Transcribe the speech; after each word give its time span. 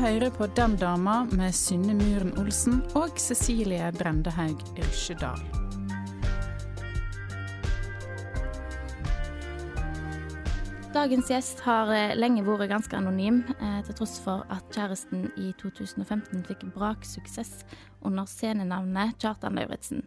Du 0.00 0.06
hører 0.06 0.30
på 0.32 0.46
Den 0.56 0.78
dama 0.80 1.26
med 1.36 1.52
Synne 1.52 1.92
Muren 1.92 2.30
Olsen 2.40 2.78
og 2.96 3.18
Cecilie 3.20 3.90
Brendehaug 3.92 4.62
Rysjedal. 4.78 5.42
Dagens 10.94 11.28
gjest 11.28 11.60
har 11.66 11.92
eh, 11.92 12.14
lenge 12.16 12.46
vært 12.48 12.70
ganske 12.72 12.96
anonym, 12.96 13.42
eh, 13.58 13.76
til 13.84 14.00
tross 14.00 14.16
for 14.24 14.48
at 14.48 14.72
kjæresten 14.72 15.28
i 15.36 15.52
2015 15.60 16.48
fikk 16.48 16.64
braksuksess 16.72 17.66
under 18.00 18.24
scenenavnet 18.24 19.20
Kjartan 19.20 19.60
Lauritzen. 19.60 20.06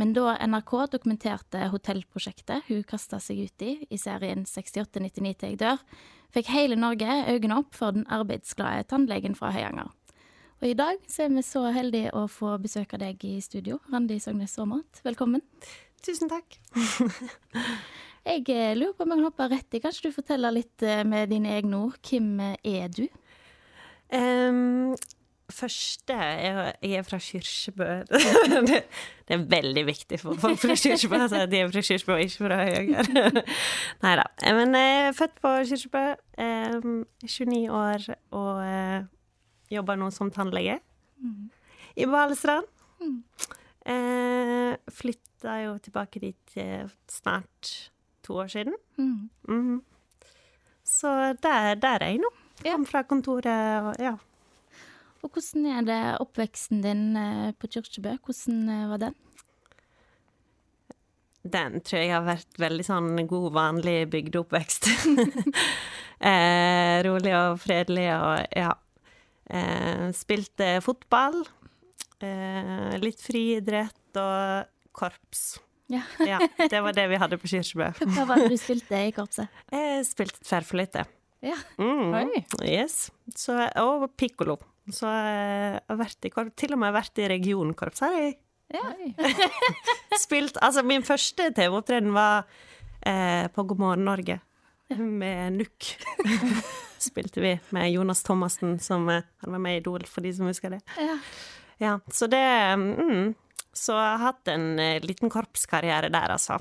Men 0.00 0.16
da 0.16 0.38
NRK 0.48 0.78
dokumenterte 0.96 1.68
hotellprosjektet 1.76 2.70
hun 2.70 2.84
kasta 2.88 3.20
seg 3.20 3.44
ut 3.50 3.68
i 3.68 3.76
i 3.84 4.00
serien 4.00 4.48
6899 4.48 5.36
til 5.36 5.52
jeg 5.52 5.60
dør, 5.60 5.84
fikk 6.34 6.50
hele 6.54 6.78
Norge 6.78 7.20
øynene 7.28 7.60
opp 7.60 7.76
for 7.76 7.96
den 7.96 8.06
arbeidsglade 8.12 8.86
tannlegen 8.90 9.36
fra 9.38 9.52
Høyanger. 9.54 9.92
Og 10.62 10.70
i 10.70 10.76
dag 10.76 11.02
så 11.10 11.26
er 11.26 11.34
vi 11.34 11.44
så 11.44 11.66
heldige 11.74 12.14
å 12.16 12.24
få 12.32 12.54
besøke 12.62 12.98
deg 13.00 13.20
i 13.28 13.36
studio, 13.44 13.76
Randi 13.92 14.16
Sognes 14.22 14.56
Aamodt. 14.58 15.02
Velkommen. 15.04 15.44
Tusen 16.04 16.30
takk. 16.32 16.56
Jeg 18.26 18.42
eh, 18.50 18.72
lurer 18.74 18.94
på 18.96 19.04
om 19.04 19.12
jeg 19.12 19.20
kan 19.20 19.26
hoppe 19.28 19.46
rett 19.52 19.76
i. 19.76 19.80
Kanskje 19.84 20.08
du 20.08 20.14
forteller 20.16 20.54
litt 20.56 20.82
eh, 20.82 21.04
med 21.06 21.30
dine 21.30 21.52
egne 21.54 21.78
ord. 21.84 22.00
Hvem 22.02 22.40
eh, 22.42 22.56
er 22.82 22.88
du? 22.90 23.04
Um, 24.10 24.96
første 25.52 26.12
er, 26.12 26.72
Jeg 26.82 26.98
er 26.98 27.02
fra 27.06 27.18
Kyrkjebø. 27.22 27.88
det, 28.68 28.78
det 29.28 29.36
er 29.36 29.44
veldig 29.50 29.84
viktig 29.86 30.20
for 30.20 30.38
folk 30.40 30.58
fra 30.62 30.76
Kyrkjebø 30.76 31.20
at 31.24 31.34
de 31.50 31.60
er 31.60 31.70
fra 31.70 31.82
Kyrkjebø 31.82 32.14
og 32.16 32.24
ikke 32.24 32.48
fra 32.48 32.60
Høyanger. 32.64 33.42
Nei 34.04 34.14
da. 34.20 34.26
Men 34.58 34.78
jeg 34.78 35.02
er 35.06 35.16
født 35.18 35.36
på 35.42 35.52
Kyrkjebø, 35.70 36.04
um, 36.46 36.96
29 37.24 37.60
år 37.72 38.08
og 38.36 38.62
jobber 39.72 40.00
nå 40.00 40.10
som 40.14 40.30
tannlege 40.34 40.78
i 41.96 42.06
Balestrand. 42.06 42.68
Uh, 43.86 44.72
flytta 44.90 45.60
jo 45.62 45.76
tilbake 45.82 46.22
dit 46.22 46.56
snart 47.10 47.76
to 48.26 48.40
år 48.42 48.50
siden. 48.50 48.74
Mm. 48.98 49.30
Mm. 49.48 49.82
Så 50.86 51.34
der, 51.42 51.74
der 51.74 52.02
er 52.02 52.14
jeg 52.14 52.22
nå. 52.22 52.30
Kom 52.64 52.86
fra 52.88 53.02
kontoret 53.02 53.82
og 53.82 53.94
ja. 54.00 54.14
Og 55.24 55.32
hvordan 55.32 55.66
er 55.72 55.86
det 55.86 56.00
oppveksten 56.22 56.82
din 56.84 57.06
eh, 57.18 57.52
på 57.56 57.70
Kyrkjebø? 57.72 58.16
Hvordan 58.26 58.68
eh, 58.72 58.88
var 58.92 59.02
den? 59.06 59.16
Den 61.46 61.80
tror 61.86 62.02
jeg 62.02 62.10
har 62.10 62.24
vært 62.26 62.58
veldig 62.58 62.86
sånn 62.86 63.12
god, 63.30 63.50
vanlig 63.54 63.98
bygdeoppvekst. 64.12 64.88
eh, 66.30 66.96
rolig 67.06 67.34
og 67.38 67.60
fredelig 67.62 68.08
og 68.16 68.56
ja. 68.56 68.72
Eh, 69.46 70.08
spilte 70.16 70.80
fotball. 70.82 71.44
Eh, 72.18 72.96
litt 73.02 73.22
friidrett 73.22 74.18
og 74.18 74.72
korps. 74.96 75.56
Ja. 75.92 76.02
Ja, 76.26 76.40
det 76.58 76.80
var 76.82 76.96
det 76.96 77.06
vi 77.12 77.18
hadde 77.20 77.38
på 77.38 77.50
Kyrkjebø. 77.50 77.92
Hva 78.16 78.24
var 78.26 78.42
det 78.42 78.50
du 78.50 78.58
spilte 78.58 79.04
i 79.06 79.12
korpset? 79.14 79.52
Jeg 79.70 80.06
spilte 80.08 80.42
tverrfløyte. 80.42 81.04
Ja. 81.46 81.58
Mm. 81.78 82.32
Yes. 82.64 83.12
Så, 83.38 83.54
og 83.78 84.08
pikkolo. 84.18 84.56
Så 84.92 85.10
jeg 85.10 85.80
har 85.82 85.98
vært 85.98 86.26
i 86.28 86.32
korps. 86.32 86.54
Til 86.58 86.76
og 86.76 86.82
med 86.82 86.94
vært 86.94 87.18
i 87.22 87.28
regionkorps 87.30 88.04
har 88.04 88.16
jeg 88.16 88.36
spilt. 90.24 90.58
Altså, 90.62 90.82
min 90.86 91.04
første 91.06 91.50
TV-opptreden 91.54 92.14
var 92.14 92.46
eh, 93.06 93.46
på 93.54 93.64
God 93.66 93.82
morgen 93.82 94.06
Norge 94.06 94.40
med 94.94 95.58
NUK. 95.58 95.90
Spilte 97.06 97.42
vi 97.42 97.52
med 97.74 97.90
Jonas 97.92 98.22
Thomassen, 98.26 98.78
som 98.82 99.08
eh, 99.08 99.26
han 99.42 99.52
var 99.52 99.62
med 99.62 99.78
i 99.78 99.82
Idol, 99.82 100.06
for 100.10 100.26
de 100.26 100.32
som 100.34 100.46
husker 100.50 100.76
det. 100.76 100.80
Ja. 100.98 101.18
Ja, 101.78 101.98
så 102.08 102.24
det 102.26 102.40
mm, 102.80 103.34
Så 103.76 103.92
jeg 103.92 104.12
har 104.16 104.22
hatt 104.22 104.48
en 104.48 104.78
eh, 104.80 105.02
liten 105.04 105.30
korpskarriere 105.30 106.08
der, 106.08 106.32
altså. 106.38 106.56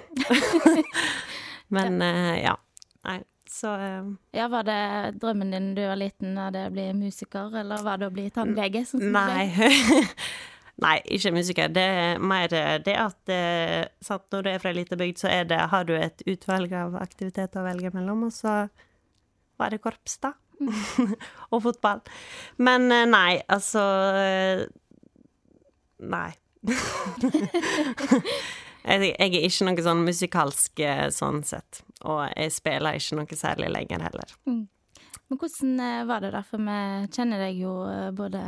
Men 1.76 2.02
eh, 2.04 2.42
ja. 2.44 2.58
Nei, 3.06 3.20
så 3.56 3.72
eh, 3.80 4.10
ja, 4.36 4.50
Var 4.52 4.68
det 4.68 4.82
drømmen 5.22 5.54
din 5.56 5.72
da 5.72 5.82
du 5.82 5.88
var 5.88 6.02
liten, 6.02 6.36
var 6.40 6.52
det 6.56 6.66
å 6.68 6.74
bli 6.76 6.90
musiker, 6.98 7.56
eller 7.62 7.86
var 7.86 8.02
det 8.02 8.10
å 8.10 8.16
bli 8.16 8.28
tannlege? 8.36 8.84
sånn? 8.90 9.08
Nei. 9.16 9.48
Nei, 10.84 10.98
ikke 11.16 11.32
musiker. 11.32 11.70
Det 11.72 11.84
er 11.88 12.18
mer 12.20 12.52
det 12.84 12.96
at 13.00 13.32
eh, 13.32 13.86
sant, 14.04 14.26
når 14.34 14.44
du 14.44 14.50
er 14.52 14.60
fra 14.60 14.74
ei 14.74 14.82
lita 14.82 14.98
bygd, 15.00 15.22
så 15.22 15.32
det, 15.48 15.60
har 15.72 15.88
du 15.88 15.94
et 15.96 16.26
utvalg 16.28 16.74
av 16.76 16.98
aktiviteter 17.00 17.62
å 17.62 17.68
velge 17.70 17.94
mellom, 17.96 18.26
og 18.28 18.36
så 18.36 18.66
var 19.56 19.72
det 19.72 19.80
korps, 19.84 20.18
da. 20.20 20.34
og 21.54 21.62
fotball. 21.64 22.04
Men 22.58 22.92
eh, 22.92 23.06
nei, 23.08 23.40
altså 23.52 23.84
eh, 24.20 24.66
Nei. 26.06 26.34
jeg, 28.84 29.14
er 29.16 29.36
ikke 29.48 29.68
noe 29.70 29.84
sånn 29.86 30.04
musikalsk 30.04 30.82
eh, 30.84 31.08
sånn 31.14 31.40
sett, 31.48 31.85
og 32.04 32.26
jeg 32.36 32.52
spiller 32.52 32.98
ikke 32.98 33.20
noe 33.20 33.38
særlig 33.40 33.72
lenger 33.72 34.08
heller. 34.10 34.38
Men 34.46 35.40
hvordan 35.42 35.80
eh, 35.82 36.06
var 36.10 36.22
det 36.22 36.32
da? 36.36 36.42
For 36.46 36.62
vi 36.62 36.80
kjenner 37.16 37.42
deg 37.48 37.62
jo 37.64 37.76
eh, 37.90 38.10
både 38.16 38.42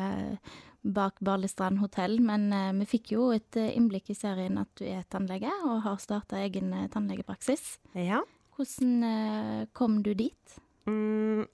bak 0.88 1.20
Barlistrand 1.20 1.82
hotell, 1.82 2.20
men 2.24 2.52
eh, 2.54 2.72
vi 2.80 2.88
fikk 2.98 3.14
jo 3.16 3.32
et 3.36 3.58
eh, 3.60 3.74
innblikk 3.78 4.12
i 4.14 4.18
serien 4.18 4.60
at 4.62 4.70
du 4.80 4.86
er 4.88 5.06
tannlege 5.12 5.52
og 5.66 5.82
har 5.86 6.00
starta 6.02 6.40
egen 6.44 6.74
eh, 6.76 6.90
tannlegepraksis. 6.94 7.78
Ja. 7.98 8.22
Hvordan 8.58 9.04
eh, 9.08 9.66
kom 9.78 10.02
du 10.06 10.14
dit? 10.18 10.60
Mm, 10.88 11.46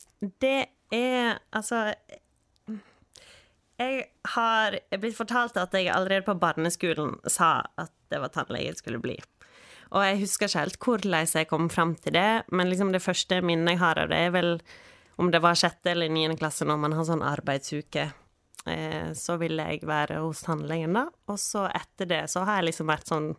det 0.44 0.70
er 0.94 1.40
altså 1.50 1.96
Jeg 3.80 4.04
har 4.36 4.78
blitt 5.02 5.18
fortalt 5.18 5.58
at 5.58 5.74
jeg 5.74 5.90
allerede 5.90 6.28
på 6.28 6.38
barneskolen 6.38 7.16
sa 7.26 7.64
at 7.82 7.92
det 8.14 8.22
var 8.22 8.32
tannlege 8.34 8.70
jeg 8.70 8.82
skulle 8.84 9.02
bli. 9.02 9.18
Og 9.94 10.02
jeg 10.02 10.22
husker 10.24 10.50
ikke 10.50 10.64
helt 10.64 10.80
hvordan 10.82 11.30
jeg 11.38 11.50
kom 11.50 11.70
fram 11.70 11.94
til 12.02 12.16
det, 12.16 12.44
men 12.52 12.70
liksom 12.72 12.92
det 12.94 13.04
første 13.04 13.42
minnet 13.46 13.76
jeg 13.76 13.84
har 13.84 14.02
av 14.02 14.10
det, 14.10 14.20
er 14.28 14.34
vel 14.34 14.56
om 15.22 15.30
det 15.30 15.42
var 15.44 15.58
sjette 15.60 15.92
eller 15.92 16.10
niende 16.10 16.40
klasse 16.40 16.66
når 16.66 16.80
man 16.82 16.96
har 16.98 17.06
sånn 17.06 17.26
arbeidsuke. 17.26 18.08
Eh, 18.66 19.12
så 19.18 19.36
ville 19.42 19.66
jeg 19.70 19.84
være 19.86 20.22
hos 20.24 20.42
tannlegen, 20.46 20.96
da. 20.98 21.06
Og 21.30 21.38
så 21.42 21.68
etter 21.70 22.10
det 22.10 22.24
så 22.34 22.46
har 22.48 22.62
jeg 22.62 22.72
liksom 22.72 22.90
vært 22.90 23.12
sånn 23.12 23.30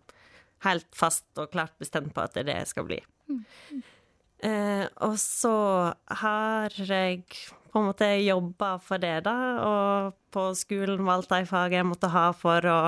helt 0.64 0.88
fast 0.96 1.26
og 1.40 1.50
klart 1.52 1.74
bestemt 1.80 2.14
på 2.14 2.22
at 2.22 2.36
det 2.36 2.44
er 2.44 2.50
det 2.52 2.56
jeg 2.62 2.70
skal 2.70 2.88
bli. 2.88 3.00
Eh, 4.44 4.86
og 5.06 5.16
så 5.20 5.56
har 6.20 6.74
jeg 6.78 7.24
på 7.72 7.80
en 7.80 7.88
måte 7.88 8.06
jobba 8.22 8.76
for 8.78 9.02
det, 9.02 9.24
da, 9.26 9.34
og 9.64 10.14
på 10.34 10.46
skolen 10.58 11.02
valgte 11.06 11.40
jeg 11.40 11.50
faget 11.50 11.80
jeg 11.80 11.88
måtte 11.88 12.12
ha 12.12 12.28
for 12.36 12.68
å 12.70 12.78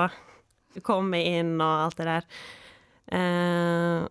komme 0.85 1.19
inn 1.25 1.57
og 1.57 1.87
alt 1.87 1.99
det 1.99 2.07
der. 2.07 2.29
Eh, 3.11 4.07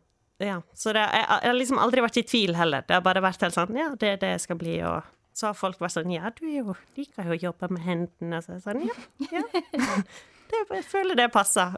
ja, 0.46 0.60
så 0.76 0.92
det, 0.92 1.02
jeg, 1.04 1.26
jeg 1.28 1.50
har 1.50 1.56
liksom 1.56 1.80
aldri 1.80 2.04
vært 2.04 2.20
i 2.20 2.24
tvil 2.28 2.56
heller. 2.56 2.84
Det 2.86 2.96
har 2.96 3.04
bare 3.04 3.24
vært 3.24 3.44
helt 3.46 3.56
sånn 3.56 3.76
Ja, 3.76 3.90
det 3.96 4.14
er 4.14 4.22
det 4.22 4.32
jeg 4.34 4.42
skal 4.44 4.58
bli, 4.60 4.78
og 4.84 5.04
så 5.36 5.50
har 5.50 5.58
folk 5.58 5.80
vært 5.80 5.96
sånn 5.96 6.12
Ja, 6.12 6.32
du 6.36 6.44
jo, 6.48 6.76
liker 6.96 7.28
jo 7.28 7.36
å 7.36 7.42
jobbe 7.48 7.70
med 7.72 7.84
hendene, 7.84 8.40
så 8.44 8.56
jeg 8.56 8.64
sånn 8.64 8.86
Ja, 8.88 8.96
ja. 9.32 9.44
Det, 10.46 10.60
jeg 10.70 10.84
føler 10.86 11.18
det 11.18 11.24
passer. 11.34 11.72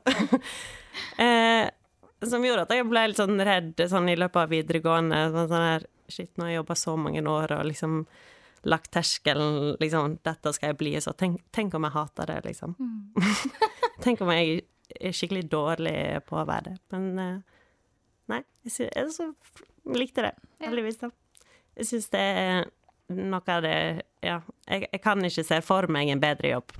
eh, 1.24 1.70
som 2.28 2.42
gjorde 2.44 2.66
at 2.66 2.74
jeg 2.74 2.84
ble 2.84 3.04
litt 3.08 3.16
sånn 3.16 3.40
redd 3.46 3.80
sånn 3.88 4.10
i 4.12 4.16
løpet 4.18 4.42
av 4.42 4.50
videregående. 4.52 5.20
Sånn, 5.32 5.46
sånn 5.48 5.64
her, 5.64 5.86
Shit, 6.08 6.30
nå 6.36 6.44
har 6.44 6.50
jeg 6.50 6.58
jobba 6.58 6.76
så 6.76 6.94
mange 7.00 7.22
år 7.28 7.52
og 7.56 7.66
liksom 7.68 8.02
lagt 8.68 8.90
terskelen 8.92 9.76
liksom, 9.80 10.18
Dette 10.24 10.52
skal 10.56 10.72
jeg 10.72 10.78
bli. 10.80 10.92
Så 11.04 11.12
tenk, 11.16 11.40
tenk 11.54 11.76
om 11.76 11.84
jeg 11.88 11.96
hater 11.96 12.28
det, 12.28 12.38
liksom. 12.50 12.76
tenk 14.04 14.20
om 14.24 14.32
jeg 14.36 14.62
skikkelig 15.12 15.46
dårlig 15.52 15.96
på 16.28 16.38
å 16.40 16.46
være 16.48 16.70
det. 16.72 16.76
Men 16.94 17.06
eh, 17.18 17.38
nei, 18.32 18.42
jeg, 18.64 18.72
synes, 18.72 18.92
jeg 18.96 19.14
så 19.16 19.94
likte 19.98 20.26
det, 20.28 20.34
heldigvis. 20.64 20.98
da. 21.04 21.10
Jeg 21.78 21.86
syns 21.92 22.08
det 22.12 22.20
er 22.42 22.68
noe 23.14 23.54
av 23.54 23.62
det 23.64 23.76
Ja, 24.20 24.40
jeg, 24.66 24.88
jeg 24.92 25.00
kan 25.04 25.22
ikke 25.24 25.44
se 25.46 25.60
for 25.64 25.86
meg 25.94 26.10
en 26.12 26.20
bedre 26.20 26.50
jobb. 26.56 26.72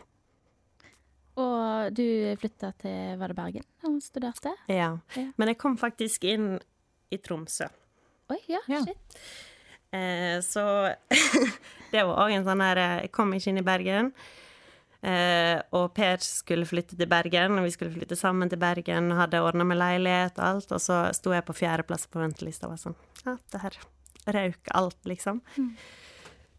Og 1.39 1.93
du 1.95 2.03
flytta 2.41 2.73
til 2.83 3.19
Var 3.21 3.31
det 3.31 3.37
Bergen 3.39 3.67
og 3.87 4.01
studerte? 4.03 4.53
Ja. 4.69 4.91
Ja. 5.15 5.27
Men 5.39 5.53
jeg 5.53 5.59
kom 5.61 5.77
faktisk 5.79 6.25
inn 6.27 6.57
i 7.15 7.19
Tromsø. 7.23 7.69
Oi, 8.33 8.41
ja, 8.51 8.59
Ja. 8.69 8.83
shit. 8.85 9.21
Eh, 9.95 10.41
så 10.45 10.65
det 11.95 12.03
var 12.05 12.19
òg 12.27 12.35
en 12.35 12.45
sånn 12.45 12.61
her 12.61 12.77
eh, 12.83 12.97
Jeg 13.07 13.13
kom 13.17 13.31
ikke 13.33 13.53
inn 13.55 13.63
i 13.63 13.65
Bergen. 13.65 14.11
Eh, 14.99 15.61
og 15.79 15.93
Per 15.95 16.19
skulle 16.25 16.67
flytte 16.67 16.97
til 16.99 17.11
Bergen, 17.11 17.55
og 17.61 17.69
vi 17.69 17.71
skulle 17.75 17.95
flytte 17.95 18.19
sammen 18.19 18.51
til 18.51 18.59
Bergen. 18.59 19.13
og 19.13 19.21
Hadde 19.23 19.45
ordna 19.47 19.67
med 19.69 19.79
leilighet 19.79 20.41
og 20.41 20.45
alt, 20.49 20.75
og 20.75 20.83
så 20.83 21.05
sto 21.15 21.35
jeg 21.35 21.47
på 21.47 21.57
fjerdeplass 21.57 22.09
på 22.11 22.23
ventelista 22.23 22.67
og 22.67 22.75
var 22.75 22.83
sånn 22.83 22.99
Ja, 23.25 23.37
det 23.53 23.63
her 23.63 23.79
røk 24.29 24.73
alt, 24.77 24.99
liksom. 25.09 25.41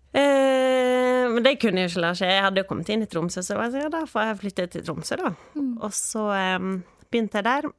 Eh, 0.09 1.25
men 1.29 1.43
det 1.45 1.59
kunne 1.61 1.83
jo 1.83 1.91
ikke 1.91 2.05
la 2.05 2.13
seg. 2.17 2.31
Jeg 2.31 2.45
hadde 2.47 2.63
jo 2.63 2.69
kommet 2.69 2.89
inn 2.89 3.03
i 3.05 3.09
Tromsø, 3.09 3.43
så 3.45 3.59
jeg 3.59 3.75
sånn, 3.75 3.83
ja, 3.83 3.91
da 3.93 4.05
får 4.09 4.25
jeg 4.29 4.39
flytte 4.39 4.69
til 4.73 4.87
Tromsø, 4.87 5.19
da. 5.19 5.33
Og 5.83 5.91
så 5.93 6.25
eh, 6.33 6.71
begynte 7.11 7.41
jeg 7.41 7.47
der. 7.49 7.69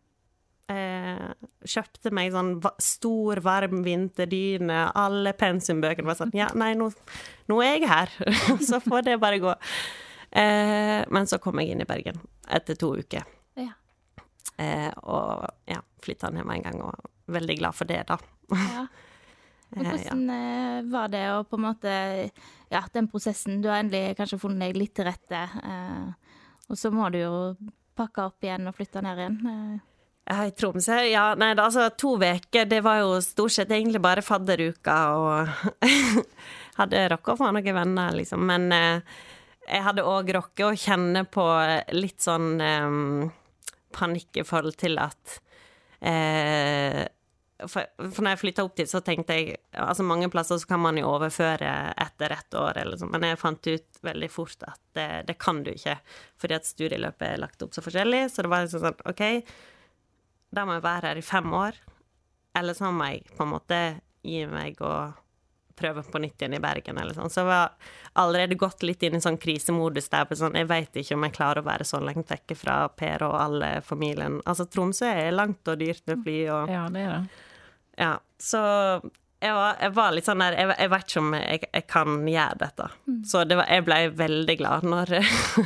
Eh, 0.70 1.30
kjøpte 1.66 2.12
meg 2.14 2.30
sånn 2.30 2.52
va 2.62 2.70
stor, 2.78 3.40
varm 3.42 3.80
vinterdyne. 3.86 4.84
Alle 4.94 5.32
pensumbøkene 5.34 6.12
var 6.12 6.20
sånn 6.20 6.36
Ja, 6.36 6.52
nei, 6.54 6.74
nå, 6.78 6.92
nå 7.50 7.58
er 7.64 7.80
jeg 7.80 7.90
her. 7.90 8.14
så 8.68 8.78
får 8.84 9.08
det 9.08 9.18
bare 9.24 9.42
gå. 9.42 9.56
Eh, 10.30 11.00
men 11.10 11.26
så 11.26 11.40
kom 11.42 11.58
jeg 11.60 11.72
inn 11.72 11.82
i 11.82 11.88
Bergen 11.88 12.20
etter 12.50 12.78
to 12.78 12.92
uker. 12.98 13.26
Ja. 13.58 13.72
Eh, 14.56 14.90
og 15.02 15.46
ja, 15.70 15.80
flytta 16.02 16.30
ned 16.30 16.46
med 16.46 16.60
en 16.60 16.66
gang, 16.68 16.82
og 16.86 17.34
veldig 17.34 17.58
glad 17.58 17.76
for 17.76 17.90
det, 17.90 18.04
da. 18.10 18.18
Ja. 18.50 18.86
Men 19.70 19.86
Eh, 19.86 19.92
hvordan 19.92 20.30
eh, 20.34 20.78
var 20.90 21.10
det 21.12 21.26
å 21.30 21.44
på 21.46 21.54
en 21.54 21.62
måte 21.62 21.90
Ja, 22.70 22.80
den 22.92 23.06
prosessen. 23.06 23.60
Du 23.62 23.68
har 23.70 23.78
endelig 23.78 24.16
kanskje 24.18 24.40
funnet 24.42 24.66
deg 24.66 24.80
litt 24.80 24.96
til 24.98 25.06
rette. 25.06 25.42
Eh, 25.46 26.34
og 26.70 26.78
så 26.78 26.90
må 26.90 27.08
du 27.10 27.20
jo 27.20 27.36
pakke 27.98 28.24
opp 28.30 28.46
igjen 28.46 28.66
og 28.66 28.74
flytte 28.74 29.02
ned 29.02 29.22
igjen. 29.22 29.38
Eh, 30.30 30.42
i 30.46 30.52
Tromsø? 30.54 31.00
Ja, 31.10 31.32
nei, 31.38 31.52
altså 31.58 31.88
to 31.98 32.14
uker, 32.20 32.66
det 32.70 32.80
var 32.86 33.00
jo 33.02 33.18
stort 33.24 33.54
sett 33.56 33.70
egentlig 33.70 34.02
bare 34.02 34.22
fadderuka, 34.22 34.98
og 35.18 35.82
hadde 36.78 37.08
rukket 37.10 37.34
å 37.34 37.38
få 37.40 37.50
noen 37.50 37.74
venner, 37.80 38.14
liksom. 38.14 38.46
Men 38.46 38.70
eh, 38.74 39.18
jeg 39.70 39.86
hadde 39.86 40.06
òg 40.06 40.32
rocka 40.34 40.70
å 40.70 40.76
kjenne 40.78 41.24
på 41.30 41.44
litt 41.94 42.20
sånn 42.24 42.58
um, 42.58 43.30
panikk 43.94 44.42
i 44.42 44.46
forhold 44.46 44.78
til 44.80 44.98
at 45.02 45.38
uh, 46.02 47.06
for, 47.68 47.84
for 47.98 48.24
når 48.24 48.34
jeg 48.34 48.40
flytta 48.40 48.64
opp 48.64 48.76
dit, 48.78 48.88
så 48.88 49.02
tenkte 49.04 49.36
jeg 49.36 49.56
Altså, 49.76 50.04
mange 50.06 50.30
plasser 50.32 50.58
så 50.60 50.68
kan 50.68 50.80
man 50.82 50.98
jo 50.98 51.10
overføre 51.10 51.70
etter 52.00 52.34
ett 52.34 52.56
år, 52.56 52.80
sånn, 52.98 53.10
men 53.12 53.26
jeg 53.28 53.40
fant 53.40 53.68
ut 53.70 54.00
veldig 54.06 54.30
fort 54.32 54.66
at 54.66 54.80
det, 54.96 55.08
det 55.28 55.36
kan 55.40 55.62
du 55.64 55.72
ikke, 55.72 55.98
fordi 56.40 56.56
at 56.56 56.68
studieløpet 56.68 57.26
er 57.28 57.42
lagt 57.42 57.62
opp 57.64 57.76
så 57.76 57.84
forskjellig. 57.84 58.24
Så 58.32 58.44
det 58.44 58.50
var 58.52 58.64
liksom 58.64 58.84
sånn 58.84 59.04
OK, 59.12 59.22
da 60.56 60.66
må 60.66 60.76
jeg 60.76 60.86
være 60.86 61.12
her 61.12 61.20
i 61.20 61.24
fem 61.24 61.52
år, 61.54 61.78
eller 62.58 62.76
så 62.76 62.90
må 62.90 63.10
jeg 63.12 63.28
på 63.36 63.46
en 63.46 63.52
måte 63.52 63.80
gi 64.26 64.42
meg 64.50 64.80
og 64.84 65.20
prøve 65.80 66.04
på 66.06 66.20
nytt 66.22 66.42
igjen 66.42 66.56
i 66.58 66.62
Bergen, 66.62 66.98
eller 67.00 67.16
sånn. 67.16 67.32
Så 67.32 67.42
jeg 67.42 67.50
var 67.50 67.92
allerede 68.20 68.58
gått 68.60 68.84
litt 68.86 69.02
inn 69.06 69.16
i 69.18 69.22
sånn 69.24 69.38
krisemodus 69.40 70.10
der 70.12 70.26
på 70.28 70.38
sånn 70.38 70.58
Jeg 70.58 70.68
veit 70.70 70.96
ikke 71.00 71.16
om 71.16 71.24
jeg 71.26 71.36
klarer 71.36 71.62
å 71.62 71.68
være 71.68 71.86
så 71.88 72.00
langt 72.02 72.30
vekke 72.30 72.56
fra 72.58 72.82
Per 72.92 73.24
og 73.28 73.36
alle 73.40 73.70
familien. 73.86 74.40
Altså, 74.44 74.68
Tromsø 74.68 75.08
er 75.08 75.32
langt 75.34 75.68
og 75.70 75.80
dyrt 75.80 76.04
med 76.10 76.22
fly 76.26 76.38
og 76.52 76.72
Ja, 76.72 76.84
det 76.92 77.06
er 77.06 77.16
det. 77.16 77.46
Ja, 78.00 78.12
så 78.40 78.60
jeg 79.40 79.56
var, 79.56 79.78
jeg 79.80 79.92
var 79.96 80.12
litt 80.12 80.28
sånn 80.28 80.42
der 80.44 80.56
Jeg, 80.56 80.68
jeg 80.76 80.90
vet 80.92 81.06
ikke 81.08 81.20
om 81.22 81.34
jeg, 81.36 81.62
jeg 81.72 81.86
kan 81.88 82.18
gjøre 82.28 82.60
dette. 82.60 82.90
Så 83.28 83.44
det 83.48 83.56
var, 83.60 83.70
jeg 83.72 83.86
ble 83.86 84.00
veldig 84.18 84.56
glad 84.60 84.86
når 84.88 85.14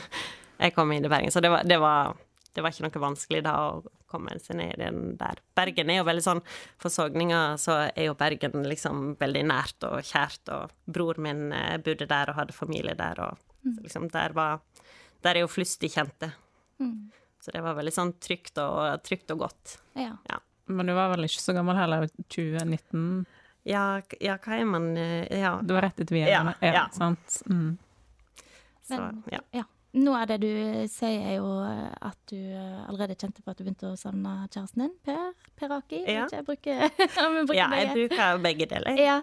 jeg 0.62 0.76
kom 0.76 0.94
inn 0.94 1.06
i 1.06 1.11
Bergen. 1.11 1.34
Så 1.34 1.43
det 1.43 1.50
var, 1.52 1.66
det 1.66 1.81
var, 1.82 2.14
det 2.55 2.62
var 2.62 2.75
ikke 2.75 2.87
noe 2.87 3.05
vanskelig 3.08 3.43
da 3.46 3.56
å 3.66 3.82
komme 4.14 4.38
seg 4.43 4.56
ned 4.62 4.72
i 4.78 4.81
den 4.87 5.16
der. 5.20 5.43
Bergen 5.58 5.90
er 5.93 6.00
jo 6.00 6.06
veldig 6.08 6.25
sånn 6.25 6.40
For 6.81 6.94
Sogninga 6.94 7.43
så 7.61 7.76
er 7.90 8.08
jo 8.08 8.14
Bergen 8.19 8.64
liksom 8.70 9.02
veldig 9.20 9.44
nært 9.50 9.87
og 9.90 10.00
kjært, 10.06 10.49
og 10.55 10.72
bror 10.87 11.19
min 11.22 11.50
eh, 11.52 11.76
bodde 11.84 12.06
der 12.11 12.31
og 12.32 12.38
hadde 12.40 12.56
familie 12.56 12.94
der, 12.99 13.20
og 13.28 13.38
så 13.64 13.81
liksom 13.84 14.08
der 14.12 14.32
var 14.37 14.61
Der 15.25 15.37
er 15.38 15.44
jo 15.46 15.49
flust 15.49 15.81
de 15.81 15.88
kjente. 15.88 16.32
Så 17.44 17.52
det 17.52 17.61
var 17.64 17.75
veldig 17.76 17.93
sånn 17.93 18.11
trygt 18.25 18.56
og, 18.61 19.02
trygt 19.05 19.31
og 19.34 19.38
godt. 19.46 19.78
ja. 20.00 20.14
Men 20.66 20.88
du 20.88 20.94
var 20.96 21.11
vel 21.12 21.26
ikke 21.26 21.43
så 21.44 21.52
gammel 21.52 21.76
heller, 21.76 22.06
2019? 22.32 23.26
Ja, 23.69 24.00
ja 24.20 24.37
hva 24.40 24.56
er 24.56 24.64
man 24.69 24.87
eh, 24.96 25.26
Ja. 25.43 25.58
Du 25.61 25.75
var 25.76 25.84
rett 25.84 26.00
etter 26.00 26.16
Ja, 26.16 26.40
videregående? 26.40 26.72
ja. 26.72 26.87
sant? 26.96 27.34
Mm. 27.49 27.75
Så, 28.84 28.96
Men- 29.00 29.22
ja. 29.32 29.40
ja. 29.52 29.64
Noe 29.94 30.20
av 30.25 30.26
det 30.26 30.41
du 30.43 30.49
sier, 30.91 31.20
er 31.23 31.37
jo 31.37 31.46
at 32.02 32.17
du 32.26 32.35
allerede 32.88 33.14
kjente 33.14 33.44
på 33.44 33.52
at 33.52 33.58
du 33.61 33.62
begynte 33.62 33.87
å 33.93 33.96
savne 33.99 34.32
kjæresten 34.50 34.82
din, 34.82 34.94
Per, 35.06 35.29
per 35.61 35.75
Aki. 35.76 36.00
Ja. 36.11 36.25
Jeg 36.35 36.43
bruker, 36.49 36.81
ja, 37.19 37.26
vi 37.31 37.44
bruker 37.46 37.61
ja, 37.61 37.69
jeg 37.79 37.93
begge. 37.93 38.08
bruker 38.08 38.41
begge 38.43 38.67
deler. 38.73 38.99
Ja. 38.99 39.20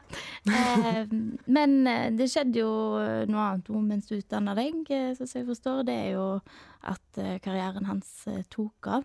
Eh, 0.48 1.02
men 1.52 1.76
eh, 1.92 2.06
det 2.16 2.30
skjedde 2.32 2.64
jo 2.64 2.72
noe 3.28 3.48
annet 3.50 3.68
mens 3.92 4.08
du 4.08 4.16
utdanna 4.22 4.56
deg, 4.56 4.80
eh, 4.96 5.12
som 5.20 5.28
jeg 5.28 5.50
forstår. 5.52 5.84
Det 5.92 5.98
er 6.06 6.10
jo 6.16 6.28
at 6.88 7.20
eh, 7.20 7.36
karrieren 7.44 7.90
hans 7.92 8.14
eh, 8.32 8.40
tok 8.54 8.94
av. 9.00 9.04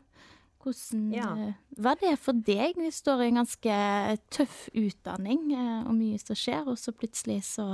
Hvordan 0.63 1.03
Ja. 1.19 1.33
eh, 1.49 1.59
var 1.83 1.99
det 2.01 2.15
for 2.23 2.35
deg? 2.47 2.79
Du 2.79 2.87
står 2.95 3.25
i 3.27 3.29
en 3.33 3.43
ganske 3.43 3.75
tøff 4.35 4.69
utdanning, 4.75 5.49
eh, 5.55 5.83
og 5.83 5.95
mye 5.99 6.23
som 6.23 6.39
skjer, 6.39 6.63
og 6.71 6.79
så 6.79 6.95
plutselig 6.95 7.43
så 7.51 7.67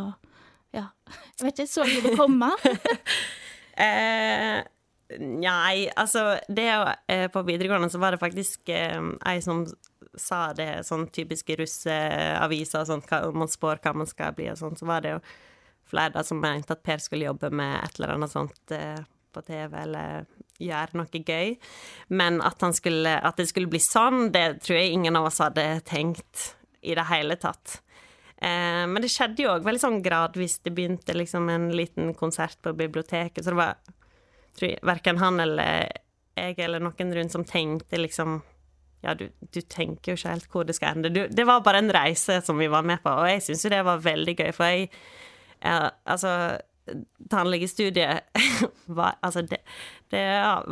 Ja. 0.73 0.87
Jeg 1.37 1.45
vet 1.51 1.59
ikke, 1.67 1.69
så 1.69 1.85
du 1.85 1.99
det 2.09 2.17
komme? 2.17 2.49
Eh, 3.77 4.59
nei, 5.19 5.89
altså 5.97 6.39
det 6.49 6.67
eh, 7.09 7.29
På 7.33 7.41
videregående 7.47 7.89
så 7.91 8.01
var 8.03 8.13
det 8.13 8.21
faktisk 8.21 8.69
eh, 8.69 9.01
ei 9.29 9.39
som 9.45 9.65
sa 10.19 10.51
det, 10.53 10.83
sånn 10.85 11.07
typiske 11.09 11.57
russeaviser, 11.57 12.85
sånn 12.85 13.01
hva 13.09 13.23
man 13.33 13.49
spår 13.49 13.81
hva 13.81 13.95
man 13.97 14.09
skal 14.11 14.35
bli 14.37 14.51
og 14.53 14.59
sånn, 14.61 14.77
så 14.77 14.85
var 14.85 15.05
det 15.05 15.15
jo 15.15 15.23
flere 15.89 16.13
da 16.17 16.25
som 16.27 16.41
mente 16.41 16.75
at 16.75 16.83
Per 16.85 17.01
skulle 17.01 17.29
jobbe 17.31 17.49
med 17.53 17.79
et 17.81 17.97
eller 17.97 18.15
annet 18.17 18.33
sånt 18.33 18.75
eh, 18.77 19.01
på 19.33 19.43
TV, 19.47 19.77
eller 19.81 20.27
gjøre 20.61 21.01
noe 21.01 21.23
gøy. 21.25 21.55
Men 22.13 22.41
at, 22.45 22.61
skulle, 22.77 23.15
at 23.17 23.41
det 23.41 23.49
skulle 23.49 23.71
bli 23.73 23.81
sånn, 23.83 24.27
det 24.35 24.63
tror 24.65 24.79
jeg 24.79 24.93
ingen 24.93 25.17
av 25.17 25.31
oss 25.31 25.41
hadde 25.43 25.65
tenkt 25.89 26.53
i 26.83 26.97
det 26.99 27.07
hele 27.09 27.39
tatt. 27.41 27.81
Eh, 28.43 28.85
men 28.91 28.99
det 29.05 29.11
skjedde 29.13 29.45
jo 29.45 29.53
òg 29.55 29.67
veldig 29.67 29.83
sånn 29.85 30.01
gradvis. 30.03 30.59
Det 30.65 30.73
begynte 30.75 31.15
liksom 31.15 31.47
en 31.53 31.69
liten 31.77 32.13
konsert 32.19 32.59
på 32.63 32.75
biblioteket, 32.75 33.45
så 33.45 33.55
det 33.55 33.61
var 33.61 33.77
tror 34.59 34.75
verken 34.85 35.21
han 35.23 35.41
eller 35.41 35.93
jeg 36.37 36.59
eller 36.65 36.81
noen 36.83 37.13
rundt 37.17 37.33
som 37.33 37.45
tenkte 37.45 38.01
liksom 38.01 38.41
Ja, 39.03 39.15
du, 39.19 39.25
du 39.51 39.61
tenker 39.67 40.13
jo 40.13 40.19
ikke 40.19 40.31
helt 40.31 40.51
hvor 40.53 40.67
det 40.67 40.77
skal 40.77 40.95
ende. 40.97 41.11
Du, 41.11 41.25
det 41.27 41.47
var 41.49 41.65
bare 41.65 41.81
en 41.83 41.91
reise 41.93 42.37
som 42.47 42.59
vi 42.61 42.69
var 42.71 42.85
med 42.87 43.01
på, 43.03 43.11
og 43.11 43.27
jeg 43.27 43.43
syns 43.43 43.65
jo 43.67 43.73
det 43.73 43.81
var 43.89 44.05
veldig 44.05 44.35
gøy, 44.39 44.51
for 44.55 44.69
jeg 44.71 44.85
ja, 45.63 45.91
Altså, 46.07 46.35
tannlegestudiet 47.31 48.23
var 48.99 49.17
Altså, 49.23 49.43
det, 49.43 49.59
det 50.11 50.23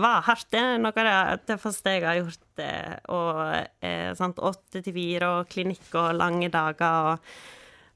var 0.02 0.22
hardt. 0.26 0.46
Det 0.50 0.60
er 0.60 0.78
noe 0.82 0.94
av 0.94 1.38
det 1.38 1.46
tøffeste 1.50 1.96
jeg 1.96 2.06
har 2.06 2.20
gjort. 2.20 2.46
eh, 2.62 2.96
Og 3.14 3.40
eh, 3.86 4.10
sant, 4.18 4.38
åtte 4.38 4.82
til 4.82 4.94
fire 4.94 5.32
og 5.38 5.50
klinikk 5.50 5.90
og 5.94 6.12
lange 6.18 6.50
dager 6.52 7.14
og 7.14 7.32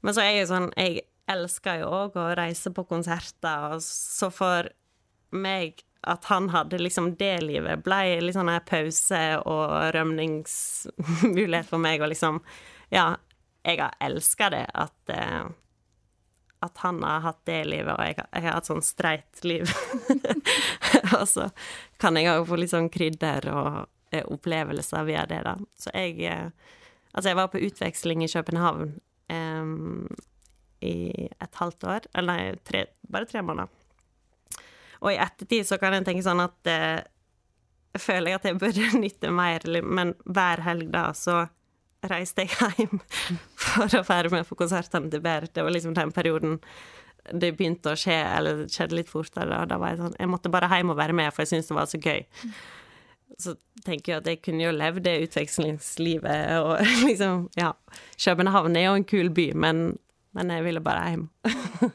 Men 0.01 0.13
så 0.17 0.21
er 0.25 0.31
jeg 0.39 0.47
sånn 0.51 0.71
Jeg 0.77 1.01
elsker 1.31 1.79
jo 1.81 1.87
òg 2.03 2.17
å 2.21 2.27
reise 2.37 2.69
på 2.75 2.83
konserter, 2.85 3.71
og 3.73 3.81
så 3.81 4.27
for 4.33 4.67
meg 5.33 5.81
at 6.05 6.25
han 6.29 6.51
hadde 6.53 6.77
liksom 6.77 7.15
det 7.17 7.39
livet, 7.41 7.81
ble 7.83 8.19
litt 8.21 8.35
sånn 8.37 8.51
pause 8.69 9.21
og 9.49 9.71
rømningsmulighet 9.95 11.65
for 11.69 11.81
meg, 11.81 12.01
og 12.05 12.11
liksom 12.13 12.41
Ja, 12.93 13.15
jeg 13.65 13.79
har 13.81 13.95
elska 14.05 14.49
det 14.53 14.65
at 14.77 15.09
eh, 15.09 15.45
at 16.65 16.77
han 16.81 17.01
har 17.03 17.19
hatt 17.21 17.41
det 17.45 17.63
livet, 17.67 17.93
og 17.93 18.05
jeg, 18.05 18.15
har- 18.17 18.29
jeg 18.33 18.43
har 18.45 18.53
hatt 18.55 18.65
sånn 18.69 18.81
streit 18.81 19.41
liv. 19.45 19.69
og 21.19 21.25
så 21.29 21.49
kan 22.01 22.15
jeg 22.17 22.29
òg 22.31 22.45
få 22.49 22.57
litt 22.57 22.71
sånn 22.71 22.87
krydder 22.89 23.45
og 23.51 23.67
eh, 24.15 24.23
opplevelser 24.33 25.05
via 25.05 25.25
det, 25.29 25.41
da. 25.45 25.57
Så 25.77 25.93
jeg 25.93 26.21
eh, 26.25 26.47
Altså, 27.15 27.29
jeg 27.29 27.37
var 27.37 27.47
på 27.53 27.61
utveksling 27.63 28.23
i 28.25 28.27
København 28.27 28.89
em, 29.31 30.05
i 30.85 30.95
et 31.27 31.59
halvt 31.61 31.87
år. 31.89 32.07
Eller 32.13 32.31
nei, 32.31 32.61
tre, 32.67 32.85
bare 33.09 33.29
tre 33.29 33.43
måneder. 33.45 33.71
Og 35.03 35.11
i 35.11 35.19
ettertid 35.21 35.67
så 35.67 35.77
kan 35.81 35.93
jeg 35.93 36.05
tenke 36.07 36.25
sånn 36.25 36.41
at 36.43 36.71
uh, 36.71 37.03
føler 38.01 38.31
jeg 38.31 38.39
at 38.39 38.49
jeg 38.49 38.59
burde 38.61 38.89
nytte 39.03 39.31
mer, 39.33 39.65
men 39.83 40.15
hver 40.25 40.63
helg 40.65 40.91
da 40.93 41.09
så 41.17 41.45
reiste 42.05 42.45
jeg 42.45 42.75
hjem 42.77 42.99
for 43.65 43.97
å 43.97 44.05
være 44.05 44.31
med 44.33 44.45
på 44.47 44.57
konsertene 44.59 45.09
til 45.11 45.23
Bear. 45.25 45.47
Det 45.49 45.65
var 45.65 45.73
liksom 45.73 45.95
den 45.97 46.13
perioden 46.15 46.59
det 47.25 47.55
begynte 47.57 47.89
å 47.89 47.97
skje, 47.97 48.19
eller 48.37 48.59
det 48.59 48.73
skjedde 48.73 48.99
litt 48.99 49.09
fortere. 49.09 49.63
Og 49.63 49.69
da 49.71 49.79
var 49.81 49.93
jeg 49.93 50.01
sånn 50.03 50.17
Jeg 50.19 50.29
måtte 50.29 50.51
bare 50.53 50.69
hjem 50.69 50.91
og 50.93 50.99
være 50.99 51.15
med, 51.17 51.33
for 51.33 51.41
jeg 51.41 51.55
syntes 51.55 51.71
det 51.71 51.77
var 51.77 51.87
så 51.89 51.99
gøy. 52.01 52.19
Så 53.39 53.55
tenker 53.85 54.13
jeg 54.13 54.21
at 54.21 54.27
jeg 54.27 54.41
kunne 54.45 54.63
jo 54.63 54.71
levd 54.71 55.03
det 55.07 55.15
utvekslingslivet 55.27 56.59
og 56.61 56.79
liksom 57.07 57.49
Ja. 57.59 57.71
København 58.25 58.75
er 58.75 58.87
jo 58.89 58.95
en 58.99 59.07
kul 59.07 59.29
by, 59.29 59.51
men, 59.55 59.97
men 60.33 60.51
jeg 60.51 60.63
ville 60.63 60.81
bare 60.81 61.09
hjem. 61.09 61.29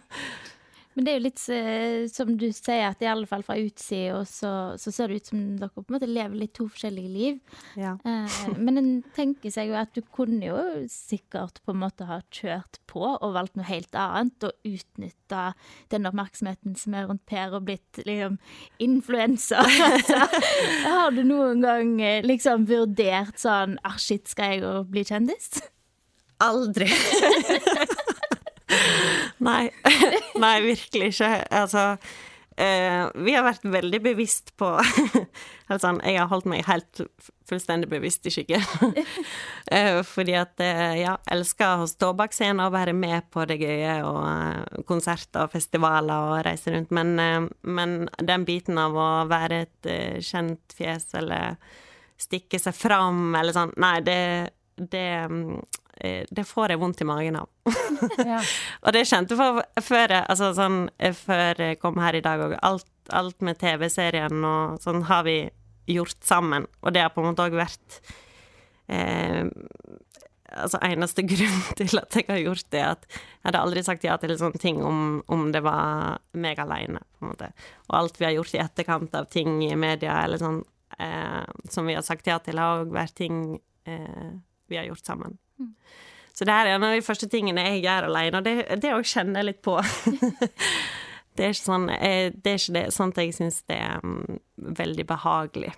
Men 1.00 1.06
det 1.06 1.12
er 1.14 1.16
jo 1.16 1.24
litt 1.24 1.42
eh, 1.56 2.02
som 2.12 2.34
du 2.36 2.50
sier, 2.52 2.90
at 2.90 3.00
i 3.00 3.06
alle 3.08 3.24
fall 3.24 3.40
fra 3.40 3.54
utsida 3.56 4.18
så, 4.28 4.50
så 4.76 4.90
ser 4.92 5.08
det 5.08 5.22
ut 5.22 5.28
som 5.30 5.44
dere 5.56 5.72
på 5.72 5.86
en 5.86 5.94
måte 5.94 6.08
lever 6.10 6.36
litt 6.36 6.52
to 6.58 6.66
forskjellige 6.68 7.12
liv. 7.14 7.38
Ja. 7.80 7.94
Eh, 8.04 8.34
men 8.60 8.76
en 8.76 8.90
tenker 9.16 9.48
seg 9.54 9.70
jo 9.70 9.78
at 9.80 9.94
du 9.96 10.02
kunne 10.04 10.44
jo 10.44 10.58
sikkert 10.92 11.62
på 11.64 11.72
en 11.72 11.80
måte 11.80 12.04
ha 12.04 12.18
kjørt 12.28 12.76
på 12.84 13.00
og 13.14 13.32
valgt 13.32 13.56
noe 13.56 13.64
helt 13.70 13.96
annet, 13.96 14.44
og 14.44 14.68
utnytta 14.68 15.54
den 15.88 16.04
oppmerksomheten 16.10 16.76
som 16.76 16.98
er 17.00 17.08
rundt 17.08 17.24
Per, 17.32 17.56
og 17.56 17.64
blitt 17.70 18.02
liksom 18.04 18.36
influenser. 18.84 19.72
altså, 19.88 20.20
har 20.84 21.16
du 21.16 21.24
noen 21.24 21.64
gang 21.64 21.96
eh, 22.04 22.20
liksom 22.28 22.68
vurdert 22.68 23.40
sånn 23.40 23.80
Ah, 23.88 23.96
shit, 23.96 24.28
skal 24.28 24.52
jeg 24.52 24.66
jo 24.66 24.76
bli 24.92 25.08
kjendis? 25.08 25.64
Aldri. 26.44 26.92
Nei. 29.40 29.70
Nei, 30.42 30.56
virkelig 30.64 31.14
ikke. 31.14 31.30
Altså 31.62 31.84
eh, 32.60 33.06
Vi 33.24 33.34
har 33.34 33.46
vært 33.46 33.64
veldig 33.64 34.00
bevisst 34.04 34.52
på 34.60 34.68
altså, 35.72 35.94
Jeg 36.04 36.18
har 36.20 36.28
holdt 36.30 36.48
meg 36.50 36.66
helt 36.68 37.02
fullstendig 37.50 37.88
bevisst 37.90 38.28
i 38.28 38.32
skyggen. 38.34 38.62
eh, 39.74 40.00
fordi 40.06 40.36
at 40.38 40.60
eh, 40.62 41.00
ja, 41.00 41.16
elsker 41.34 41.82
å 41.82 41.88
stå 41.90 42.12
bak 42.18 42.36
scenen 42.36 42.62
og 42.66 42.76
være 42.76 42.94
med 42.94 43.26
på 43.34 43.42
det 43.50 43.56
gøye, 43.58 43.96
og 44.06 44.20
eh, 44.22 44.84
konserter 44.86 45.48
og 45.48 45.54
festivaler 45.56 46.28
og 46.30 46.44
reise 46.46 46.70
rundt. 46.76 46.94
Men, 46.94 47.16
eh, 47.18 47.48
men 47.66 47.96
den 48.22 48.46
biten 48.46 48.78
av 48.78 48.94
å 48.94 49.10
være 49.30 49.64
et 49.64 49.90
eh, 49.90 50.20
kjent 50.22 50.76
fjes 50.78 51.10
eller 51.18 51.58
stikke 52.20 52.60
seg 52.60 52.76
fram 52.76 53.34
eller 53.34 53.56
sånn, 53.56 53.74
nei, 53.80 53.96
det, 54.04 54.20
det 54.76 55.06
mm, 55.32 55.58
det 56.30 56.44
får 56.48 56.72
jeg 56.72 56.80
vondt 56.80 57.02
i 57.02 57.08
magen 57.08 57.40
av. 57.42 57.48
Ja. 58.24 58.40
og 58.80 58.94
det 58.96 59.02
kjente 59.08 59.36
for 59.36 59.60
før 59.84 60.14
jeg, 60.14 60.24
altså 60.32 60.50
sånn, 60.56 60.78
eh, 61.02 61.12
før 61.16 61.58
jeg 61.60 61.80
kom 61.82 61.98
her 62.00 62.16
i 62.16 62.22
dag 62.24 62.40
òg. 62.46 62.56
Alt, 62.64 62.88
alt 63.12 63.44
med 63.44 63.58
TV-serien 63.60 64.44
og 64.46 64.80
sånn 64.82 65.04
har 65.10 65.26
vi 65.26 65.38
gjort 65.90 66.20
sammen, 66.24 66.68
og 66.80 66.94
det 66.94 67.04
har 67.04 67.12
på 67.14 67.22
en 67.22 67.30
måte 67.30 67.44
òg 67.44 67.56
vært 67.58 68.00
eh, 68.92 69.44
Altså 70.50 70.80
eneste 70.82 71.22
grunn 71.30 71.60
til 71.78 72.00
at 72.00 72.16
jeg 72.18 72.26
har 72.26 72.40
gjort 72.42 72.66
det, 72.74 72.80
at 72.82 73.04
jeg 73.06 73.44
hadde 73.44 73.60
aldri 73.62 73.84
sagt 73.86 74.02
ja 74.02 74.16
til 74.18 74.32
sånne 74.34 74.58
ting 74.58 74.80
om, 74.82 75.20
om 75.30 75.44
det 75.54 75.60
var 75.62 76.18
meg 76.34 76.58
aleine, 76.58 77.04
på 77.14 77.22
en 77.22 77.30
måte. 77.30 77.52
Og 77.86 77.94
alt 78.00 78.18
vi 78.18 78.26
har 78.26 78.34
gjort 78.34 78.56
i 78.56 78.62
etterkant 78.64 79.14
av 79.14 79.28
ting 79.30 79.60
i 79.62 79.76
media 79.78 80.16
eller 80.24 80.42
sånn, 80.42 80.58
eh, 80.98 81.44
som 81.70 81.86
vi 81.86 81.94
har 81.94 82.02
sagt 82.02 82.26
ja 82.26 82.40
til, 82.42 82.58
har 82.58 82.82
òg 82.82 82.90
vært 82.96 83.14
ting 83.22 83.60
eh, 83.86 84.32
vi 84.66 84.80
har 84.80 84.90
gjort 84.90 85.06
sammen. 85.06 85.38
Så 86.40 86.46
det 86.48 86.54
her 86.56 86.70
er 86.70 86.78
en 86.78 86.86
av 86.86 86.94
de 86.96 87.04
første 87.04 87.28
tingene 87.28 87.66
jeg 87.66 87.82
gjør 87.84 88.06
alene, 88.08 88.40
og 88.40 88.46
det, 88.46 88.92
òg 88.94 89.02
å 89.02 89.08
kjenne 89.10 89.42
litt 89.44 89.58
på. 89.60 89.74
det 91.36 91.44
er 91.44 91.52
ikke 91.52 91.66
sånn 91.66 91.84
eh, 91.92 92.30
Det 92.32 92.54
er 92.54 92.62
ikke 92.62 92.76
det, 92.78 92.84
at 93.04 93.20
jeg 93.20 93.34
syns 93.36 93.58
det 93.68 93.76
er 93.76 94.00
um, 94.00 94.38
veldig 94.80 95.06
behagelig. 95.10 95.74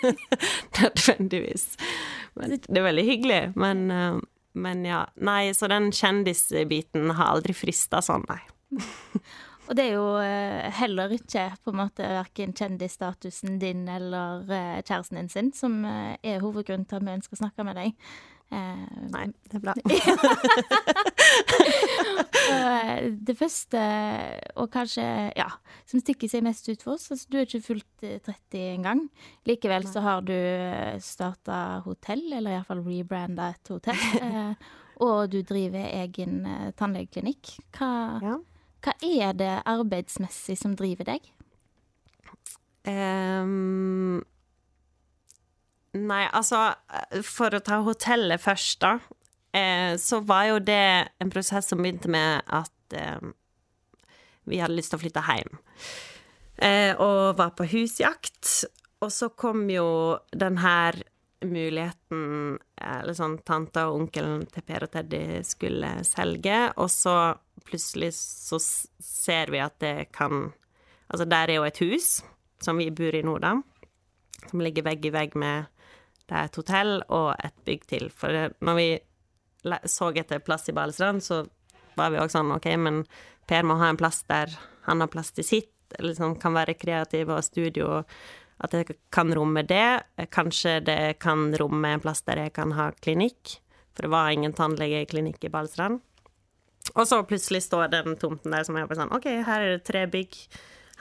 Nødvendigvis. 0.82 1.66
Men 2.36 2.58
det 2.58 2.76
er 2.76 2.88
veldig 2.90 3.06
hyggelig, 3.08 3.40
men, 3.56 3.82
uh, 3.88 4.20
men 4.52 4.84
ja. 4.84 5.06
Nei, 5.16 5.54
så 5.56 5.72
den 5.72 5.88
kjendisbiten 5.96 7.16
har 7.16 7.32
aldri 7.38 7.56
frista 7.56 8.04
sånn, 8.04 8.28
nei. 8.28 8.42
Og 9.66 9.74
det 9.74 9.82
er 9.82 9.96
jo 9.96 10.10
eh, 10.22 10.68
heller 10.78 11.10
ikke 11.16 11.48
på 11.64 11.72
en 11.72 11.80
måte 11.80 12.06
verken 12.06 12.52
kjendisstatusen 12.54 13.56
din 13.58 13.80
eller 13.90 14.44
kjæresten 14.86 15.18
din 15.18 15.30
sin 15.32 15.48
som 15.56 15.80
er 15.82 16.38
hovedgrunnen 16.38 16.84
til 16.86 17.00
at 17.00 17.06
vi 17.08 17.16
ønsker 17.16 17.34
å 17.34 17.40
snakke 17.40 17.66
med 17.66 17.74
deg. 17.80 17.96
Eh, 18.54 19.08
Nei, 19.10 19.24
det 19.50 19.58
er 19.58 19.62
bra. 19.64 19.72
eh, 22.52 23.08
det 23.26 23.34
første, 23.38 23.80
og 24.60 24.68
kanskje 24.74 25.06
ja, 25.36 25.48
som 25.88 26.02
stikker 26.02 26.30
seg 26.30 26.44
mest 26.46 26.68
ut 26.70 26.84
for 26.84 26.94
oss 26.94 27.08
altså 27.10 27.26
Du 27.32 27.38
er 27.40 27.46
ikke 27.48 27.64
fullt 27.66 28.06
eh, 28.06 28.18
30 28.22 28.62
engang. 28.76 29.02
Likevel 29.48 29.86
så 29.90 30.02
har 30.04 30.22
du 30.26 30.34
starta 31.02 31.82
hotell, 31.86 32.22
eller 32.38 32.56
iallfall 32.58 32.84
rebranda 32.86 33.52
et 33.56 33.72
hotell. 33.74 34.02
Eh, 34.26 34.54
og 35.04 35.26
du 35.28 35.42
driver 35.44 35.82
egen 36.00 36.38
eh, 36.48 36.70
tannlegeklinikk. 36.78 37.50
Hva, 37.76 37.90
Ja. 38.24 38.36
hva 38.86 38.94
er 39.04 39.34
det 39.36 39.50
arbeidsmessig 39.68 40.56
som 40.56 40.72
driver 40.78 41.04
deg? 41.10 41.26
Ehm, 42.88 44.22
nei, 45.96 46.24
altså 46.32 46.68
For 47.24 47.54
å 47.56 47.62
ta 47.64 47.80
hotellet 47.86 48.42
først, 48.42 48.80
da. 48.84 48.98
Eh, 49.56 49.96
så 49.96 50.20
var 50.20 50.50
jo 50.50 50.58
det 50.60 51.08
en 51.22 51.32
prosess 51.32 51.70
som 51.70 51.80
begynte 51.80 52.10
med 52.12 52.42
at 52.52 52.96
eh, 52.96 53.28
vi 54.46 54.60
hadde 54.60 54.76
lyst 54.76 54.92
til 54.92 55.00
å 55.00 55.04
flytte 55.04 55.24
hjem. 55.26 55.58
Eh, 56.56 56.92
og 57.00 57.36
var 57.38 57.54
på 57.56 57.68
husjakt. 57.70 58.66
Og 59.04 59.12
så 59.12 59.30
kom 59.36 59.66
jo 59.70 60.16
den 60.32 60.56
her 60.62 60.96
muligheten 61.44 62.56
Eller 62.80 63.12
sånn 63.14 63.34
tanta 63.44 63.82
og 63.90 63.98
onkelen 64.00 64.46
til 64.48 64.64
Per 64.64 64.86
og 64.86 64.90
Teddy 64.94 65.42
skulle 65.44 65.90
selge, 66.08 66.56
og 66.80 66.88
så 66.90 67.36
plutselig 67.68 68.08
så 68.16 68.58
ser 68.58 69.52
vi 69.52 69.60
at 69.60 69.76
det 69.84 70.08
kan 70.16 70.48
Altså, 71.06 71.22
der 71.28 71.52
er 71.52 71.60
jo 71.60 71.66
et 71.68 71.78
hus 71.84 72.08
som 72.58 72.80
vi 72.80 72.88
bor 72.90 73.14
i 73.14 73.22
nå, 73.22 73.36
da, 73.38 73.52
som 74.48 74.62
ligger 74.64 74.88
vegg 74.88 75.04
i 75.06 75.12
vegg 75.14 75.36
med 75.38 75.68
Det 76.26 76.34
er 76.34 76.48
et 76.48 76.58
hotell 76.58 76.94
og 77.14 77.34
et 77.38 77.54
bygg 77.66 77.86
til. 77.90 78.08
For 78.10 78.50
når 78.64 78.78
vi 78.78 78.88
så 79.90 80.10
etter 80.14 80.42
plass 80.42 80.68
i 80.70 80.74
Balestrand, 80.74 81.22
så 81.22 81.44
var 81.96 82.12
vi 82.12 82.20
også 82.20 82.40
sånn 82.40 82.54
OK, 82.56 82.68
men 82.78 83.04
Per 83.46 83.66
må 83.66 83.76
ha 83.78 83.92
en 83.92 83.98
plass 83.98 84.24
der 84.26 84.50
han 84.88 85.02
har 85.02 85.10
plass 85.10 85.30
til 85.34 85.46
sitt, 85.46 85.74
eller 85.94 86.12
liksom 86.12 86.34
kan 86.42 86.54
være 86.56 86.74
kreativ 86.78 87.30
og 87.30 87.44
studio. 87.46 88.02
At 88.58 88.72
det 88.72 88.96
kan 89.12 89.30
romme 89.36 89.62
det. 89.66 90.02
Kanskje 90.34 90.80
det 90.86 91.18
kan 91.22 91.50
romme 91.60 91.92
en 91.94 92.02
plass 92.02 92.24
der 92.26 92.40
jeg 92.46 92.54
kan 92.56 92.74
ha 92.74 92.90
klinikk. 93.04 93.58
For 93.94 94.06
det 94.06 94.12
var 94.12 94.32
ingen 94.34 94.54
tannlegeklinikk 94.56 95.46
i 95.46 95.52
Balestrand. 95.52 96.02
Og 96.94 97.06
så 97.08 97.20
plutselig 97.26 97.64
står 97.66 97.90
den 97.92 98.16
tomten 98.20 98.54
der 98.54 98.66
som 98.66 98.78
er 98.78 98.86
bare 98.86 99.00
sånn 99.00 99.14
OK, 99.14 99.26
her 99.46 99.62
er 99.62 99.76
det 99.76 99.86
tre 99.88 100.04
bygg. 100.10 100.36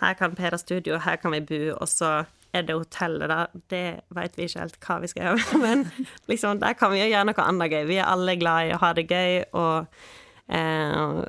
Her 0.02 0.16
kan 0.20 0.36
Per 0.36 0.56
ha 0.56 0.60
studio, 0.60 0.98
her 1.00 1.20
kan 1.22 1.32
vi 1.36 1.44
bo, 1.46 1.62
og 1.78 1.88
så 1.88 2.26
er 2.56 2.68
det 2.68 2.78
hotellet, 2.78 3.30
da. 3.32 3.40
Det 3.72 3.86
veit 4.16 4.38
vi 4.38 4.48
ikke 4.48 4.64
helt 4.64 4.78
hva 4.84 5.00
vi 5.04 5.10
skal 5.12 5.30
gjøre, 5.30 5.60
men 5.66 5.88
liksom, 6.32 6.62
der 6.64 6.78
kan 6.80 6.94
vi 6.94 7.02
jo 7.04 7.10
gjøre 7.12 7.30
noe 7.30 7.48
annet 7.48 7.74
gøy. 7.74 7.84
Vi 7.92 8.00
er 8.00 8.12
alle 8.12 8.38
glad 8.42 8.70
i 8.70 8.76
å 8.76 8.82
ha 8.84 8.94
det 8.98 9.08
gøy, 9.12 9.42
og 9.60 10.56
eh, 10.56 11.22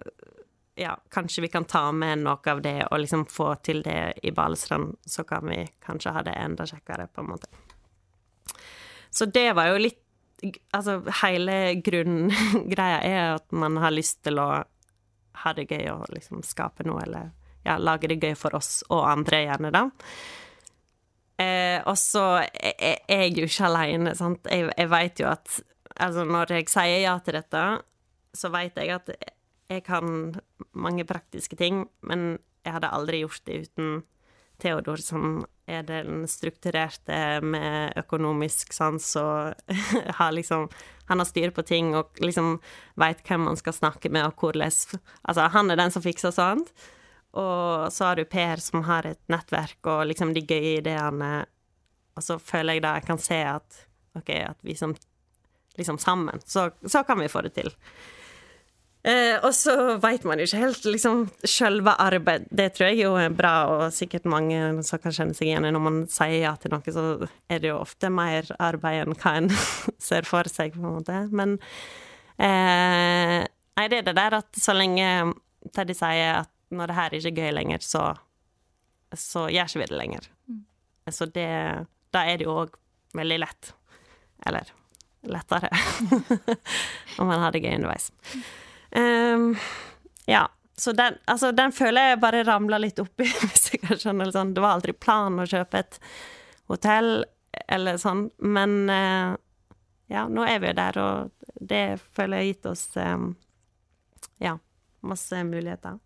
ja, 0.76 0.96
kanskje 1.10 1.46
vi 1.46 1.52
kan 1.52 1.64
ta 1.64 1.92
med 1.92 2.24
noe 2.24 2.52
av 2.52 2.60
det 2.62 2.78
og 2.90 3.00
liksom 3.00 3.24
få 3.32 3.54
til 3.64 3.82
det 3.86 4.18
i 4.22 4.32
Balestrand, 4.36 4.96
så 5.06 5.24
kan 5.24 5.48
vi 5.48 5.62
kanskje 5.84 6.12
ha 6.12 6.24
det 6.26 6.36
enda 6.36 6.66
kjekkere, 6.68 7.08
på 7.08 7.24
en 7.24 7.30
måte. 7.32 7.48
Så 9.10 9.24
det 9.32 9.52
var 9.56 9.72
jo 9.72 9.84
litt 9.86 10.02
Altså, 10.76 10.98
hele 11.22 11.78
grunngreia 11.80 12.98
er 13.00 13.30
at 13.38 13.54
man 13.56 13.78
har 13.80 13.94
lyst 13.94 14.18
til 14.26 14.36
å 14.36 14.50
ha 15.40 15.52
det 15.56 15.64
gøy 15.70 15.86
og 15.94 16.10
liksom 16.12 16.42
skape 16.44 16.84
noe, 16.84 17.00
eller 17.06 17.30
ja, 17.64 17.78
lage 17.80 18.10
det 18.12 18.18
gøy 18.20 18.34
for 18.36 18.52
oss 18.58 18.82
og 18.92 19.06
andre, 19.08 19.40
gjerne, 19.46 19.70
da. 19.72 19.86
Eh, 21.38 21.78
og 21.84 21.98
så 22.00 22.24
er 22.40 23.00
jeg 23.08 23.34
jo 23.36 23.48
ikke 23.48 23.68
aleine, 23.68 24.14
sant. 24.16 24.46
Jeg, 24.50 24.70
jeg 24.72 24.92
veit 24.92 25.24
jo 25.24 25.30
at 25.32 25.62
Altså, 25.96 26.26
når 26.28 26.50
jeg 26.52 26.66
sier 26.68 26.98
ja 27.06 27.14
til 27.24 27.38
dette, 27.38 27.60
så 28.36 28.50
veit 28.52 28.76
jeg 28.76 28.90
at 28.92 29.06
jeg 29.72 29.80
kan 29.86 30.34
mange 30.76 31.06
praktiske 31.08 31.56
ting, 31.56 31.86
men 32.04 32.34
jeg 32.66 32.74
hadde 32.74 32.90
aldri 32.92 33.22
gjort 33.22 33.46
det 33.48 33.62
uten 33.64 34.02
Theodor, 34.60 35.00
som 35.00 35.44
er 35.68 35.82
den 35.84 36.24
strukturerte 36.30 37.40
med 37.44 37.96
økonomisk 38.00 38.72
sans 38.72 39.08
og 39.20 39.72
har 40.20 40.32
liksom 40.32 40.68
Han 41.08 41.20
har 41.22 41.28
styr 41.28 41.52
på 41.54 41.62
ting 41.62 41.94
og 41.94 42.18
liksom 42.18 42.56
veit 42.98 43.20
hvem 43.28 43.44
man 43.46 43.56
skal 43.56 43.72
snakke 43.76 44.10
med, 44.10 44.26
og 44.26 44.34
hvordan 44.40 44.72
Altså, 45.24 45.48
han 45.48 45.70
er 45.70 45.76
den 45.76 45.90
som 45.90 46.02
fikser 46.02 46.30
sånt. 46.34 46.72
Og 47.36 47.92
så 47.92 48.10
har 48.10 48.18
du 48.18 48.24
Per, 48.28 48.62
som 48.62 48.86
har 48.88 49.08
et 49.08 49.20
nettverk 49.32 49.90
og 49.92 50.06
liksom 50.10 50.32
de 50.36 50.44
gøye 50.46 50.78
ideene. 50.80 51.32
Og 52.16 52.24
så 52.24 52.38
føler 52.40 52.78
jeg 52.78 52.86
da 52.86 52.96
jeg 52.96 53.08
kan 53.08 53.20
se 53.20 53.40
at 53.44 53.82
OK, 54.16 54.32
at 54.32 54.58
vi 54.64 54.76
som 54.78 54.96
liksom 55.76 55.98
sammen, 56.00 56.40
så, 56.48 56.70
så 56.88 57.02
kan 57.04 57.20
vi 57.20 57.28
få 57.28 57.42
det 57.44 57.52
til. 57.58 57.68
Eh, 59.06 59.36
og 59.44 59.52
så 59.54 59.74
veit 60.02 60.24
man 60.26 60.40
jo 60.40 60.48
ikke 60.48 60.62
helt 60.64 60.86
liksom 60.88 61.26
sjølve 61.46 61.92
arbeid. 62.02 62.48
Det 62.50 62.72
tror 62.74 62.88
jeg 62.88 63.04
jo 63.04 63.12
er 63.20 63.34
bra, 63.36 63.52
og 63.70 63.94
sikkert 63.94 64.26
mange 64.26 64.58
som 64.88 65.02
kan 65.02 65.14
kjenne 65.14 65.36
seg 65.36 65.50
igjen 65.50 65.68
i. 65.68 65.70
Når 65.74 65.84
man 65.84 66.00
sier 66.10 66.40
ja 66.40 66.54
til 66.58 66.72
noe, 66.74 66.94
så 66.96 67.28
er 67.46 67.62
det 67.62 67.70
jo 67.70 67.78
ofte 67.78 68.10
mer 68.10 68.48
arbeid 68.56 69.04
enn 69.04 69.14
hva 69.20 69.36
en 69.42 69.52
ser 70.08 70.26
for 70.26 70.50
seg, 70.50 70.74
på 70.74 70.82
en 70.82 70.96
måte. 70.98 71.20
Men 71.30 71.58
eh, 72.40 73.44
Nei, 73.76 73.90
det 73.92 74.00
er 74.00 74.04
det 74.06 74.16
der 74.16 74.38
at 74.38 74.56
så 74.56 74.72
lenge 74.72 75.06
Teddy 75.76 75.92
sier 75.94 76.40
at 76.40 76.50
når 76.70 76.90
det 76.90 76.96
her 76.96 77.14
ikke 77.14 77.32
er 77.32 77.40
gøy 77.42 77.52
lenger, 77.54 77.84
så, 77.84 78.02
så 79.14 79.46
gjør 79.52 79.70
ikke 79.70 79.82
vi 79.82 79.90
det 79.90 80.00
lenger. 80.00 80.30
Så 81.10 81.28
det 81.30 81.50
Da 82.14 82.24
er 82.26 82.38
det 82.38 82.46
jo 82.46 82.56
òg 82.64 82.74
veldig 83.14 83.38
lett. 83.42 83.72
Eller 84.46 84.70
lettere. 85.26 85.70
Om 87.18 87.26
man 87.26 87.40
har 87.42 87.52
det 87.52 87.62
gøy 87.64 87.74
underveis. 87.76 88.12
Um, 88.90 89.56
ja. 90.26 90.46
så 90.76 90.92
den, 90.92 91.18
altså, 91.24 91.52
den 91.52 91.72
føler 91.72 92.10
jeg 92.10 92.20
bare 92.22 92.44
ramla 92.46 92.78
litt 92.78 92.98
oppi, 93.02 93.26
hvis 93.42 93.72
jeg 93.72 93.82
kan 93.82 94.00
skjønne 94.00 94.28
det 94.28 94.36
sånn. 94.36 94.54
Det 94.54 94.64
var 94.64 94.78
aldri 94.78 94.94
planen 94.96 95.42
å 95.42 95.48
kjøpe 95.50 95.82
et 95.82 95.98
hotell 96.70 97.26
eller 97.72 97.98
sånn, 97.98 98.26
men 98.44 98.90
uh, 98.90 99.34
ja, 100.12 100.26
nå 100.28 100.44
er 100.46 100.60
vi 100.62 100.70
jo 100.70 100.76
der, 100.78 100.98
og 101.02 101.60
det 101.60 101.84
føler 102.14 102.42
jeg 102.42 102.44
har 102.44 102.50
gitt 102.52 102.68
oss 102.70 102.84
um, 103.00 103.30
ja, 104.42 104.56
masse 105.06 105.40
muligheter. 105.48 105.98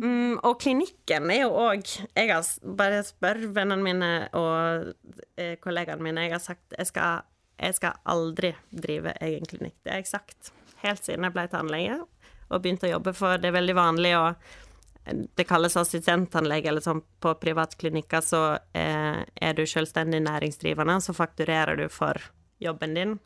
Mm, 0.00 0.38
og 0.46 0.54
klinikken 0.62 1.28
er 1.28 1.42
jo 1.42 1.50
òg 1.60 1.82
Jeg 1.84 2.30
har 2.30 2.46
bare 2.78 3.02
spør 3.04 3.42
vennene 3.52 3.84
mine 3.84 4.10
og 4.38 4.94
eh, 5.36 5.58
kollegaene 5.60 6.04
mine. 6.04 6.24
Jeg 6.28 6.36
har 6.38 6.44
sagt 6.44 6.78
jeg 6.78 6.88
skal, 6.88 7.26
jeg 7.60 7.76
skal 7.76 8.00
aldri 8.08 8.54
drive 8.70 9.12
egen 9.20 9.46
klinikk. 9.50 9.76
Det 9.82 9.92
har 9.92 10.00
jeg 10.00 10.12
sagt 10.12 10.52
helt 10.84 11.04
siden 11.04 11.26
jeg 11.26 11.36
ble 11.36 11.46
tannlege 11.52 12.00
og 12.50 12.64
begynte 12.64 12.88
å 12.88 12.96
jobbe, 12.96 13.12
for 13.14 13.38
det 13.38 13.50
er 13.50 13.58
veldig 13.60 13.76
vanlig 13.78 14.16
å 14.18 14.24
det 15.10 15.46
kalles 15.48 15.76
assistenttannlege, 15.80 16.68
eller 16.68 16.84
sånn 16.84 17.00
på 17.22 17.32
privatklinikker, 17.40 18.20
så 18.24 18.42
eh, 18.76 19.22
er 19.24 19.56
du 19.56 19.64
selvstendig 19.66 20.20
næringsdrivende, 20.26 20.98
så 21.00 21.14
fakturerer 21.16 21.78
du 21.80 21.86
for 21.92 22.20
jobben 22.60 22.94
din, 22.94 23.16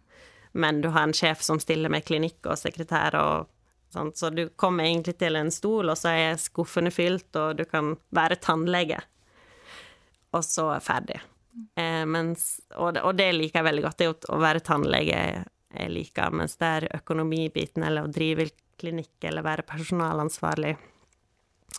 men 0.52 0.80
du 0.84 0.92
har 0.94 1.08
en 1.08 1.16
sjef 1.16 1.42
som 1.42 1.58
stiller 1.60 1.92
med 1.92 2.06
klinikk 2.06 2.46
og 2.46 2.60
sekretær 2.60 3.18
og 3.18 3.50
sånn, 3.94 4.12
så 4.16 4.30
du 4.34 4.46
kommer 4.60 4.88
egentlig 4.88 5.16
til 5.20 5.38
en 5.38 5.52
stol, 5.54 5.90
og 5.92 5.98
så 5.98 6.12
er 6.14 6.40
skuffene 6.40 6.92
fylt, 6.94 7.30
og 7.40 7.60
du 7.60 7.64
kan 7.68 7.94
være 8.14 8.40
tannlege, 8.42 9.00
og 10.34 10.44
så 10.46 10.70
er 10.76 10.84
ferdig. 10.84 11.20
Eh, 11.78 12.02
mens, 12.10 12.58
og, 12.74 12.96
det, 12.96 13.04
og, 13.06 13.14
det, 13.18 13.30
liker 13.36 13.60
jeg 13.60 13.68
veldig 13.68 13.84
godt, 13.86 14.00
det 14.02 14.10
å 14.34 14.40
være 14.42 14.64
tannlege 14.66 15.20
jeg 15.74 15.90
liker, 15.90 16.34
mens 16.34 16.58
det 16.58 16.72
er 16.78 16.88
økonomibiten, 17.00 17.86
eller 17.86 18.06
å 18.06 18.12
drive 18.12 18.48
klinikk, 18.78 19.14
eller 19.26 19.46
være 19.46 19.66
personalansvarlig 19.66 20.74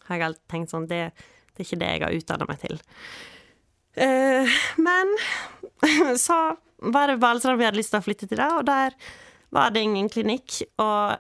har 0.06 0.20
jeg 0.20 0.28
alltid 0.28 0.48
tenkt 0.52 0.74
sånn 0.74 0.88
det, 0.90 1.02
det, 1.16 1.58
er 1.58 1.68
ikke 1.68 1.82
det 1.82 1.92
jeg 1.92 2.04
har 2.04 2.18
utdanna 2.20 2.48
meg 2.50 2.62
til. 2.62 2.82
Eh, 3.96 4.58
men 4.82 5.14
så 6.26 6.40
var 6.94 7.10
det 7.10 7.22
Balestrand 7.22 7.62
vi 7.62 7.68
hadde 7.68 7.80
lyst 7.80 7.94
til 7.96 8.02
å 8.02 8.06
flytte 8.06 8.30
til, 8.30 8.42
da, 8.42 8.52
og 8.60 8.68
der 8.68 8.98
var 9.56 9.72
det 9.74 9.86
ingen 9.86 10.10
klinikk. 10.12 10.60
Og 10.82 11.16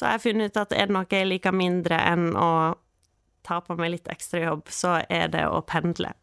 så 0.00 0.06
har 0.08 0.16
jeg 0.16 0.30
funnet 0.30 0.48
ut 0.48 0.56
at 0.56 0.70
er 0.72 0.88
det 0.88 0.94
noe 0.96 1.08
jeg 1.12 1.26
liker 1.28 1.52
mindre 1.52 1.98
enn 2.08 2.30
å 2.32 2.50
ta 3.44 3.58
på 3.60 3.74
meg 3.76 3.90
litt 3.92 4.08
ekstra 4.08 4.40
jobb, 4.46 4.70
så 4.72 4.94
er 5.12 5.28
det 5.28 5.42
å 5.44 5.58
pendle. 5.68 6.14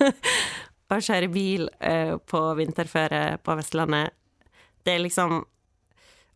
å 0.92 0.98
kjøre 1.00 1.30
bil 1.32 1.64
uh, 1.80 2.20
på 2.20 2.42
vinterføre 2.60 3.38
på 3.40 3.56
Vestlandet, 3.56 4.12
det 4.84 4.98
er 4.98 5.02
liksom 5.02 5.40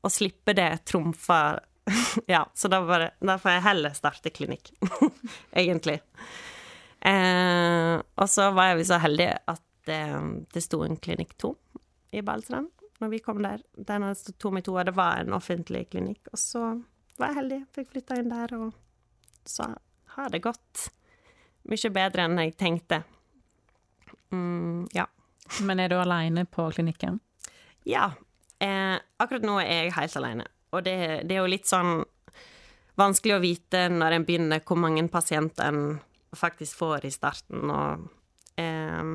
Å 0.00 0.08
slippe 0.08 0.54
det 0.56 0.86
trumfer 0.88 1.60
ja, 2.32 2.46
så 2.56 2.70
da, 2.72 2.80
bare, 2.88 3.10
da, 3.20 3.36
får 3.36 3.58
jeg 3.58 3.66
heller 3.66 3.92
starte 3.92 4.32
klinikk, 4.32 4.72
egentlig. 5.52 5.98
Eh, 7.04 7.94
og 8.00 8.28
så 8.32 8.48
var 8.56 8.72
jeg 8.72 8.88
så 8.88 9.00
heldig 9.04 9.28
at 9.52 9.64
det, 9.88 10.02
det 10.56 10.64
sto 10.64 10.80
en 10.86 10.96
klinikk 10.96 11.36
to 11.40 11.52
i 12.16 12.24
Balestrand 12.24 12.72
når 13.00 13.12
vi 13.14 13.20
kom 13.24 13.42
der. 13.42 13.62
Den 13.76 14.04
hadde 14.04 14.18
stått 14.20 14.38
tom 14.42 14.58
i 14.60 14.64
to, 14.64 14.74
og 14.76 14.86
det 14.88 14.96
var 14.96 15.22
en 15.22 15.36
offentlig 15.36 15.86
klinikk. 15.92 16.28
Og 16.32 16.40
så 16.40 16.64
var 17.20 17.32
jeg 17.32 17.40
heldig, 17.40 17.60
fikk 17.76 17.94
flytta 17.94 18.18
inn 18.20 18.32
der, 18.32 18.54
og 18.56 19.48
så 19.48 19.70
har 20.16 20.32
det 20.32 20.42
gått 20.44 20.90
mye 21.70 21.90
bedre 21.94 22.26
enn 22.26 22.40
jeg 22.40 22.56
tenkte. 22.60 23.02
Mm, 24.30 24.86
ja. 24.96 25.06
Men 25.66 25.82
er 25.82 25.90
du 25.90 25.98
aleine 25.98 26.44
på 26.46 26.68
klinikken? 26.74 27.18
Ja. 27.88 28.12
Eh, 28.60 28.96
akkurat 29.16 29.46
nå 29.46 29.58
er 29.62 29.86
jeg 29.86 29.96
helt 29.96 30.16
aleine. 30.20 30.46
Og 30.70 30.84
det, 30.86 30.96
det, 31.26 31.34
er 31.34 31.42
jo 31.42 31.50
litt 31.50 31.66
sånn 31.66 32.04
vanskelig 33.00 33.36
å 33.36 33.42
vite 33.42 33.86
når 33.90 34.16
en 34.16 34.26
begynner, 34.28 34.62
hvor 34.66 34.78
mange 34.78 35.06
pasienter 35.10 35.72
en 35.72 35.82
faktisk 36.36 36.78
får 36.78 37.08
i 37.08 37.10
starten, 37.10 37.72
og 37.74 38.04
eh, 38.60 39.14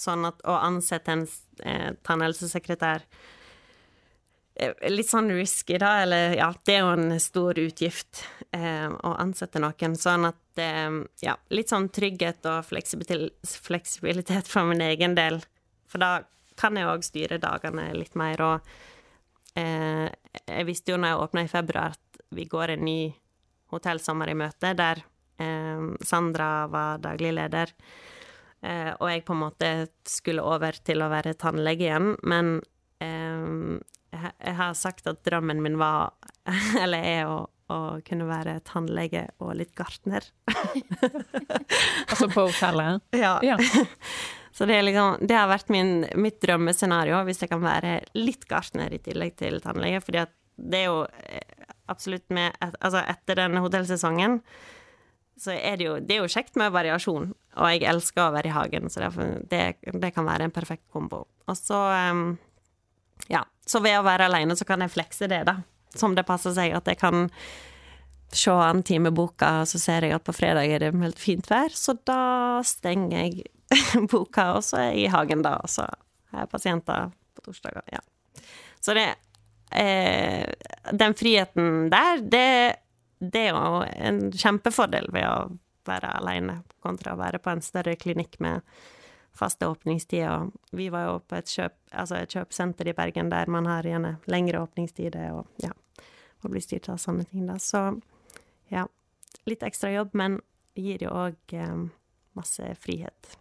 sånn 0.00 0.26
at 0.28 0.42
å 0.44 0.58
ansette 0.60 1.12
en 1.12 1.24
eh, 1.64 1.90
tannhelsesekretær 2.06 3.06
Litt 4.88 5.10
sånn 5.10 5.28
risky, 5.36 5.76
da, 5.76 5.98
eller 6.00 6.32
ja, 6.38 6.46
det 6.64 6.78
er 6.78 6.86
jo 6.86 6.92
en 6.94 7.18
stor 7.20 7.58
utgift 7.60 8.22
eh, 8.56 8.88
å 8.88 9.10
ansette 9.20 9.60
noen. 9.60 9.98
Sånn 10.00 10.24
at 10.30 10.62
eh, 10.62 10.96
ja, 11.20 11.34
litt 11.52 11.68
sånn 11.68 11.90
trygghet 11.92 12.48
og 12.48 12.64
fleksibilitet 12.64 14.48
for 14.48 14.70
min 14.70 14.80
egen 14.86 15.12
del. 15.18 15.42
For 15.92 16.00
da 16.00 16.24
kan 16.56 16.80
jeg 16.80 16.88
òg 16.88 17.04
styre 17.04 17.40
dagene 17.42 17.90
litt 17.98 18.16
mer, 18.16 18.40
og 18.46 19.60
eh, 19.60 20.08
Jeg 20.46 20.68
visste 20.68 20.94
jo 20.94 20.98
når 21.00 21.12
jeg 21.12 21.22
åpna 21.26 21.44
i 21.44 21.52
februar, 21.52 21.92
at 21.92 22.24
vi 22.32 22.48
går 22.48 22.74
en 22.74 22.84
ny 22.88 23.00
hotellsommer 23.74 24.32
i 24.32 24.40
møte, 24.40 24.72
der 24.72 25.04
eh, 25.36 25.84
Sandra 26.00 26.66
var 26.72 27.04
daglig 27.04 27.34
leder. 27.36 27.76
Eh, 28.64 28.92
og 28.94 29.10
jeg 29.10 29.24
på 29.26 29.34
en 29.36 29.42
måte 29.44 29.72
skulle 30.08 30.44
over 30.44 30.78
til 30.86 31.04
å 31.04 31.10
være 31.12 31.36
tannlege 31.38 31.88
igjen, 31.88 32.14
men 32.26 32.56
eh, 33.04 33.76
jeg 34.16 34.56
har 34.60 34.78
sagt 34.78 35.08
at 35.10 35.22
drømmen 35.26 35.60
min 35.64 35.76
var, 35.80 36.14
eller 36.82 37.04
er, 37.04 37.28
å, 37.28 37.44
å 37.72 37.80
kunne 38.06 38.28
være 38.30 38.58
tannlege 38.66 39.26
og 39.42 39.54
litt 39.60 39.74
gartner. 39.76 40.24
altså 42.10 42.30
på 42.32 42.48
hotellet? 42.48 43.04
Ja. 43.26 43.38
ja. 43.44 43.58
Så 44.56 44.64
det, 44.64 44.78
liksom, 44.86 45.26
det 45.28 45.36
har 45.36 45.50
vært 45.50 45.68
min, 45.68 46.06
mitt 46.16 46.40
drømmescenario, 46.40 47.18
hvis 47.28 47.42
jeg 47.44 47.50
kan 47.52 47.60
være 47.60 47.98
litt 48.16 48.46
gartner 48.48 48.94
i 48.94 49.02
tillegg 49.04 49.34
til 49.36 49.60
tannlege. 49.60 50.00
fordi 50.00 50.24
det 50.56 50.78
er 50.80 50.86
jo 50.88 51.02
eh, 51.04 51.66
absolutt 51.92 52.30
med 52.32 52.56
Altså, 52.62 53.02
etter 53.04 53.36
denne 53.42 53.60
hotellsesongen 53.60 54.40
så 55.36 55.52
er 55.52 55.76
det 55.76 55.84
jo 55.84 55.94
Det 56.00 56.16
er 56.16 56.22
jo 56.24 56.32
kjekt 56.32 56.56
med 56.56 56.72
variasjon, 56.72 57.30
og 57.56 57.70
jeg 57.72 57.84
elsker 57.88 58.24
å 58.24 58.32
være 58.34 58.50
i 58.50 58.56
hagen, 58.56 58.90
så 58.92 59.04
det, 59.50 59.62
det 59.84 60.12
kan 60.14 60.26
være 60.28 60.48
en 60.48 60.54
perfekt 60.54 60.86
kombo. 60.92 61.26
Og 61.46 61.58
så 61.58 61.80
ehm, 61.92 62.26
Ja. 63.32 63.44
Så 63.66 63.80
ved 63.82 63.98
å 63.98 64.04
være 64.06 64.28
alene 64.28 64.54
så 64.54 64.62
kan 64.62 64.80
jeg 64.84 64.92
flekse 64.94 65.26
det, 65.26 65.40
da. 65.48 65.56
Som 65.96 66.14
det 66.14 66.22
passer 66.28 66.52
seg. 66.54 66.70
At 66.76 66.86
jeg 66.86 67.00
kan 67.00 67.24
se 68.30 68.52
an 68.52 68.84
timeboka, 68.86 69.62
og 69.62 69.70
så 69.70 69.80
ser 69.82 70.06
jeg 70.06 70.14
at 70.14 70.24
på 70.26 70.34
fredag 70.36 70.70
er 70.70 70.84
det 70.84 70.92
helt 70.94 71.18
fint 71.18 71.48
vær, 71.50 71.74
så 71.74 71.96
da 72.06 72.62
stenger 72.66 73.16
jeg 73.16 73.46
boka, 74.12 74.52
og 74.58 74.64
så 74.66 74.80
er 74.84 74.90
jeg 74.92 75.06
i 75.06 75.12
hagen 75.14 75.42
da, 75.46 75.56
og 75.62 75.70
så 75.70 75.86
har 76.32 76.44
jeg 76.44 76.52
pasienter 76.52 77.10
på 77.34 77.46
torsdager. 77.48 77.82
Ja. 77.92 78.02
Så 78.78 78.94
det 78.94 79.08
eh, 79.74 80.46
Den 80.92 81.14
friheten 81.18 81.88
der, 81.90 82.22
det, 82.22 82.76
det 83.18 83.46
er 83.48 83.54
jo 83.54 83.80
en 83.86 84.20
kjempefordel 84.32 85.08
ved 85.14 85.26
å 85.28 85.38
være 85.86 86.10
alene 86.18 86.60
kontra 86.84 87.14
å 87.14 87.20
være 87.20 87.40
på 87.42 87.52
en 87.52 87.64
større 87.64 87.96
klinikk 87.96 88.38
med 88.42 88.64
faste 89.36 89.68
åpningstider. 89.68 90.50
Vi 90.76 90.88
var 90.92 91.06
jo 91.06 91.16
på 91.28 91.38
et, 91.38 91.50
kjøp, 91.52 91.76
altså 91.92 92.20
et 92.20 92.32
kjøpesenter 92.32 92.90
i 92.90 92.96
Bergen 92.96 93.30
der 93.32 93.50
man 93.52 93.68
har 93.68 93.86
gjerne 93.86 94.16
lengre 94.32 94.62
åpningstider 94.64 95.32
og 95.36 95.62
ja, 95.62 95.72
og 96.42 96.52
blir 96.52 96.64
styrt 96.64 96.88
av 96.92 97.00
sånne 97.02 97.26
ting, 97.28 97.46
da. 97.48 97.58
Så 97.60 97.82
ja, 98.72 98.86
litt 99.48 99.64
ekstra 99.66 99.92
jobb, 99.92 100.16
men 100.16 100.40
gir 100.76 101.04
jo 101.06 101.12
òg 101.12 101.56
eh, 101.56 101.84
masse 102.36 102.72
frihet. 102.80 103.36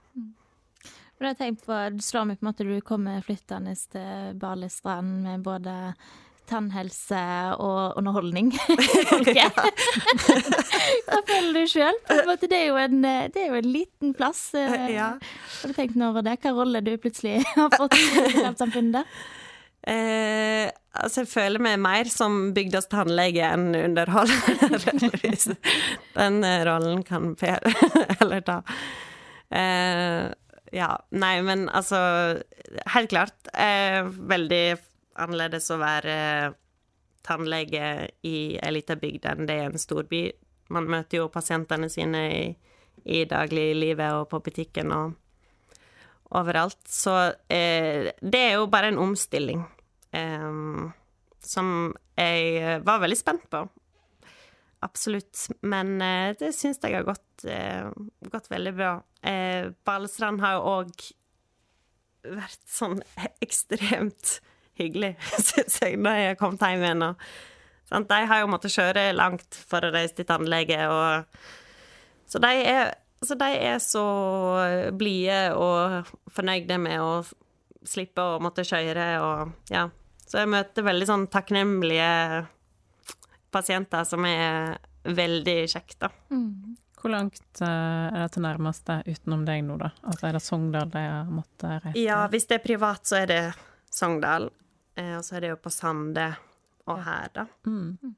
Jeg 1.15 1.37
tenkt 1.39 1.63
på, 1.63 1.75
det 1.95 2.03
slår 2.03 2.25
meg 2.27 2.39
på 2.39 2.43
en 2.43 2.49
måte 2.49 2.65
du 2.67 2.75
kommer 2.83 3.23
flyttende 3.23 3.71
til 3.91 4.35
Balestrand 4.39 5.23
med 5.23 5.45
både 5.47 5.73
tannhelse 6.49 7.21
og 7.61 7.97
underholdning. 7.99 8.51
Hva 11.05 11.21
føler 11.27 11.51
du 11.55 11.63
sjøl? 11.71 11.97
Det, 12.05 12.61
en, 12.81 13.01
det 13.01 13.41
er 13.41 13.49
jo 13.49 13.59
en 13.59 13.71
liten 13.71 14.13
plass. 14.17 14.47
Eh, 14.57 14.91
ja. 14.95 15.13
Har 15.61 15.71
du 15.71 15.75
tenkt 15.77 15.97
noe 15.99 16.11
over 16.13 16.25
det? 16.25 16.37
Hva 16.43 16.53
rolle 16.57 16.83
du 16.85 16.93
plutselig 17.01 17.41
har 17.55 17.73
fått 17.75 17.97
i 17.97 18.45
samfunnet 18.59 19.01
der? 19.01 19.05
Eh, 19.85 20.71
altså, 20.97 21.21
jeg 21.21 21.29
føler 21.29 21.61
meg 21.61 21.77
mer 21.83 22.09
som 22.09 22.53
bygdas 22.55 22.89
tannlege 22.89 23.45
enn 23.45 23.75
underholder. 23.77 25.53
Den 26.17 26.41
rollen 26.69 27.03
kan 27.05 27.35
Per 27.37 27.61
heller 28.19 28.41
ta. 28.47 28.61
Eh, 29.53 30.33
ja. 30.75 30.89
Nei, 31.13 31.35
men 31.45 31.69
altså 31.69 31.99
Helt 32.91 33.11
klart. 33.13 33.37
Eh, 33.53 34.01
veldig 34.03 34.63
annerledes 35.15 35.69
å 35.71 35.79
være 35.81 36.15
tannlege 37.25 38.09
i 38.27 38.37
ei 38.61 38.73
lita 38.73 38.97
bygd 38.99 39.27
enn 39.31 39.47
det 39.49 39.59
er 39.59 39.69
en 39.71 39.81
storby. 39.81 40.27
Man 40.73 40.89
møter 40.89 41.23
jo 41.23 41.31
pasientene 41.33 41.89
sine 41.89 42.25
i, 42.29 42.43
i 43.05 43.23
dagliglivet 43.29 44.19
og 44.19 44.27
på 44.33 44.41
butikken 44.45 44.93
og 44.93 45.15
overalt. 46.35 46.81
Så 46.89 47.15
eh, 47.49 48.11
det 48.21 48.41
er 48.41 48.59
jo 48.59 48.69
bare 48.69 48.91
en 48.93 49.01
omstilling 49.01 49.63
eh, 50.13 50.85
som 51.45 51.71
jeg 52.15 52.79
var 52.85 53.01
veldig 53.03 53.19
spent 53.19 53.49
på. 53.51 53.65
Absolutt. 54.85 55.47
Men 55.61 55.99
eh, 56.01 56.33
det 56.39 56.53
syns 56.55 56.81
jeg 56.83 56.97
har 56.97 57.05
gått, 57.07 57.45
eh, 57.49 57.89
gått 58.31 58.49
veldig 58.51 58.73
bra. 58.77 58.95
Eh, 59.25 59.71
Balestrand 59.87 60.43
har 60.43 60.57
jo 60.57 60.65
òg 60.75 61.07
vært 62.25 62.65
sånn 62.69 63.01
ekstremt 63.45 64.39
hyggelig, 64.79 65.15
syns 65.49 65.81
jeg, 65.81 65.99
da 66.03 66.15
jeg 66.19 66.39
kom 66.39 66.57
hjem 66.59 66.83
igjen 66.87 67.09
og 67.11 67.27
Sant? 67.85 68.09
De 68.09 68.17
har 68.25 68.39
jo 68.41 68.49
måttet 68.49 68.73
kjøre 68.73 69.11
langt 69.13 69.57
for 69.69 69.85
å 69.85 69.91
reise 69.93 70.15
til 70.17 70.25
tannlege, 70.25 70.79
og 70.89 71.27
Så 72.25 72.39
de 72.41 72.49
er, 72.65 72.95
så, 73.21 73.35
de 73.37 73.49
er 73.61 73.77
så 73.83 74.05
blide 74.97 75.53
og 75.53 76.09
fornøyde 76.33 76.79
med 76.81 77.03
å 77.03 77.11
slippe 77.85 78.23
å 78.23 78.39
måtte 78.41 78.65
kjøre 78.65 79.09
og 79.21 79.53
Ja. 79.69 79.87
Så 80.25 80.39
jeg 80.41 80.49
møter 80.49 80.81
veldig 80.87 81.05
sånn 81.05 81.27
takknemlige 81.29 82.47
pasienter 83.53 84.07
som 84.09 84.25
er 84.25 84.79
veldig 85.05 85.59
kjekt, 85.69 85.99
da. 86.01 86.09
Hvor 86.97 87.13
langt 87.13 87.61
eh, 87.61 88.07
er 88.09 88.23
det 88.23 88.31
til 88.33 88.41
nærmeste 88.41 88.97
utenom 89.05 89.43
deg 89.45 89.61
nå, 89.67 89.77
da? 89.77 89.91
Altså 90.01 90.25
er 90.25 90.33
det 90.33 90.41
Sogndal 90.41 90.89
de 90.89 91.03
har 91.05 91.29
måttet 91.29 91.85
reise? 91.85 92.01
Ja, 92.01 92.23
hvis 92.33 92.49
det 92.49 92.57
er 92.57 92.65
privat, 92.65 93.05
så 93.05 93.19
er 93.21 93.29
det 93.29 93.41
Sogndal. 93.93 94.49
Eh, 94.95 95.15
og 95.17 95.25
så 95.25 95.37
er 95.37 95.45
det 95.45 95.53
jo 95.53 95.61
på 95.63 95.73
Sande 95.73 96.29
og 96.85 97.01
her, 97.03 97.31
da. 97.35 97.47
Mm. 97.65 98.15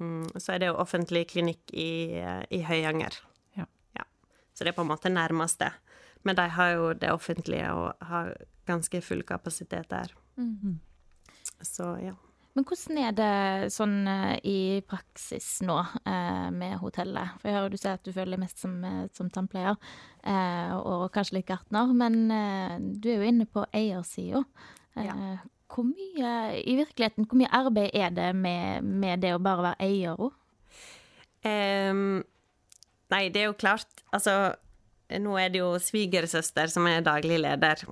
Mm, 0.00 0.28
så 0.36 0.52
er 0.52 0.60
det 0.60 0.68
jo 0.70 0.76
offentlig 0.82 1.24
klinikk 1.32 1.72
i, 1.72 2.18
eh, 2.20 2.44
i 2.50 2.62
Høyanger. 2.66 3.16
Ja. 3.56 3.64
Så 4.52 4.64
det 4.64 4.72
er 4.72 4.78
på 4.78 4.84
en 4.84 4.92
måte 4.92 5.12
nærmeste. 5.12 5.72
Men 6.24 6.36
de 6.36 6.48
har 6.50 6.70
jo 6.74 6.92
det 6.92 7.10
offentlige 7.12 7.72
og 7.72 8.06
har 8.08 8.34
ganske 8.66 9.00
full 9.00 9.22
kapasitet 9.22 9.90
der. 9.90 10.14
Så 11.62 11.96
ja. 12.02 12.14
Men 12.56 12.64
hvordan 12.64 12.98
er 13.04 13.12
det 13.12 13.72
sånn 13.74 13.98
eh, 14.08 14.38
i 14.48 14.60
praksis 14.88 15.58
nå 15.68 15.76
eh, 16.08 16.46
med 16.56 16.78
hotellet? 16.80 17.34
For 17.36 17.50
jeg 17.50 17.56
hører 17.58 17.74
du 17.74 17.76
sier 17.76 17.98
at 17.98 18.06
du 18.06 18.14
føler 18.16 18.32
deg 18.32 18.42
mest 18.46 18.62
som, 18.62 18.78
som 19.12 19.28
tannpleier, 19.32 19.76
eh, 20.24 20.72
og 20.72 21.10
kanskje 21.12 21.36
litt 21.36 21.50
gartner, 21.50 21.92
men 21.92 22.16
eh, 22.32 22.78
du 22.80 23.10
er 23.12 23.20
jo 23.20 23.28
inne 23.28 23.48
på 23.52 23.66
eiersida. 23.76 24.40
Eh, 24.96 25.44
Hvor 25.66 25.86
mye, 25.88 26.32
i 26.62 26.76
virkeligheten, 26.78 27.26
hvor 27.26 27.40
mye 27.40 27.50
arbeid 27.52 27.90
er 27.94 28.12
det 28.14 28.30
med, 28.38 28.86
med 28.86 29.24
det 29.24 29.34
å 29.34 29.42
bare 29.42 29.70
være 29.70 29.88
eier? 29.88 30.28
Ehm, 31.46 32.22
nei, 33.12 33.26
det 33.34 33.42
er 33.42 33.50
jo 33.50 33.58
klart 33.58 33.90
Altså, 34.14 34.54
nå 35.22 35.36
er 35.38 35.50
det 35.52 35.60
jo 35.60 35.74
svigersøster 35.82 36.70
som 36.72 36.86
er 36.88 37.04
daglig 37.04 37.38
leder. 37.42 37.82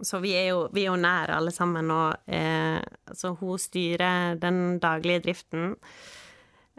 Så 0.00 0.18
vi 0.24 0.32
er 0.36 0.50
jo, 0.50 0.64
vi 0.72 0.86
er 0.86 0.90
jo 0.90 1.00
nære 1.00 1.36
alle 1.36 1.52
sammen, 1.52 1.90
og 1.92 2.32
eh, 2.32 2.80
så 3.16 3.34
hun 3.36 3.60
styrer 3.60 4.40
den 4.40 4.80
daglige 4.80 5.22
driften. 5.28 5.76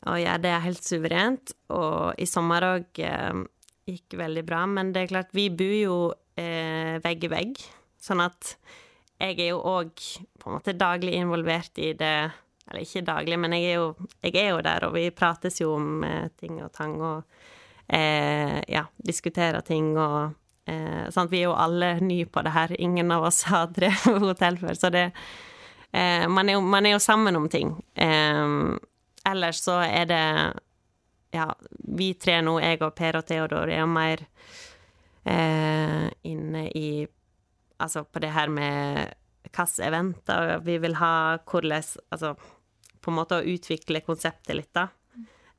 Og 0.10 0.18
gjør 0.18 0.42
det 0.42 0.54
helt 0.66 0.86
suverent. 0.86 1.54
Og 1.74 2.18
i 2.22 2.28
sommer 2.30 2.66
òg 2.66 3.02
eh, 3.06 3.44
gikk 3.90 4.18
veldig 4.20 4.46
bra. 4.48 4.64
Men 4.70 4.94
det 4.94 5.06
er 5.06 5.14
klart, 5.14 5.34
vi 5.38 5.48
bor 5.54 5.76
jo 5.78 5.98
eh, 6.40 6.98
vegg 7.04 7.28
i 7.30 7.32
vegg, 7.32 7.62
sånn 8.02 8.26
at 8.26 8.56
jeg 9.22 9.38
er 9.40 9.52
jo 9.52 9.62
òg 9.62 9.92
på 10.42 10.50
en 10.50 10.58
måte 10.58 10.74
daglig 10.78 11.14
involvert 11.20 11.78
i 11.78 11.94
det 11.98 12.32
Eller 12.72 12.86
ikke 12.86 13.02
daglig, 13.04 13.38
men 13.40 13.54
jeg 13.54 13.66
er 13.68 13.80
jo, 13.82 13.88
jeg 14.24 14.36
er 14.40 14.50
jo 14.54 14.60
der, 14.64 14.86
og 14.88 14.94
vi 14.96 15.10
prates 15.12 15.60
jo 15.60 15.74
om 15.76 16.04
eh, 16.08 16.30
ting 16.40 16.62
og 16.64 16.72
tang 16.72 16.94
og 17.04 17.24
eh, 17.92 18.62
ja, 18.72 18.86
diskuterer 18.96 19.60
ting 19.68 19.90
og 20.00 20.32
eh, 20.72 21.10
sant? 21.12 21.34
Vi 21.34 21.42
er 21.42 21.50
jo 21.50 21.58
alle 21.58 21.98
nye 22.00 22.30
på 22.32 22.44
det 22.46 22.54
her. 22.56 22.72
Ingen 22.80 23.12
av 23.12 23.28
oss 23.28 23.44
har 23.50 23.68
drevet 23.76 24.24
hotell 24.24 24.60
før, 24.62 24.78
så 24.78 24.94
det 24.94 25.10
eh, 25.92 26.28
man, 26.32 26.48
er 26.48 26.56
jo, 26.56 26.62
man 26.64 26.88
er 26.88 26.96
jo 26.96 27.04
sammen 27.04 27.36
om 27.36 27.50
ting. 27.52 27.76
Eh, 27.96 28.48
ellers 29.34 29.64
så 29.66 29.82
er 29.84 30.06
det 30.08 30.26
Ja, 31.32 31.48
vi 31.98 32.14
tre 32.20 32.42
nå, 32.44 32.58
jeg 32.60 32.82
og 32.84 32.96
Per 32.96 33.20
og 33.20 33.28
Theodor, 33.28 33.70
er 33.72 33.84
jo 33.84 33.88
mer 33.88 34.24
inne 36.28 36.64
i 36.76 37.06
Altså 37.82 38.04
på 38.06 38.22
det 38.24 38.32
her 38.36 38.52
med 38.54 39.14
hvilke 39.42 39.84
eventer 39.84 40.60
vi 40.66 40.78
vil 40.78 40.96
ha, 41.02 41.38
hvordan 41.50 41.84
Altså 42.12 42.36
på 43.02 43.12
en 43.12 43.18
måte 43.18 43.40
å 43.40 43.46
utvikle 43.56 44.04
konseptet 44.06 44.56
litt, 44.56 44.74
da. 44.78 44.88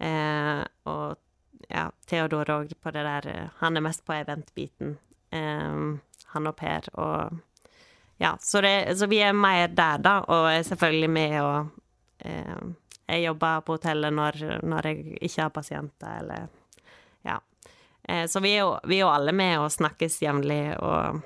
Eh, 0.03 0.63
og 0.91 1.19
ja, 1.71 1.89
Theodor 2.07 2.51
òg 2.51 2.73
på 2.83 2.91
det 2.91 3.03
der 3.07 3.27
eh, 3.31 3.51
Han 3.61 3.77
er 3.77 3.85
mest 3.85 4.05
på 4.07 4.15
eventbiten. 4.17 4.97
Eh, 5.31 5.99
han 6.33 6.51
og 6.51 6.57
Per 6.59 6.89
og 6.95 7.41
Ja, 8.23 8.37
så, 8.41 8.61
det, 8.63 8.95
så 8.99 9.07
vi 9.11 9.19
er 9.23 9.35
mer 9.35 9.69
der, 9.69 9.99
da, 9.99 10.21
og 10.31 10.49
er 10.51 10.63
selvfølgelig 10.67 11.11
med 11.11 11.37
og 11.43 11.71
eh, 12.19 12.59
Jeg 13.09 13.25
jobber 13.27 13.65
på 13.67 13.77
hotellet 13.79 14.15
når, 14.15 14.43
når 14.63 14.87
jeg 14.87 15.17
ikke 15.21 15.43
har 15.43 15.55
pasienter, 15.55 16.19
eller 16.23 16.49
Ja. 17.27 17.41
Eh, 18.09 18.27
så 18.27 18.41
vi 18.41 18.55
er, 18.57 18.65
jo, 18.65 18.79
vi 18.87 18.99
er 18.99 19.07
jo 19.07 19.13
alle 19.13 19.33
med 19.33 19.59
og 19.61 19.71
snakkes 19.71 20.23
jevnlig 20.23 20.77
og 20.79 21.23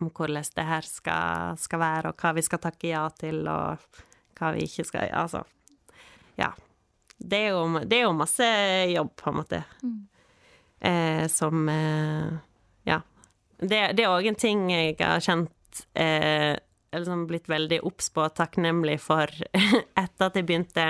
om 0.00 0.10
hvordan 0.14 0.44
det 0.54 0.66
her 0.68 0.86
skal, 0.86 1.58
skal 1.60 1.82
være, 1.82 2.10
og 2.10 2.22
hva 2.22 2.34
vi 2.36 2.44
skal 2.46 2.62
takke 2.62 2.90
ja 2.90 3.04
til, 3.18 3.42
og 3.48 4.00
hva 4.38 4.52
vi 4.54 4.66
ikke 4.68 4.86
skal 4.86 5.12
Altså, 5.12 5.44
ja. 6.38 6.52
Det 7.18 7.38
er 7.38 7.48
jo, 7.50 7.64
det 7.82 7.96
er 7.98 8.04
jo 8.06 8.14
masse 8.14 8.48
jobb, 8.92 9.14
på 9.18 9.30
en 9.30 9.38
måte, 9.40 9.62
eh, 10.80 11.26
som 11.28 11.68
eh, 11.68 12.36
Ja. 12.86 13.00
Det, 13.58 13.80
det 13.98 14.04
er 14.04 14.12
òg 14.12 14.28
en 14.30 14.38
ting 14.38 14.68
jeg 14.70 14.94
har 15.00 15.18
kjent 15.18 15.80
eh, 15.98 16.54
Eller 16.92 17.06
sånn 17.08 17.24
blitt 17.26 17.48
veldig 17.50 17.80
obs 17.82 18.06
på 18.14 18.22
og 18.22 18.36
takknemlig 18.38 19.00
for 19.02 19.26
etter 20.04 20.28
at 20.28 20.38
jeg 20.38 20.46
begynte 20.46 20.86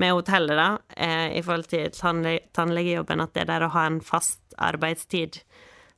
med 0.00 0.14
hotellet, 0.16 0.56
da, 0.56 0.78
eh, 0.96 1.36
i 1.36 1.42
forhold 1.44 1.68
til 1.68 1.90
tannle 1.92 2.38
tannlegejobben, 2.56 3.20
at 3.20 3.34
det 3.36 3.48
der 3.50 3.66
å 3.66 3.72
ha 3.74 3.84
en 3.90 4.00
fast 4.00 4.40
arbeidstid 4.56 5.42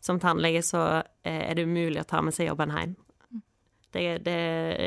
som 0.02 0.18
tannlege, 0.20 0.62
så 0.62 0.82
eh, 1.22 1.50
er 1.50 1.54
det 1.54 1.62
umulig 1.62 2.00
å 2.02 2.08
ta 2.08 2.22
med 2.22 2.34
seg 2.34 2.48
jobben 2.50 2.74
hjem. 2.74 2.96
Det, 3.92 4.02
det 4.24 4.34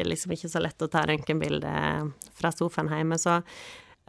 er 0.01 0.07
liksom 0.09 0.33
ikke 0.33 0.49
så 0.49 0.59
lett 0.59 0.81
å 0.81 0.89
ta 0.91 1.05
røntgenbilde 1.05 1.71
fra 2.35 2.51
sofaen 2.51 2.89
hjemme, 2.91 3.19
så 3.21 3.39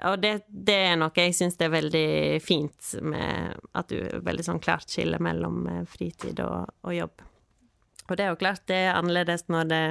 Og 0.08 0.18
det, 0.20 0.42
det 0.48 0.76
er 0.90 0.96
noe 1.00 1.14
jeg 1.16 1.32
syns 1.32 1.54
er 1.60 1.70
veldig 1.72 2.40
fint 2.44 2.90
med 3.00 3.54
at 3.72 3.88
du 3.88 3.96
veldig 4.26 4.44
sånn 4.44 4.60
klart 4.60 4.90
skiller 4.92 5.22
mellom 5.22 5.62
eh, 5.72 5.84
fritid 5.88 6.42
og, 6.44 6.74
og 6.82 6.92
jobb. 6.96 7.22
Og 8.08 8.16
det 8.16 8.24
er 8.24 8.34
jo 8.34 8.42
klart 8.42 8.66
det 8.68 8.80
er 8.88 8.98
annerledes 8.98 9.46
når 9.48 9.70
det 9.70 9.84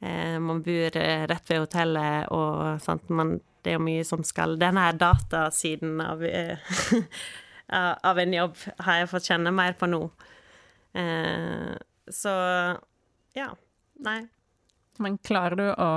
eh, 0.00 0.38
man 0.42 0.64
bor 0.64 0.98
rett 1.30 1.52
ved 1.52 1.62
hotellet, 1.62 2.32
og 2.34 2.80
sant, 2.82 3.06
man, 3.10 3.36
det 3.62 3.76
er 3.76 3.84
mye 3.84 4.04
som 4.04 4.24
skal 4.24 4.56
Denne 4.58 4.88
datasiden 4.96 6.00
av 6.02 6.24
av 7.74 8.18
en 8.22 8.34
jobb 8.34 8.56
har 8.86 9.00
jeg 9.00 9.10
fått 9.10 9.28
kjenne 9.30 9.50
mer 9.54 9.74
på 9.78 9.88
nå. 9.90 10.02
Eh, 10.96 11.72
så 12.12 12.32
ja. 13.36 13.48
Nei. 14.06 14.20
Men 15.02 15.16
klarer 15.24 15.56
du 15.56 15.66
å 15.72 15.88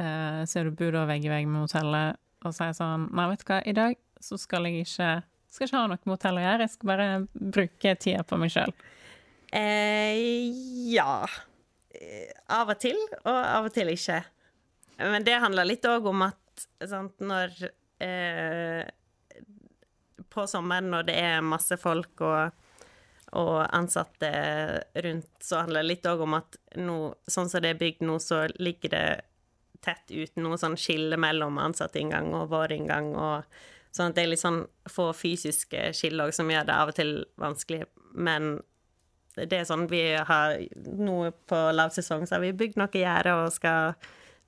eh, 0.00 0.42
Se 0.48 0.62
du 0.64 0.70
bor 0.76 0.92
da 0.92 1.06
vegg 1.08 1.24
i 1.24 1.32
vegg 1.32 1.48
med 1.48 1.66
hotellet 1.66 2.20
og 2.44 2.52
sier 2.56 2.76
sånn 2.76 3.08
Nei, 3.16 3.26
vet 3.32 3.42
du 3.42 3.50
hva, 3.50 3.58
i 3.64 3.74
dag 3.76 3.96
så 4.22 4.38
skal 4.40 4.68
jeg 4.68 4.86
ikke 4.86 5.10
skal 5.52 5.68
ikke 5.68 5.78
ha 5.78 5.88
noe 5.88 6.00
med 6.02 6.12
hotellet 6.12 6.42
å 6.42 6.46
gjøre, 6.46 6.66
jeg 6.66 6.72
skal 6.74 6.90
bare 6.90 7.08
bruke 7.56 7.92
tida 8.02 8.24
på 8.28 8.36
meg 8.40 8.52
sjøl. 8.52 8.72
Eh, 9.56 10.18
ja. 10.92 11.22
Av 12.52 12.72
og 12.72 12.80
til, 12.82 12.98
og 13.22 13.38
av 13.38 13.68
og 13.68 13.72
til 13.72 13.92
ikke. 13.94 14.18
Men 15.00 15.24
det 15.24 15.38
handler 15.40 15.68
litt 15.68 15.86
òg 15.88 16.10
om 16.10 16.26
at 16.26 16.66
sant, 16.90 17.14
når 17.24 17.54
eh, 18.04 18.82
På 20.32 20.46
sommeren 20.48 20.90
når 20.92 21.08
det 21.10 21.16
er 21.20 21.44
masse 21.44 21.76
folk 21.80 22.22
og, 22.24 22.50
og 23.36 23.56
ansatte 23.76 24.30
rundt, 25.04 25.30
så 25.42 25.62
handler 25.64 25.84
det 25.84 25.90
litt 25.90 26.08
òg 26.08 26.24
om 26.24 26.36
at 26.38 26.58
nå, 26.80 26.98
sånn 27.28 27.50
som 27.52 27.64
det 27.64 27.74
er 27.74 27.80
bygd 27.80 28.04
nå, 28.06 28.18
så 28.22 28.44
ligger 28.56 28.94
det 28.94 29.06
tett 29.84 30.10
uten 30.10 30.42
noe 30.46 30.58
sånn 30.58 30.78
skille 30.80 31.18
mellom 31.20 31.58
ansatteinngang 31.62 32.32
og 32.34 32.48
vår 32.50 32.74
inngang, 32.78 33.12
og 33.14 33.44
sånn 33.94 34.10
at 34.10 34.16
det 34.16 34.24
er 34.24 34.32
litt 34.32 34.42
sånn 34.42 34.62
få 34.90 35.10
fysiske 35.16 35.90
skiller 35.96 36.32
som 36.34 36.50
gjør 36.50 36.66
det 36.68 36.78
av 36.80 36.92
og 36.92 36.98
til 36.98 37.12
vanskelig, 37.40 37.84
men 38.16 38.56
det 39.36 39.52
er 39.52 39.66
sånn 39.68 39.84
vi 39.90 40.00
har 40.16 40.54
Nå 40.96 41.16
på 41.50 41.58
lavsesong 41.76 42.24
så 42.24 42.38
har 42.38 42.44
vi 42.46 42.54
bygd 42.56 42.78
noe 42.80 42.88
gjerde 42.96 43.34
og 43.36 43.52
skal 43.52 43.92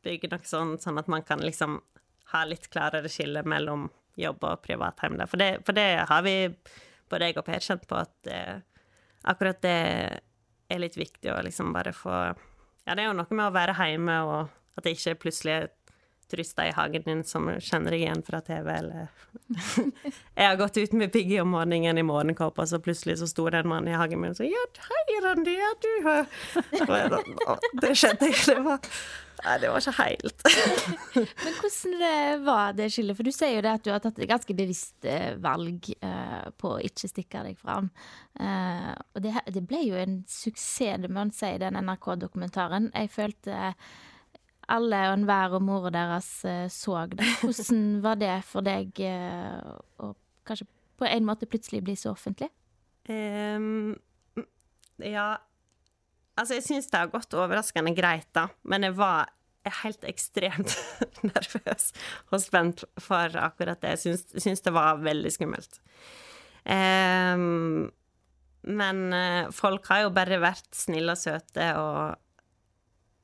bygge 0.06 0.30
noe 0.32 0.48
sånn, 0.48 0.76
sånn 0.80 1.00
at 1.00 1.10
man 1.12 1.24
kan 1.28 1.42
liksom 1.44 1.80
ha 2.32 2.44
litt 2.48 2.70
klarere 2.72 3.10
skille 3.12 3.42
mellom 3.44 3.88
jobb 4.18 4.44
og 4.48 4.62
privatheim. 4.64 5.18
For 5.30 5.40
det, 5.40 5.50
for 5.66 5.76
det 5.76 5.88
har 6.10 6.24
vi, 6.26 6.36
både 7.10 7.30
jeg 7.30 7.38
og 7.40 7.46
Per, 7.46 7.64
kjent 7.64 7.88
på 7.88 7.98
at 8.00 8.30
eh, 8.32 8.60
akkurat 9.30 9.60
det 9.64 9.78
er 10.68 10.82
litt 10.82 10.98
viktig 10.98 11.32
å 11.32 11.40
liksom 11.46 11.72
bare 11.76 11.94
få 11.96 12.14
Ja, 12.88 12.94
det 12.94 13.02
er 13.02 13.10
jo 13.10 13.18
noe 13.18 13.36
med 13.36 13.48
å 13.50 13.54
være 13.54 13.76
hjemme, 13.76 14.22
og 14.24 14.78
at 14.78 14.86
det 14.86 14.96
ikke 14.96 15.18
plutselig 15.26 15.54
er 15.56 15.68
turister 16.28 16.68
i 16.68 16.72
hagen 16.76 17.04
din 17.06 17.22
som 17.24 17.46
kjenner 17.56 17.94
deg 17.94 18.02
igjen 18.04 18.22
fra 18.24 18.40
TV, 18.44 18.68
eller 18.68 19.06
Jeg 20.38 20.44
har 20.44 20.58
gått 20.60 20.76
ut 20.76 20.92
med 20.92 21.12
Piggy 21.12 21.38
om 21.40 21.54
morgenen 21.56 22.00
i 22.00 22.04
morgenkåpa, 22.04 22.66
så 22.68 22.80
plutselig 22.84 23.18
så 23.22 23.28
sto 23.30 23.46
det 23.48 23.62
en 23.62 23.70
mann 23.72 23.88
i 23.88 23.96
hagen 23.96 24.20
min 24.20 24.34
og 24.34 24.40
sa 24.40 24.48
Ja, 24.48 24.64
hei, 24.90 25.06
Randi, 25.24 25.56
ja, 25.56 25.70
du 25.84 25.90
har 26.04 26.28
Og 26.84 26.92
jeg 26.98 27.14
da, 27.14 27.22
«Å, 27.48 27.56
Det 27.80 27.94
skjedde 27.96 28.28
ikke. 28.32 28.44
Det 28.50 28.66
var 28.66 28.92
Nei, 29.44 29.54
det 29.62 29.70
var 29.70 29.82
ikke 29.82 30.02
helt. 30.02 30.42
Men 31.44 31.56
hvordan 31.60 31.94
det 32.00 32.18
var 32.46 32.74
det 32.78 32.88
skillet? 32.94 33.18
For 33.18 33.28
du 33.28 33.32
sier 33.34 33.54
jo 33.54 33.62
det 33.64 33.74
at 33.76 33.86
du 33.86 33.92
har 33.92 34.02
tatt 34.02 34.18
et 34.18 34.30
ganske 34.30 34.56
bevisst 34.58 35.06
eh, 35.06 35.36
valg 35.42 35.88
uh, 36.02 36.50
på 36.58 36.74
å 36.74 36.82
ikke 36.82 37.10
stikke 37.10 37.44
deg 37.46 37.60
fram. 37.60 37.90
Uh, 38.40 38.92
og 39.14 39.22
det, 39.24 39.36
det 39.54 39.62
ble 39.68 39.84
jo 39.86 39.98
en 40.00 40.20
suksess, 40.28 40.98
det 41.04 41.10
må 41.10 41.20
man 41.22 41.34
si, 41.34 41.52
den 41.62 41.78
NRK-dokumentaren. 41.78 42.90
Jeg 42.94 43.14
følte 43.14 43.72
alle 44.68 45.00
og 45.08 45.16
enhver 45.16 45.56
og 45.56 45.64
mora 45.64 45.92
deres 45.94 46.28
uh, 46.44 46.66
så 46.72 47.06
det. 47.12 47.26
Hvordan 47.42 47.84
var 48.06 48.18
det 48.20 48.34
for 48.48 48.66
deg 48.66 49.00
eh, 49.00 49.72
å 50.02 50.12
kanskje 50.48 50.68
på 50.98 51.06
en 51.08 51.26
måte 51.28 51.48
plutselig 51.48 51.84
bli 51.86 51.94
så 51.96 52.12
offentlig? 52.12 52.50
Um, 53.08 53.94
ja 55.00 55.36
Altså, 56.38 56.58
jeg 56.58 56.66
syns 56.68 56.88
det 56.92 57.00
har 57.00 57.10
gått 57.12 57.34
overraskende 57.34 57.92
greit, 57.96 58.28
da. 58.36 58.46
Men 58.68 58.86
jeg 58.86 58.94
var 58.98 59.32
helt 59.82 60.04
ekstremt 60.08 60.74
nervøs 61.26 61.90
og 62.30 62.42
spent 62.42 62.84
for 63.02 63.34
akkurat 63.42 63.80
det. 63.82 63.96
Jeg 63.96 64.02
syns, 64.04 64.26
syns 64.44 64.64
det 64.64 64.72
var 64.76 65.02
veldig 65.02 65.32
skummelt. 65.34 65.80
Um, 66.64 67.88
men 68.68 69.04
uh, 69.14 69.50
folk 69.54 69.86
har 69.90 70.04
jo 70.04 70.14
bare 70.14 70.40
vært 70.42 70.68
snille 70.76 71.14
og 71.14 71.20
søte 71.20 71.70
og 71.80 72.18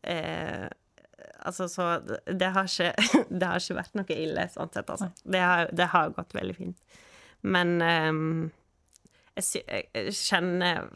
uh, 0.08 0.70
Altså, 1.44 1.66
så 1.68 1.98
det 2.24 2.46
har, 2.54 2.64
ikke, 2.64 3.24
det 3.38 3.48
har 3.48 3.60
ikke 3.60 3.76
vært 3.76 3.96
noe 3.98 4.14
ille, 4.16 4.46
sånn 4.48 4.70
sett, 4.72 4.88
altså. 4.88 5.10
Det 5.28 5.40
har, 5.40 5.68
det 5.76 5.90
har 5.92 6.12
gått 6.16 6.32
veldig 6.32 6.54
fint. 6.56 7.00
Men 7.44 7.74
um, 7.84 8.46
jeg, 9.36 9.64
jeg, 9.66 10.14
kjenner 10.16 10.88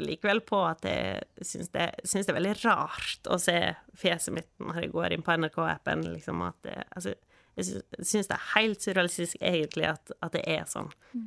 likevel 0.00 0.42
på 0.44 0.60
at 0.66 0.84
jeg 0.86 1.46
syns 1.46 1.70
det, 1.74 1.86
syns 2.04 2.26
det, 2.26 2.32
er 2.32 2.38
veldig 2.38 2.56
rart 2.64 3.30
å 3.30 3.38
se 3.40 3.56
fjeset 3.98 4.34
mitt 4.36 4.50
når 4.62 4.82
jeg 4.82 4.92
går 4.94 5.14
inn 5.14 5.24
på 5.26 5.36
NRK-appen. 5.36 6.04
Liksom, 6.14 6.44
at 6.46 6.58
det, 6.66 6.76
altså, 6.96 7.14
jeg 7.56 7.82
syns 8.04 8.30
det 8.30 8.36
er 8.36 8.50
helt 8.54 8.84
surrealistisk, 8.84 9.38
egentlig, 9.40 9.88
at, 9.94 10.12
at 10.20 10.36
det 10.36 10.44
er 10.56 10.66
sånn. 10.70 10.90
Mm. 11.16 11.26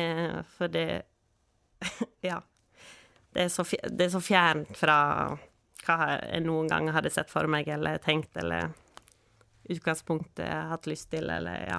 Eh, 0.00 0.38
for 0.56 0.72
det 0.72 0.88
Ja. 2.30 2.42
Det 3.30 3.46
er, 3.46 3.48
så, 3.48 3.62
det 3.86 4.08
er 4.08 4.10
så 4.10 4.20
fjernt 4.22 4.74
fra 4.74 4.96
hva 5.86 5.96
jeg 6.18 6.42
noen 6.44 6.68
gang 6.70 6.88
hadde 6.92 7.12
sett 7.14 7.30
for 7.30 7.46
meg 7.50 7.68
eller 7.70 8.00
tenkt, 8.02 8.34
eller 8.36 8.72
utgangspunktet 9.70 10.50
hatt 10.70 10.88
lyst 10.90 11.12
til, 11.14 11.30
eller 11.30 11.62
ja. 11.68 11.78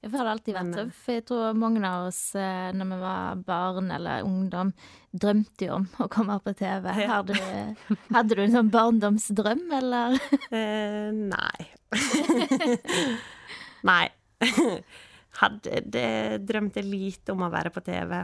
For 0.00 0.14
det 0.14 0.20
har 0.22 0.30
alltid 0.32 0.56
vært 0.56 0.76
sånn. 0.78 0.92
For 0.96 1.16
jeg 1.18 1.24
tror 1.28 1.58
mange 1.60 1.80
av 1.84 2.06
oss 2.08 2.20
eh, 2.38 2.70
når 2.72 2.88
vi 2.88 2.98
var 3.02 3.42
barn 3.44 3.90
eller 3.92 4.24
ungdom, 4.24 4.70
drømte 5.12 5.66
jo 5.66 5.74
om 5.76 5.84
å 6.00 6.06
komme 6.12 6.38
på 6.40 6.54
TV. 6.56 6.88
Hadde, 7.10 7.36
du, 7.36 7.98
hadde, 8.08 8.38
du, 8.38 8.40
en 8.46 8.56
sånn 8.56 8.72
barndomsdrøm, 8.72 9.66
eller? 9.80 10.16
Eh, 10.60 11.10
nei. 11.12 11.68
nei. 13.90 14.06
Hadde 15.40 15.82
det 15.86 16.40
drømte 16.48 16.82
lite 16.82 17.36
om 17.36 17.44
å 17.44 17.52
være 17.52 17.70
på 17.74 17.84
TV. 17.84 18.16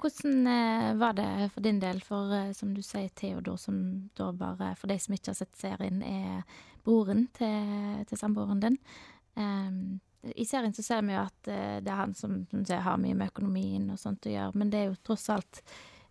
Hvordan 0.00 0.46
eh, 0.46 0.94
var 0.96 1.12
det 1.12 1.50
for 1.54 1.64
din 1.64 1.80
del, 1.80 2.00
for 2.04 2.32
eh, 2.32 2.52
som 2.56 2.72
du 2.74 2.80
sier, 2.84 3.10
Theodor, 3.16 3.58
som 3.60 3.80
da 4.16 4.30
bare, 4.32 4.74
for 4.80 4.88
de 4.90 4.96
som 5.02 5.16
ikke 5.16 5.32
har 5.32 5.40
sett 5.42 5.58
serien, 5.60 6.00
er 6.02 6.44
broren 6.84 7.26
til, 7.36 8.04
til 8.08 8.20
samboeren 8.20 8.62
din. 8.62 8.78
Um, 9.36 10.00
I 10.36 10.46
serien 10.48 10.72
så 10.76 10.84
ser 10.84 11.04
vi 11.04 11.14
jo 11.14 11.20
at 11.20 11.50
uh, 11.50 11.76
det 11.84 11.92
er 11.92 12.00
han 12.00 12.14
som, 12.16 12.40
som 12.50 12.64
ser, 12.64 12.80
har 12.84 12.96
mye 13.00 13.16
med 13.16 13.30
økonomien 13.30 13.90
og 13.92 14.00
sånt 14.00 14.26
å 14.28 14.32
gjøre, 14.32 14.56
men 14.56 14.72
det 14.72 14.80
er 14.80 14.88
jo 14.88 14.96
tross 15.06 15.28
alt 15.32 15.60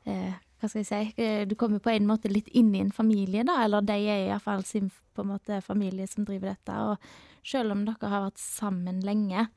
uh, 0.07 0.37
Hva 0.59 0.67
skal 0.67 0.81
jeg 0.81 0.87
si 0.89 1.25
Du 1.47 1.53
kommer 1.55 1.79
på 1.79 1.91
en 1.93 2.07
måte 2.07 2.31
litt 2.31 2.49
inn 2.57 2.73
i 2.75 2.81
en 2.83 2.93
familie, 2.93 3.45
da, 3.47 3.61
eller 3.63 3.85
de 3.85 3.97
er 3.97 4.25
iallfall 4.27 4.65
sin 4.67 4.89
på 5.15 5.23
en 5.23 5.33
måte 5.33 5.61
familie 5.63 6.07
som 6.07 6.25
driver 6.27 6.53
dette. 6.53 6.75
Og 6.75 7.47
selv 7.47 7.75
om 7.75 7.85
dere 7.87 8.11
har 8.11 8.25
vært 8.27 8.41
sammen 8.41 8.99
lenge, 9.05 9.47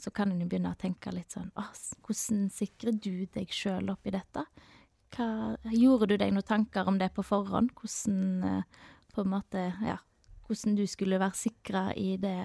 så 0.00 0.10
kan 0.14 0.32
en 0.32 0.40
jo 0.42 0.48
begynne 0.48 0.72
å 0.72 0.78
tenke 0.78 1.12
litt 1.14 1.34
sånn 1.34 1.50
hvordan 1.54 2.48
sikrer 2.52 2.96
du 2.96 3.26
deg 3.34 3.52
sjøl 3.52 3.92
oppi 3.92 4.12
dette? 4.14 4.44
Hva, 5.16 5.54
gjorde 5.70 6.10
du 6.10 6.16
deg 6.20 6.34
noen 6.34 6.46
tanker 6.46 6.88
om 6.88 6.98
det 6.98 7.12
på 7.14 7.24
forhånd? 7.26 7.72
Hvordan 7.78 8.62
på 9.14 9.24
en 9.24 9.32
måte 9.32 9.70
Ja 9.86 10.00
hvordan 10.46 10.76
du 10.78 10.86
skulle 10.86 11.20
være 11.20 11.34
sikra 11.38 11.90
i 11.96 12.16
det, 12.22 12.38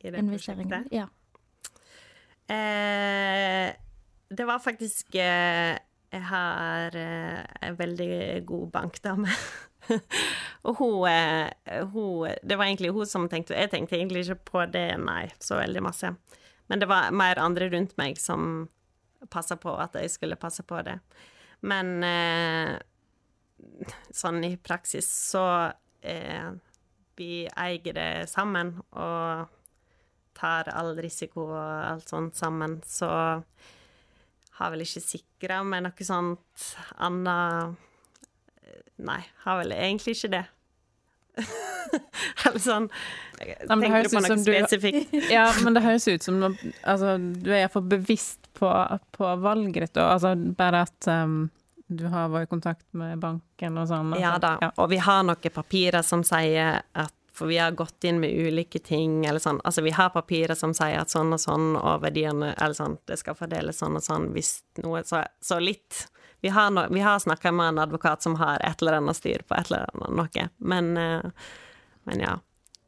I 0.00 0.10
det 0.10 0.18
investeringen. 0.18 0.86
Ja. 0.92 1.06
Eh, 2.50 3.72
det 4.28 4.46
var 4.46 4.58
faktisk 4.58 5.14
eh, 5.14 5.78
Jeg 6.12 6.24
har 6.28 6.96
eh, 6.96 7.44
en 7.62 7.78
veldig 7.78 8.46
god 8.46 8.70
bankdame. 8.70 9.28
og 10.66 10.78
hun, 10.78 11.08
eh, 11.08 11.84
hun, 11.92 12.30
Det 12.42 12.56
var 12.56 12.68
egentlig 12.68 12.92
hun 12.94 13.06
som 13.06 13.24
tenkte 13.28 13.56
Jeg 13.58 13.72
tenkte 13.72 13.96
egentlig 13.98 14.22
ikke 14.26 14.50
på 14.52 14.64
det, 14.70 14.86
nei, 15.02 15.26
så 15.42 15.58
veldig 15.58 15.82
masse. 15.82 16.14
Men 16.70 16.80
det 16.80 16.88
var 16.90 17.10
mer 17.10 17.40
andre 17.42 17.68
rundt 17.72 17.96
meg 17.98 18.20
som 18.20 18.68
passa 19.30 19.56
på 19.56 19.74
at 19.78 19.96
jeg 19.98 20.10
skulle 20.10 20.38
passe 20.40 20.64
på 20.66 20.80
det. 20.86 20.98
Men 21.68 22.02
eh, 22.06 22.74
sånn 24.10 24.42
i 24.46 24.56
praksis 24.56 25.08
så 25.30 25.44
eh, 26.00 26.50
vi 27.18 27.44
eier 27.46 27.94
det 27.94 28.10
sammen 28.30 28.74
og 28.90 29.52
tar 30.38 30.70
all 30.72 30.96
risiko 30.96 31.44
og 31.52 31.62
alt 31.62 32.08
sånt 32.08 32.38
sammen, 32.38 32.80
så 32.86 33.10
har 34.58 34.72
vel 34.72 34.84
ikke 34.84 35.04
sikra 35.04 35.60
med 35.66 35.86
noe 35.86 36.06
sånt 36.06 36.66
annet 37.04 37.90
Nei, 39.02 39.22
har 39.44 39.62
vel 39.62 39.72
egentlig 39.76 40.16
ikke 40.18 40.32
det. 40.36 40.44
Eller 42.44 42.60
sånn 42.60 42.90
Tenker 43.38 44.04
du 44.04 44.10
på 44.12 44.20
noe 44.20 44.36
spesifikt? 44.36 45.14
ja, 45.32 45.46
men 45.64 45.76
det 45.76 45.80
høres 45.84 46.04
ut 46.10 46.26
som 46.26 46.42
du 46.42 46.48
Altså, 46.84 47.16
du 47.16 47.48
er 47.48 47.62
iallfall 47.62 47.86
bevisst 47.88 48.50
på, 48.58 48.68
på 49.16 49.30
valget 49.40 49.88
ditt, 49.88 50.02
altså 50.02 50.34
bare 50.36 50.84
at 50.84 51.08
um, 51.08 51.46
du 51.88 52.04
har 52.12 52.28
vært 52.32 52.46
i 52.46 52.52
kontakt 52.52 52.84
med 52.96 53.20
banken 53.20 53.80
og 53.80 53.88
sånn? 53.88 54.12
Altså. 54.12 54.22
Ja 54.22 54.36
da, 54.40 54.52
ja. 54.60 54.70
og 54.76 54.92
vi 54.92 55.00
har 55.02 55.24
noen 55.26 55.56
papirer 55.56 56.04
som 56.06 56.24
sier 56.26 56.82
at 56.92 57.16
for 57.32 57.48
vi 57.48 57.56
har 57.56 57.72
gått 57.72 58.04
inn 58.04 58.18
med 58.20 58.34
ulike 58.36 58.78
ting, 58.78 59.22
eller 59.24 59.40
sånn. 59.40 59.60
Altså, 59.64 59.80
vi 59.82 59.94
har 59.96 60.10
papirer 60.12 60.52
som 60.58 60.74
sier 60.76 61.00
at 61.00 61.12
sånn 61.12 61.32
og 61.32 61.40
sånn, 61.40 61.70
og 61.80 62.02
verdiene 62.04 62.50
Eller 62.52 62.76
sånn, 62.76 62.98
det 63.08 63.16
skal 63.22 63.38
fordeles 63.38 63.80
sånn 63.80 63.96
og 63.96 64.04
sånn 64.04 64.28
hvis 64.34 64.58
noe 64.84 65.00
Så, 65.08 65.22
så 65.40 65.56
litt. 65.62 66.04
Vi 66.42 66.50
har, 66.50 66.72
no, 66.74 66.86
har 67.02 67.20
snakka 67.22 67.52
med 67.54 67.72
en 67.72 67.82
advokat 67.84 68.24
som 68.24 68.34
har 68.40 68.62
et 68.66 68.82
eller 68.82 68.98
annet 68.98 69.18
styr 69.18 69.44
på 69.46 69.54
et 69.54 69.70
eller 69.70 69.86
annet 69.92 70.16
noe, 70.18 70.48
men, 70.58 70.90
uh, 70.98 71.52
men 72.10 72.24
ja. 72.24 72.38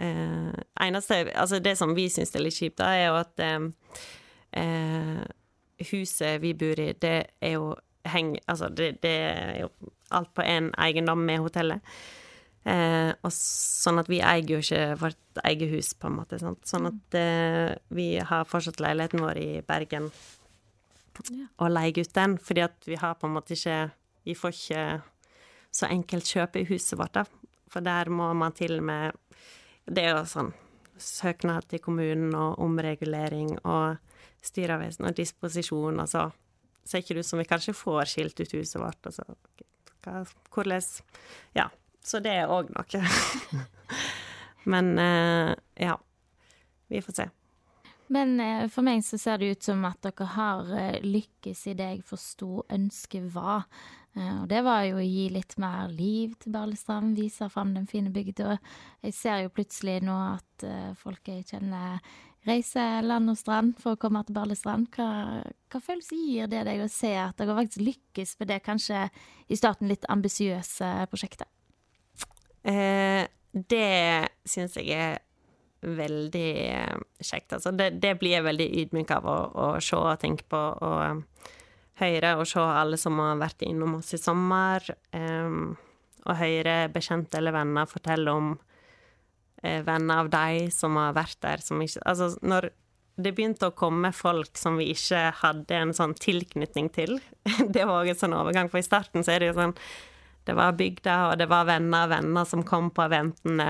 Uh, 0.03 0.51
eneste 0.83 1.21
Altså, 1.39 1.61
det 1.63 1.77
som 1.79 1.95
vi 1.95 2.09
syns 2.11 2.35
er 2.35 2.43
litt 2.43 2.59
kjipt, 2.59 2.81
da, 2.83 2.91
er 2.91 3.07
jo 3.07 3.21
at 3.21 3.45
uh, 3.47 5.23
huset 5.91 6.43
vi 6.43 6.55
bor 6.59 6.83
i, 6.83 6.91
det 6.99 7.17
er 7.41 7.57
jo 7.57 7.73
heng... 8.11 8.35
Altså, 8.51 8.69
det, 8.69 8.99
det 9.03 9.15
er 9.31 9.61
jo 9.63 9.71
alt 10.15 10.35
på 10.35 10.45
én 10.45 10.71
eiendom 10.81 11.25
med 11.27 11.43
hotellet. 11.45 11.95
Eh, 12.65 13.11
og 13.21 13.33
sånn 13.37 14.01
at 14.01 14.09
vi 14.09 14.23
eier 14.25 14.49
jo 14.49 14.61
ikke 14.63 14.95
vårt 15.03 15.41
eget 15.45 15.73
hus, 15.75 15.93
på 16.01 16.09
en 16.09 16.19
måte. 16.21 16.39
Sant? 16.41 16.63
Sånn 16.69 16.89
at 16.89 17.17
eh, 17.19 17.75
vi 17.93 18.15
har 18.25 18.49
fortsatt 18.49 18.81
leiligheten 18.81 19.25
vår 19.25 19.41
i 19.41 19.51
Bergen. 19.67 20.09
Og 21.59 21.71
leie 21.71 22.03
ut 22.03 22.15
den, 22.15 22.37
fordi 22.39 22.65
at 22.65 22.89
vi 22.89 22.99
har 23.01 23.17
på 23.19 23.29
en 23.29 23.37
måte 23.37 23.57
ikke 23.57 23.91
Vi 24.25 24.35
får 24.35 24.55
ikke 24.55 24.85
så 25.75 25.87
enkelt 25.93 26.25
kjøpe 26.25 26.63
i 26.63 26.69
huset 26.69 26.99
vårt, 26.99 27.15
da. 27.15 27.25
For 27.69 27.85
der 27.85 28.09
må 28.09 28.33
man 28.35 28.53
til 28.53 28.81
med 28.83 29.13
Det 29.85 30.05
er 30.05 30.15
jo 30.17 30.25
sånn 30.25 30.55
søknad 30.99 31.67
til 31.69 31.83
kommunen 31.83 32.35
og 32.39 32.61
omregulering 32.63 33.59
og 33.67 33.97
styrevesen 34.45 35.09
og 35.09 35.17
disposisjon, 35.17 35.99
altså 36.01 36.31
ser 36.85 37.03
ikke 37.03 37.17
det 37.17 37.25
ut 37.25 37.29
som 37.29 37.41
vi 37.41 37.49
kanskje 37.49 37.75
får 37.77 38.11
skilt 38.13 38.41
ut 38.41 38.55
huset 38.59 38.81
vårt. 38.81 39.07
Altså, 39.09 39.25
hvordan 40.55 40.83
Ja. 41.55 41.71
Så 42.05 42.21
det 42.21 42.35
er 42.37 42.51
òg 42.53 42.69
noe. 42.69 43.01
Men 44.73 44.99
eh, 44.99 45.55
ja. 45.81 45.97
Vi 46.89 47.01
får 47.01 47.17
se. 47.17 47.25
Men 48.13 48.39
eh, 48.41 48.65
for 48.73 48.87
meg 48.87 49.05
så 49.07 49.19
ser 49.21 49.41
det 49.41 49.53
ut 49.55 49.69
som 49.71 49.85
at 49.89 50.01
dere 50.05 50.27
har 50.35 50.73
eh, 50.79 51.05
lykkes 51.05 51.67
i 51.71 51.77
det 51.79 51.91
jeg 51.93 52.03
forsto 52.09 52.65
ønsket 52.73 53.31
var. 53.35 53.69
Og 54.15 54.45
det 54.47 54.61
var 54.63 54.85
jo 54.87 55.01
å 55.01 55.03
gi 55.03 55.25
litt 55.35 55.57
mer 55.59 55.89
liv 55.91 56.37
til 56.39 56.53
Barlestrand, 56.55 57.17
vise 57.19 57.49
fram 57.51 57.73
den 57.75 57.89
fine 57.91 58.13
bygda. 58.15 58.61
Jeg 59.03 59.17
ser 59.17 59.41
jo 59.43 59.51
plutselig 59.51 59.97
nå 60.07 60.15
at 60.15 60.67
folk 61.01 61.33
jeg 61.33 61.43
kjenner 61.49 61.99
reiser 62.49 63.05
land 63.05 63.33
og 63.33 63.39
strand 63.41 63.75
for 63.81 63.95
å 63.95 64.01
komme 64.01 64.23
til 64.27 64.37
Barlestrand. 64.37 64.89
Hva, 64.95 65.43
hva 65.73 65.81
følelse 65.83 66.19
gir 66.19 66.51
det 66.53 66.65
deg 66.69 66.85
å 66.85 66.91
se 66.93 67.13
at 67.19 67.39
dere 67.41 67.57
faktisk 67.57 67.85
lykkes 67.85 68.37
med 68.41 68.53
det 68.53 68.61
kanskje 68.67 69.07
i 69.49 69.59
starten 69.59 69.91
litt 69.91 70.07
ambisiøse 70.13 70.91
prosjektet? 71.13 71.49
Eh, 72.65 73.25
det 73.53 74.29
syns 74.49 74.77
jeg 74.81 74.93
er 74.97 75.19
veldig 75.85 76.51
eh, 76.65 76.99
kjekt. 77.21 77.53
Altså, 77.57 77.73
det, 77.77 77.95
det, 78.03 78.17
blir 78.21 78.39
jeg 78.39 78.47
veldig 78.47 78.69
ydmyk 78.83 79.15
av 79.17 79.29
å, 79.29 79.39
å, 79.55 79.67
se 79.85 79.99
og 79.99 80.21
tenke 80.23 80.47
på 80.51 80.61
og 80.61 81.01
um, 81.03 81.25
høre 82.01 82.35
og 82.41 82.47
se 82.51 82.63
alle 82.63 82.99
som 83.01 83.21
har 83.23 83.41
vært 83.43 83.65
innom 83.67 83.99
oss 84.01 84.15
i 84.17 84.21
sommer. 84.21 84.87
Um, 85.15 85.75
og 86.25 86.39
høre 86.41 86.87
bekjente 86.93 87.39
eller 87.39 87.55
venner 87.55 87.91
fortelle 87.91 88.33
om 88.33 88.55
eh, 89.63 89.83
venner 89.85 90.23
av 90.23 90.31
de 90.33 90.71
som 90.73 90.97
har 91.01 91.13
vært 91.17 91.41
der, 91.45 91.61
som 91.65 91.83
ikke 91.85 92.01
Altså, 92.09 92.33
når 92.41 92.71
det 93.21 93.35
begynte 93.37 93.69
å 93.69 93.77
komme 93.77 94.11
folk 94.17 94.57
som 94.59 94.81
vi 94.81 94.89
ikke 94.95 95.29
hadde 95.43 95.77
en 95.77 95.93
sånn 95.95 96.17
tilknytning 96.19 96.89
til, 96.95 97.21
det 97.75 97.85
var 97.85 98.01
òg 98.01 98.15
en 98.15 98.21
sånn 98.25 98.37
overgang, 98.37 98.73
for 98.73 98.81
i 98.81 98.87
starten 98.87 99.27
så 99.27 99.37
er 99.37 99.45
det 99.45 99.53
jo 99.53 99.61
sånn 99.61 99.77
det 100.45 100.57
var 100.59 100.75
bygda, 100.77 101.19
og 101.31 101.39
det 101.41 101.47
var 101.49 101.69
venner 101.69 102.05
av 102.05 102.11
venner 102.13 102.45
som 102.45 102.65
kom 102.69 102.91
på 102.93 103.07
eventene. 103.07 103.69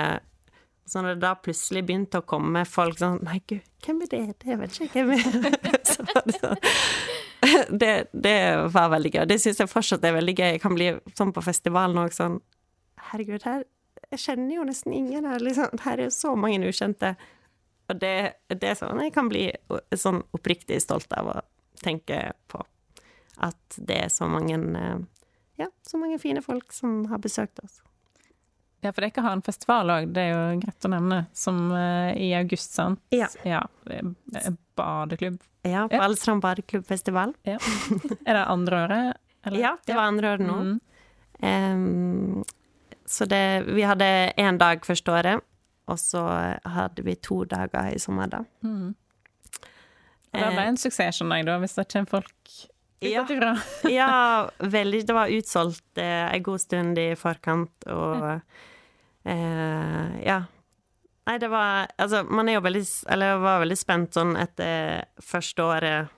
Så 0.87 1.01
når 1.01 1.16
det 1.16 1.25
da 1.25 1.33
plutselig 1.40 1.85
begynte 1.88 2.20
å 2.20 2.27
komme 2.29 2.64
folk 2.68 2.99
sånn 3.01 3.23
Nei, 3.25 3.38
gud, 3.49 3.64
hvem 3.87 4.03
er 4.05 4.11
det? 4.12 4.23
Det 4.44 4.57
vet 4.61 4.81
ikke 4.85 5.05
hvem 5.09 5.14
er. 5.16 5.79
Så 5.94 6.05
var 6.05 6.27
det, 6.27 6.35
sånn. 6.40 6.66
det, 7.83 7.92
det 8.12 8.35
var 8.75 8.90
veldig 8.92 9.14
gøy. 9.14 9.23
Det 9.31 9.38
syns 9.40 9.62
jeg 9.62 9.70
fortsatt 9.70 10.05
er 10.05 10.16
veldig 10.18 10.35
gøy. 10.37 10.51
Jeg 10.57 10.64
kan 10.64 10.77
bli 10.77 10.90
sånn 11.16 11.33
på 11.37 11.44
festivalen 11.44 12.03
òg, 12.05 12.12
sånn 12.16 12.40
Herregud, 13.11 13.44
her 13.44 13.64
Jeg 14.12 14.20
kjenner 14.23 14.59
jo 14.59 14.66
nesten 14.68 14.94
ingen 14.97 15.27
her, 15.29 15.42
liksom. 15.42 15.81
Her 15.85 15.99
er 15.99 16.09
jo 16.09 16.14
så 16.14 16.35
mange 16.38 16.68
ukjente. 16.68 17.14
Og 17.92 17.99
det, 18.01 18.14
det 18.49 18.70
er 18.70 18.79
sånn 18.79 19.03
jeg 19.05 19.12
kan 19.16 19.29
bli 19.29 19.49
sånn 19.97 20.23
oppriktig 20.37 20.79
stolt 20.85 21.12
av 21.16 21.33
å 21.33 21.40
tenke 21.85 22.20
på. 22.53 22.61
At 23.44 23.77
det 23.77 23.99
er 24.07 24.12
så 24.12 24.29
mange 24.31 24.57
eh, 24.57 25.03
Ja, 25.61 25.68
så 25.87 25.99
mange 26.01 26.20
fine 26.23 26.42
folk 26.44 26.73
som 26.73 27.05
har 27.11 27.20
besøkt 27.23 27.61
oss. 27.64 27.81
Ja, 28.85 28.92
for 28.92 29.07
dere 29.07 29.23
har 29.25 29.33
en 29.33 29.42
festival 29.44 29.90
òg, 29.94 30.11
det 30.12 30.27
er 30.27 30.35
jo 30.35 30.59
greit 30.61 30.85
å 30.85 30.90
nevne, 30.92 31.23
som 31.33 31.61
uh, 31.73 32.11
i 32.20 32.35
august, 32.37 32.75
sant? 32.77 33.01
Ja. 33.14 33.31
ja 33.49 33.62
badeklubb. 34.77 35.38
Ja, 35.64 35.87
Balestrand 35.88 36.42
ja. 36.42 36.49
badeklubbfestival. 36.49 37.33
Ja. 37.49 37.59
Er 38.27 38.35
det 38.35 38.42
andre 38.44 38.83
året? 38.85 39.23
Eller? 39.47 39.61
Ja, 39.61 39.77
det 39.87 39.97
var 39.97 40.11
andre 40.11 40.35
året 40.35 40.47
nå. 40.47 40.59
Mm. 40.61 40.81
Um, 41.44 42.44
så 43.07 43.25
det 43.29 43.64
Vi 43.66 43.83
hadde 43.83 44.07
én 44.37 44.59
dag 44.61 44.85
første 44.85 45.12
året, 45.12 45.40
og 45.88 45.99
så 46.01 46.27
hadde 46.77 47.05
vi 47.05 47.16
to 47.16 47.42
dager 47.49 47.92
i 47.92 47.99
sommer, 48.01 48.29
da. 48.33 48.42
Mm. 48.64 48.92
Og 50.35 50.38
det 50.40 50.53
ble 50.53 50.62
eh. 50.62 50.68
en 50.68 50.81
suksess, 50.81 51.20
skjønner 51.20 51.40
jeg, 51.40 51.49
da, 51.49 51.59
hvis 51.62 51.77
det 51.79 51.88
kommer 51.92 52.16
folk 52.18 52.55
ja, 53.05 53.25
ja, 53.90 54.12
veldig. 54.59 55.03
Det 55.05 55.12
var 55.12 55.33
utsolgt 55.33 56.01
eh, 56.01 56.29
en 56.33 56.44
god 56.44 56.61
stund 56.62 56.99
i 56.99 57.11
forkant, 57.20 57.88
og 57.92 58.31
Eh, 58.31 58.38
ja. 59.24 60.42
Nei, 61.24 61.38
det 61.40 61.48
var 61.48 61.88
Altså, 61.96 62.18
man 62.28 62.48
er 62.48 62.58
jo 62.58 62.64
veldig 62.66 62.82
Eller 63.08 63.30
jeg 63.30 63.40
var 63.40 63.62
veldig 63.62 63.78
spent 63.80 64.18
sånn 64.18 64.34
etter 64.37 65.06
første 65.24 65.64
året. 65.64 66.12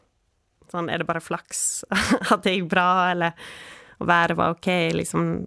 Sånn, 0.73 0.91
er 0.91 0.99
det 0.99 1.07
bare 1.07 1.23
flaks 1.23 1.85
at 2.33 2.43
det 2.43 2.57
gikk 2.57 2.71
bra, 2.73 2.89
eller 3.13 3.37
været 4.03 4.37
var 4.37 4.57
OK, 4.57 4.67
liksom 4.99 5.47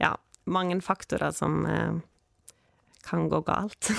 Ja, 0.00 0.14
mange 0.44 0.80
faktorer 0.82 1.34
som 1.36 1.66
eh, 1.66 2.00
kan 3.04 3.28
gå 3.28 3.40
galt. 3.44 3.90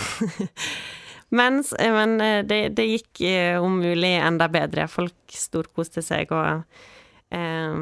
Mens, 1.35 1.73
eh, 1.73 1.93
men 1.93 2.21
eh, 2.21 2.41
det, 2.45 2.59
det, 2.77 2.85
gikk 2.85 3.21
eh, 3.21 3.61
om 3.61 3.79
mulig 3.79 4.15
enda 4.17 4.49
bedre. 4.51 4.87
Folk 4.91 5.37
storkoste 5.37 6.03
seg, 6.05 6.33
og 6.35 6.65
eh, 7.33 7.79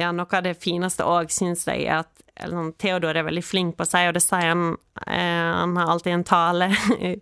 ja, 0.00 0.10
noe 0.16 0.36
av 0.40 0.44
det 0.48 0.56
fineste 0.60 1.06
òg, 1.06 1.32
syns 1.32 1.66
jeg, 1.68 1.86
er 1.86 2.02
at 2.04 2.29
sånn, 2.48 2.72
Theodor 2.80 3.18
er 3.18 3.26
veldig 3.26 3.44
flink 3.44 3.76
på 3.76 3.84
å 3.84 3.90
si, 3.90 4.02
og 4.08 4.16
det 4.16 4.24
sier 4.24 4.48
han 4.52 4.64
eh, 5.06 5.50
Han 5.60 5.76
har 5.76 5.92
alltid 5.92 6.14
en 6.14 6.26
tale 6.28 6.70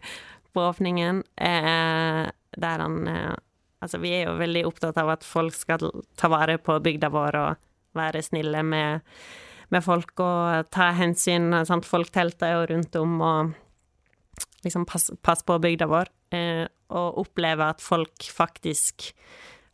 på 0.54 0.64
åpningen 0.64 1.22
eh, 1.36 2.24
der 2.58 2.84
han 2.84 2.98
eh, 3.08 3.36
Altså, 3.78 4.00
vi 4.02 4.10
er 4.16 4.24
jo 4.26 4.38
veldig 4.40 4.64
opptatt 4.66 4.96
av 4.98 5.12
at 5.12 5.22
folk 5.22 5.54
skal 5.54 5.92
ta 6.18 6.26
vare 6.32 6.56
på 6.58 6.80
bygda 6.82 7.12
vår 7.14 7.36
og 7.38 7.60
være 7.94 8.24
snille 8.26 8.64
med, 8.66 9.04
med 9.70 9.84
folk 9.86 10.18
og 10.18 10.66
ta 10.74 10.88
hensyn. 10.98 11.52
Sant? 11.62 11.86
Folk 11.86 12.10
telter 12.10 12.56
jo 12.56 12.64
rundt 12.72 12.98
om 12.98 13.12
og 13.22 13.52
liksom 14.66 14.82
passe 14.90 15.14
pass 15.22 15.44
på 15.46 15.60
bygda 15.62 15.86
vår, 15.86 16.10
eh, 16.34 16.64
og 16.90 17.20
oppleve 17.22 17.68
at 17.70 17.84
folk 17.84 18.26
faktisk 18.34 19.12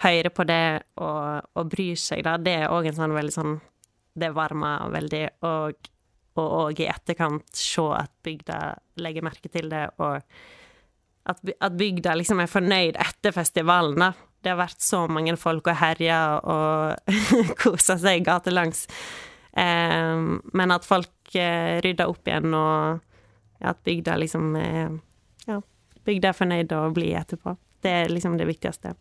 hører 0.05 0.29
på 0.35 0.45
det 0.45 0.83
og, 1.01 1.49
og 1.55 1.71
bryr 1.73 1.97
seg, 1.97 2.25
da, 2.27 2.37
det 2.37 2.59
er 2.61 2.75
òg 2.75 2.91
en 2.91 2.99
sånn 2.99 3.17
veldig 3.17 3.35
sånn 3.35 3.55
Det 4.15 4.31
varmer 4.35 4.89
veldig. 4.95 5.25
Og 5.49 5.91
og 6.41 6.81
i 6.83 6.89
etterkant 6.91 7.47
se 7.55 7.85
at 7.95 8.11
bygda 8.27 8.59
legger 9.03 9.23
merke 9.27 9.51
til 9.53 9.69
det, 9.71 9.87
og 10.03 10.19
at, 11.31 11.41
at 11.61 11.77
bygda 11.79 12.17
liksom 12.19 12.43
er 12.43 12.51
fornøyd 12.51 12.99
etter 13.01 13.35
festivalen, 13.35 14.01
da. 14.03 14.13
Det 14.45 14.53
har 14.53 14.61
vært 14.61 14.83
så 14.85 15.05
mange 15.09 15.37
folk 15.41 15.71
og 15.71 15.79
herja 15.85 16.19
og 16.43 17.15
kosa 17.63 17.97
seg 18.01 18.27
gatelangs. 18.27 18.85
Eh, 19.57 20.25
men 20.53 20.75
at 20.75 20.87
folk 20.89 21.37
eh, 21.39 21.79
rydder 21.85 22.11
opp 22.11 22.29
igjen, 22.29 22.51
og 22.59 23.65
at 23.65 23.83
bygda 23.87 24.19
liksom 24.21 24.55
eh, 24.61 25.01
Ja, 25.45 25.59
bygda 26.05 26.31
er 26.31 26.37
fornøyd 26.37 26.73
og 26.73 26.95
blid 26.97 27.15
etterpå. 27.21 27.55
Det 27.85 27.91
er 28.03 28.13
liksom 28.13 28.39
det 28.41 28.49
viktigste. 28.49 28.95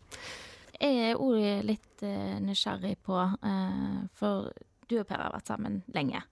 Jeg 0.74 1.10
er 1.10 1.20
òg 1.22 1.64
litt 1.64 2.02
uh, 2.04 2.34
nysgjerrig 2.42 2.98
på 3.06 3.14
uh, 3.16 4.00
For 4.18 4.50
du 4.90 4.98
og 5.00 5.08
Per 5.08 5.20
har 5.20 5.34
vært 5.34 5.50
sammen 5.50 5.82
lenge. 5.94 6.22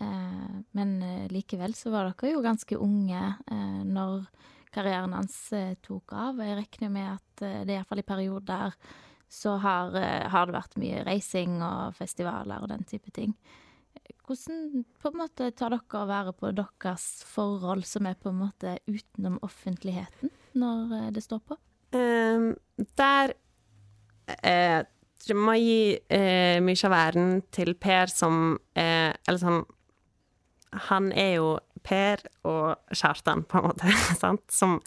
Uh, 0.00 0.60
men 0.76 0.96
likevel 1.32 1.74
så 1.76 1.92
var 1.92 2.08
dere 2.08 2.32
jo 2.32 2.44
ganske 2.44 2.78
unge 2.80 3.20
når 3.84 4.24
karrieren 4.72 5.12
hans 5.16 5.36
tok 5.84 6.14
av. 6.14 6.40
Jeg 6.40 6.56
regner 6.60 6.92
med 6.94 7.08
at 7.10 7.44
det 7.66 7.74
iallfall 7.74 8.00
i 8.00 8.06
perioder 8.06 8.76
så 9.30 9.56
har, 9.62 9.94
har, 10.30 10.46
det 10.46 10.54
vært 10.54 10.78
mye 10.80 11.02
reising 11.06 11.58
og 11.62 11.96
festivaler 11.98 12.62
og 12.62 12.70
den 12.70 12.86
type 12.88 13.12
ting. 13.14 13.34
Hvordan 14.26 14.84
på 15.02 15.10
en 15.10 15.18
måte 15.18 15.48
tar 15.58 15.74
dere 15.74 16.00
å 16.00 16.06
være 16.06 16.32
på 16.38 16.52
deres 16.54 17.06
forhold 17.26 17.82
som 17.88 18.06
er 18.06 18.18
på 18.18 18.30
en 18.30 18.40
måte 18.44 18.76
utenom 18.86 19.40
offentligheten, 19.46 20.30
når 20.54 21.10
det 21.16 21.24
står 21.26 21.42
på? 21.50 21.58
Um, 21.90 22.52
der 22.94 23.34
eh, 24.46 24.84
må 25.36 25.54
gi 25.60 25.98
eh, 26.08 26.60
mye 26.64 26.86
av 26.88 26.96
æren 26.96 27.40
til 27.52 27.74
Per 27.80 28.12
som 28.12 28.54
eh, 28.78 29.12
Eller 29.28 29.40
sånn 29.40 29.60
Han 30.88 31.10
er 31.12 31.34
jo 31.36 31.50
Per 31.84 32.22
og 32.48 32.92
Kjartan, 32.92 33.44
på 33.48 33.60
en 33.60 33.70
måte, 33.70 33.92
sant? 34.22 34.44
som 34.52 34.78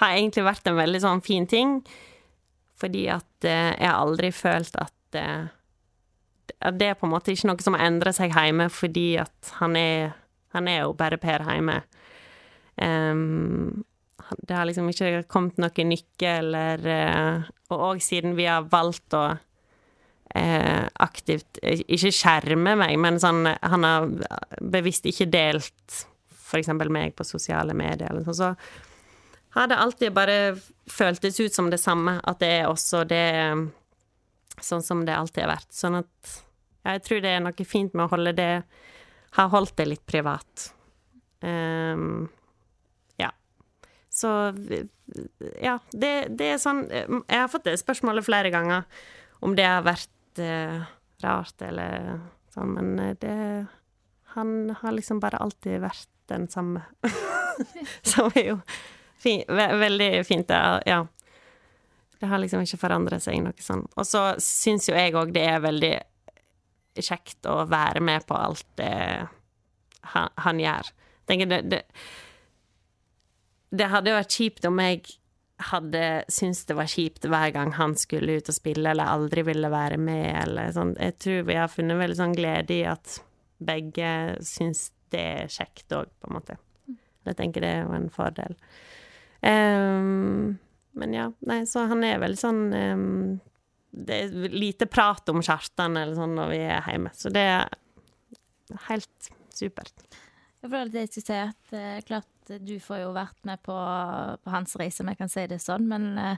har 0.00 0.14
egentlig 0.16 0.46
vært 0.46 0.68
en 0.70 0.78
veldig 0.78 1.00
sånn 1.02 1.20
fin 1.24 1.44
ting. 1.48 1.80
Fordi 2.78 3.04
at 3.12 3.44
eh, 3.44 3.74
jeg 3.74 3.84
har 3.84 3.98
aldri 4.00 4.30
følt 4.32 4.78
at 4.80 5.18
eh, 5.18 5.50
det 6.72 6.88
er 6.88 6.96
på 6.96 7.06
en 7.06 7.12
måte 7.12 7.34
ikke 7.34 7.50
noe 7.50 7.64
som 7.64 7.76
endrer 7.76 8.14
seg 8.16 8.32
hjemme, 8.32 8.68
fordi 8.72 9.10
at 9.20 9.52
han 9.60 9.76
er 9.76 10.16
Han 10.56 10.64
er 10.64 10.78
jo 10.80 10.94
bare 10.96 11.18
Per 11.20 11.42
hjemme. 11.44 11.82
Um, 12.80 13.84
det 14.48 14.56
har 14.56 14.64
liksom 14.64 14.88
ikke 14.88 15.26
kommet 15.28 15.58
noe 15.60 15.84
nykke, 15.84 16.30
eller 16.30 16.86
eh, 16.88 17.50
Og 17.68 17.84
òg 17.90 18.00
siden 18.00 18.36
vi 18.38 18.46
har 18.48 18.64
valgt 18.70 19.12
å 19.12 19.36
eh, 20.34 20.84
aktivt 21.00 21.60
Ikke 21.62 22.12
skjerme 22.14 22.74
meg, 22.78 22.96
men 23.00 23.20
sånn 23.22 23.46
Han 23.46 23.86
har 23.86 24.08
bevisst 24.60 25.08
ikke 25.08 25.28
delt 25.30 26.04
f.eks. 26.48 26.70
meg 26.88 27.12
på 27.16 27.26
sosiale 27.28 27.74
medier, 27.76 28.08
eller 28.08 28.24
sånn, 28.24 28.38
så 28.38 28.54
har 29.56 29.68
det 29.68 29.76
alltid 29.80 30.14
bare 30.16 30.36
føltes 30.88 31.36
ut 31.40 31.54
som 31.54 31.68
det 31.72 31.80
samme, 31.80 32.18
at 32.24 32.38
det 32.40 32.50
er 32.60 32.70
også 32.70 33.04
det 33.08 33.28
Sånn 34.58 34.82
som 34.82 35.04
det 35.06 35.14
alltid 35.14 35.44
har 35.44 35.52
vært. 35.52 35.68
Sånn 35.70 36.00
at 36.00 36.30
ja, 36.82 36.96
jeg 36.96 37.02
tror 37.06 37.20
det 37.22 37.30
er 37.30 37.44
noe 37.44 37.66
fint 37.68 37.92
med 37.94 38.08
å 38.08 38.10
holde 38.10 38.32
det 38.34 38.52
Ha 39.36 39.44
holdt 39.52 39.76
det 39.78 39.86
litt 39.86 40.06
privat. 40.08 40.72
Um, 41.44 42.26
så 44.18 44.28
ja, 45.62 45.78
det, 45.92 46.12
det, 46.34 46.52
er 46.54 46.60
sånn 46.60 46.86
Jeg 46.90 47.38
har 47.38 47.50
fått 47.52 47.68
det 47.68 47.78
spørsmålet 47.80 48.26
flere 48.26 48.52
ganger 48.54 48.86
om 49.44 49.54
det 49.54 49.66
har 49.68 49.84
vært 49.86 50.10
eh, 50.42 50.86
rart 51.24 51.64
eller 51.64 52.18
sånn, 52.54 52.74
men 52.76 52.98
eh, 53.02 53.16
det 53.20 53.66
Han 54.36 54.70
har 54.82 54.92
liksom 54.92 55.20
bare 55.20 55.40
alltid 55.40 55.80
vært 55.80 56.08
den 56.28 56.44
samme. 56.52 56.82
Som 58.10 58.28
er 58.36 58.44
jo 58.44 58.58
fin, 59.16 59.40
ve 59.48 59.64
veldig 59.80 60.10
fint, 60.28 60.52
ja. 60.86 60.98
Det 62.20 62.28
har 62.28 62.38
liksom 62.38 62.62
ikke 62.62 62.78
forandret 62.78 63.24
seg 63.24 63.40
noe 63.42 63.56
sånn. 63.64 63.86
Og 63.96 64.06
så 64.06 64.34
syns 64.42 64.90
jo 64.90 64.94
jeg 64.94 65.16
òg 65.16 65.32
det 65.32 65.46
er 65.48 65.64
veldig 65.64 65.94
kjekt 67.00 67.48
å 67.48 67.64
være 67.70 68.02
med 68.04 68.26
på 68.28 68.36
alt 68.36 68.66
det 68.78 68.92
han, 70.12 70.30
han 70.44 70.60
gjør. 70.60 70.92
Det, 71.24 71.62
det 71.72 71.82
det 73.74 73.88
hadde 73.92 74.16
vært 74.16 74.32
kjipt 74.34 74.66
om 74.68 74.78
jeg 74.80 75.02
hadde 75.58 76.02
syntes 76.30 76.64
det 76.68 76.76
var 76.78 76.90
kjipt 76.90 77.26
hver 77.26 77.50
gang 77.54 77.72
han 77.74 77.96
skulle 77.98 78.38
ut 78.38 78.50
og 78.50 78.54
spille, 78.54 78.92
eller 78.92 79.10
aldri 79.10 79.42
ville 79.48 79.70
være 79.72 79.98
med, 80.00 80.28
eller 80.44 80.70
sånn. 80.74 80.94
Jeg 81.00 81.16
tror 81.24 81.48
vi 81.48 81.58
har 81.58 81.72
funnet 81.72 81.98
veldig 81.98 82.18
sånn 82.20 82.36
glede 82.36 82.76
i 82.76 82.84
at 82.86 83.18
begge 83.58 84.12
syns 84.46 84.88
det 85.12 85.24
er 85.24 85.50
kjekt 85.52 85.94
òg, 85.96 86.10
på 86.20 86.30
en 86.30 86.38
måte. 86.38 86.58
Jeg 87.26 87.36
tenker 87.38 87.64
det 87.64 87.72
er 87.80 87.90
en 87.96 88.08
fordel. 88.12 88.54
Um, 89.42 90.58
men 90.98 91.14
ja, 91.14 91.28
nei, 91.46 91.62
så 91.68 91.86
han 91.90 92.02
er 92.06 92.18
veldig 92.18 92.40
sånn 92.40 92.62
um, 92.74 93.36
Det 93.94 94.16
er 94.16 94.48
lite 94.50 94.88
prat 94.90 95.30
om 95.30 95.38
Kjartan 95.46 95.94
eller 95.94 96.16
sånn 96.18 96.34
når 96.34 96.50
vi 96.50 96.58
er 96.66 96.88
hjemme, 96.90 97.12
så 97.14 97.30
det 97.30 97.44
er 97.52 97.68
helt 98.88 99.30
supert. 99.54 99.94
Jeg 100.58 100.72
føler 100.72 100.90
at 100.90 100.98
jeg 100.98 101.12
skulle 101.12 101.28
si 101.28 101.38
at 101.44 101.76
uh, 101.76 102.00
klart 102.08 102.30
at 102.56 102.64
du 102.64 102.76
får 102.82 103.02
jo 103.02 103.12
vært 103.16 103.38
med 103.48 103.60
på, 103.66 103.76
på 104.42 104.52
hans 104.52 104.76
reise, 104.80 105.02
om 105.02 105.12
jeg 105.12 105.20
kan 105.20 105.32
si 105.32 105.44
det 105.50 105.60
sånn. 105.62 105.88
Men 105.90 106.08
uh, 106.16 106.36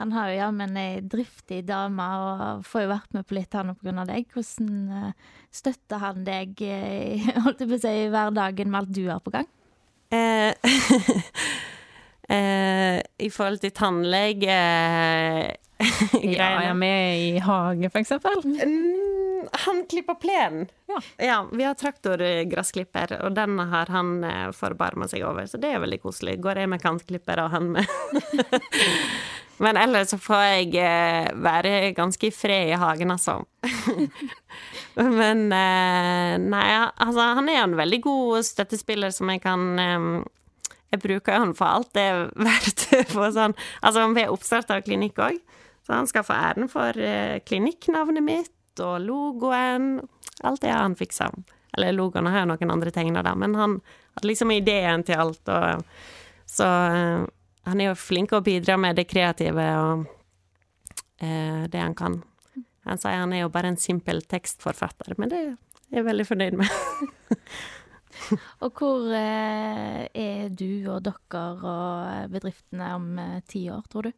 han 0.00 0.12
har 0.12 0.30
jo 0.30 0.40
jammen 0.40 0.76
ei 0.80 1.00
driftig 1.00 1.62
dame, 1.68 2.06
og 2.20 2.66
får 2.68 2.84
jo 2.84 2.92
vært 2.92 3.16
med 3.16 3.28
på 3.28 3.38
litt, 3.38 3.56
han 3.56 3.72
av 3.72 4.08
deg. 4.10 4.28
Hvordan 4.34 4.72
uh, 4.92 5.36
støtter 5.54 6.02
han 6.02 6.26
deg 6.26 6.60
uh, 6.60 7.30
holdt 7.46 7.64
jeg 7.64 7.72
på 7.72 7.78
å 7.78 7.84
si, 7.86 7.94
i 8.04 8.12
hverdagen 8.12 8.72
med 8.72 8.82
alt 8.82 8.96
du 8.96 9.04
har 9.08 9.22
på 9.24 9.34
gang? 9.34 9.48
Eh, 10.14 10.52
I 13.26 13.28
forhold 13.30 13.60
til 13.62 13.72
tannlege 13.74 14.56
Ja, 16.36 16.48
er 16.62 16.74
med 16.74 17.20
i 17.20 17.38
hage, 17.38 17.90
for 17.90 17.98
eksempel? 17.98 18.32
Mm, 18.44 19.15
han 19.52 19.82
klipper 19.90 20.14
plenen. 20.20 20.68
Ja. 20.88 21.00
ja. 21.26 21.38
Vi 21.52 21.64
har 21.64 21.74
traktorgressklipper, 21.78 23.18
og 23.26 23.34
den 23.36 23.58
har 23.58 23.90
han 23.92 24.12
eh, 24.24 24.50
forbarma 24.56 25.08
seg 25.10 25.24
over, 25.26 25.48
så 25.50 25.60
det 25.62 25.74
er 25.74 25.82
veldig 25.82 26.00
koselig. 26.04 26.38
Går 26.44 26.62
jeg 26.62 26.72
med 26.72 26.82
kantklipper 26.82 27.42
og 27.44 27.52
han 27.56 27.74
med 27.76 27.86
Men 29.56 29.78
ellers 29.80 30.10
så 30.12 30.18
får 30.20 30.42
jeg 30.44 30.72
eh, 30.84 31.30
være 31.40 31.92
ganske 31.96 32.28
i 32.28 32.34
fred 32.34 32.72
i 32.74 32.80
hagen, 32.80 33.12
altså. 33.14 33.38
Men 35.20 35.46
eh, 35.52 36.34
nei, 36.42 36.66
altså 36.92 37.30
han 37.38 37.48
er 37.48 37.62
en 37.62 37.76
veldig 37.78 38.00
god 38.04 38.46
støttespiller 38.46 39.14
som 39.16 39.32
jeg 39.32 39.40
kan 39.44 39.64
eh, 39.80 40.08
Jeg 40.92 41.02
bruker 41.02 41.40
han 41.40 41.54
for 41.56 41.70
alt 41.70 41.94
det 41.96 42.04
er 42.04 42.26
verdt. 42.36 42.88
For 43.14 43.32
sånn, 43.32 43.56
altså 43.80 44.04
ved 44.12 44.32
oppstart 44.32 44.72
av 44.74 44.84
klinikk 44.84 45.24
òg. 45.24 45.40
Så 45.86 45.94
han 45.94 46.08
skal 46.10 46.24
få 46.26 46.34
æren 46.34 46.66
for 46.66 46.96
klinikknavnet 47.46 48.24
mitt 48.26 48.55
og 48.84 49.00
logoen. 49.04 50.00
Alt 50.44 50.62
det 50.64 50.72
har 50.72 50.84
han 50.84 50.96
fiksa. 50.98 51.30
Eller 51.76 51.92
logoen 51.92 52.26
har 52.26 52.44
jo 52.44 52.52
noen 52.52 52.72
andre 52.72 52.92
tegna, 52.94 53.22
da, 53.22 53.34
men 53.36 53.54
han 53.54 53.78
hadde 54.16 54.30
liksom 54.30 54.52
ideen 54.54 55.04
til 55.04 55.20
alt. 55.20 55.42
Og, 55.52 55.84
så 56.48 56.66
uh, 56.66 57.26
han 57.68 57.82
er 57.82 57.90
jo 57.90 57.98
flink 58.00 58.32
til 58.32 58.40
å 58.40 58.46
bidra 58.46 58.78
med 58.80 58.96
det 58.96 59.08
kreative 59.10 59.68
og 59.82 60.06
uh, 60.06 61.62
det 61.68 61.82
han 61.82 61.96
kan. 61.98 62.20
Han 62.86 63.00
sier 63.02 63.20
han 63.20 63.34
er 63.34 63.44
jo 63.44 63.52
bare 63.52 63.72
en 63.72 63.80
simpel 63.80 64.22
tekstforfatter, 64.24 65.16
men 65.18 65.32
det 65.32 65.40
er 65.42 65.54
jeg 65.98 66.06
veldig 66.06 66.26
fornøyd 66.28 66.60
med. 66.60 66.70
og 68.64 68.78
hvor 68.78 69.10
er 69.16 70.46
du 70.54 70.86
og 70.94 71.02
dere 71.04 71.42
og 71.56 72.30
bedriftene 72.32 72.92
om 72.94 73.10
ti 73.50 73.66
år, 73.74 73.82
tror 73.90 74.08
du? 74.08 74.16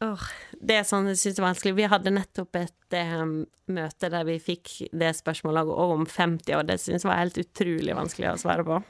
Oh, 0.00 0.22
det 0.56 0.78
er 0.80 0.86
sånn 0.88 1.10
jeg 1.10 1.18
syns 1.20 1.38
er 1.42 1.44
vanskelig. 1.44 1.74
Vi 1.76 1.88
hadde 1.92 2.12
nettopp 2.14 2.56
et 2.56 2.96
eh, 2.96 3.24
møte 3.68 4.08
der 4.12 4.24
vi 4.24 4.38
fikk 4.40 4.72
det 4.96 5.10
spørsmålet 5.18 5.68
òg 5.68 5.92
om 5.98 6.06
50 6.08 6.56
år. 6.56 6.64
Det 6.70 6.78
syns 6.80 7.04
jeg 7.04 7.10
var 7.10 7.20
helt 7.20 7.40
utrolig 7.42 7.96
vanskelig 7.98 8.30
å 8.30 8.38
svare 8.40 8.64
på. 8.64 8.80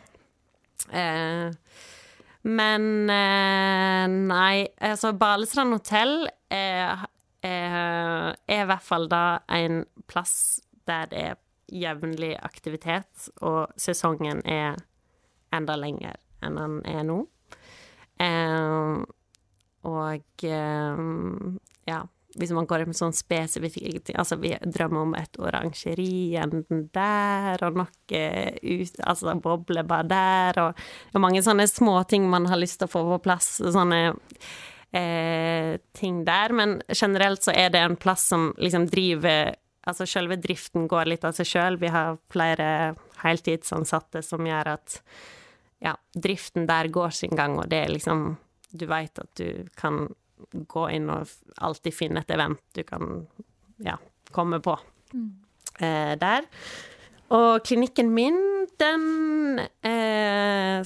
Eh, 0.95 1.51
men 2.47 2.87
eh, 3.11 4.07
nei, 4.07 4.55
altså 4.79 5.11
Balestrand 5.19 5.75
hotell 5.75 6.15
er, 6.55 7.05
er, 7.43 8.39
i 8.47 8.63
hvert 8.71 8.87
fall 8.87 9.11
da 9.11 9.25
en 9.51 9.83
plass 10.11 10.61
der 10.89 11.11
det 11.11 11.27
er 11.33 11.39
jevnlig 11.71 12.37
aktivitet, 12.39 13.29
og 13.47 13.75
sesongen 13.79 14.41
er 14.47 14.79
enda 15.55 15.77
lenger 15.79 16.17
enn 16.43 16.57
den 16.59 16.83
er 16.89 17.03
nå. 17.07 17.25
Eh, 18.23 19.03
og 19.89 20.45
um, 20.45 21.59
ja, 21.89 22.03
hvis 22.39 22.53
man 22.55 22.67
går 22.69 22.85
med 22.87 22.99
sånn 22.99 23.15
spesifikke 23.17 24.03
ting 24.05 24.19
Altså, 24.21 24.37
vi 24.39 24.53
drømmer 24.63 25.03
om 25.03 25.15
et 25.19 25.39
orangeri 25.41 26.37
enden 26.39 26.85
der, 26.95 27.59
og 27.67 27.81
noe 27.81 28.21
ut 28.63 29.01
Altså 29.03 29.35
boblebar 29.43 30.07
der, 30.11 30.61
og, 30.63 30.85
og 31.15 31.25
mange 31.25 31.43
sånne 31.43 31.67
småting 31.71 32.29
man 32.31 32.47
har 32.51 32.61
lyst 32.61 32.81
til 32.81 32.91
å 32.91 32.93
få 32.93 33.03
på 33.09 33.23
plass. 33.25 33.57
Sånne 33.59 34.01
eh, 34.93 35.81
ting 35.97 36.23
der. 36.29 36.55
Men 36.55 36.79
generelt 36.95 37.43
så 37.47 37.55
er 37.57 37.75
det 37.75 37.83
en 37.83 37.99
plass 37.99 38.29
som 38.31 38.53
liksom 38.59 38.87
driver 38.93 39.57
Altså 39.89 40.05
selve 40.05 40.37
driften 40.37 40.85
går 40.93 41.09
litt 41.09 41.23
av 41.25 41.33
seg 41.35 41.49
sjøl. 41.49 41.79
Vi 41.81 41.89
har 41.91 42.19
flere 42.31 42.93
heltidsansatte 43.23 44.21
som 44.23 44.45
gjør 44.45 44.75
at 44.75 44.99
ja, 45.81 45.95
driften 46.13 46.67
der 46.69 46.91
går 46.93 47.15
sin 47.17 47.33
gang, 47.33 47.57
og 47.57 47.71
det 47.73 47.79
er 47.87 47.95
liksom 47.95 48.35
du 48.71 48.87
veit 48.91 49.19
at 49.19 49.31
du 49.39 49.67
kan 49.79 50.07
gå 50.51 50.87
inn 50.95 51.11
og 51.13 51.29
alltid 51.61 51.95
finne 51.95 52.23
et 52.23 52.33
event 52.33 52.61
du 52.77 52.83
kan 52.87 53.27
ja, 53.85 53.97
komme 54.33 54.61
på 54.65 54.77
mm. 55.13 55.31
eh, 55.85 56.15
der. 56.21 56.47
Og 57.31 57.63
klinikken 57.67 58.11
min, 58.15 58.39
den 58.81 59.61
eh, 59.87 60.81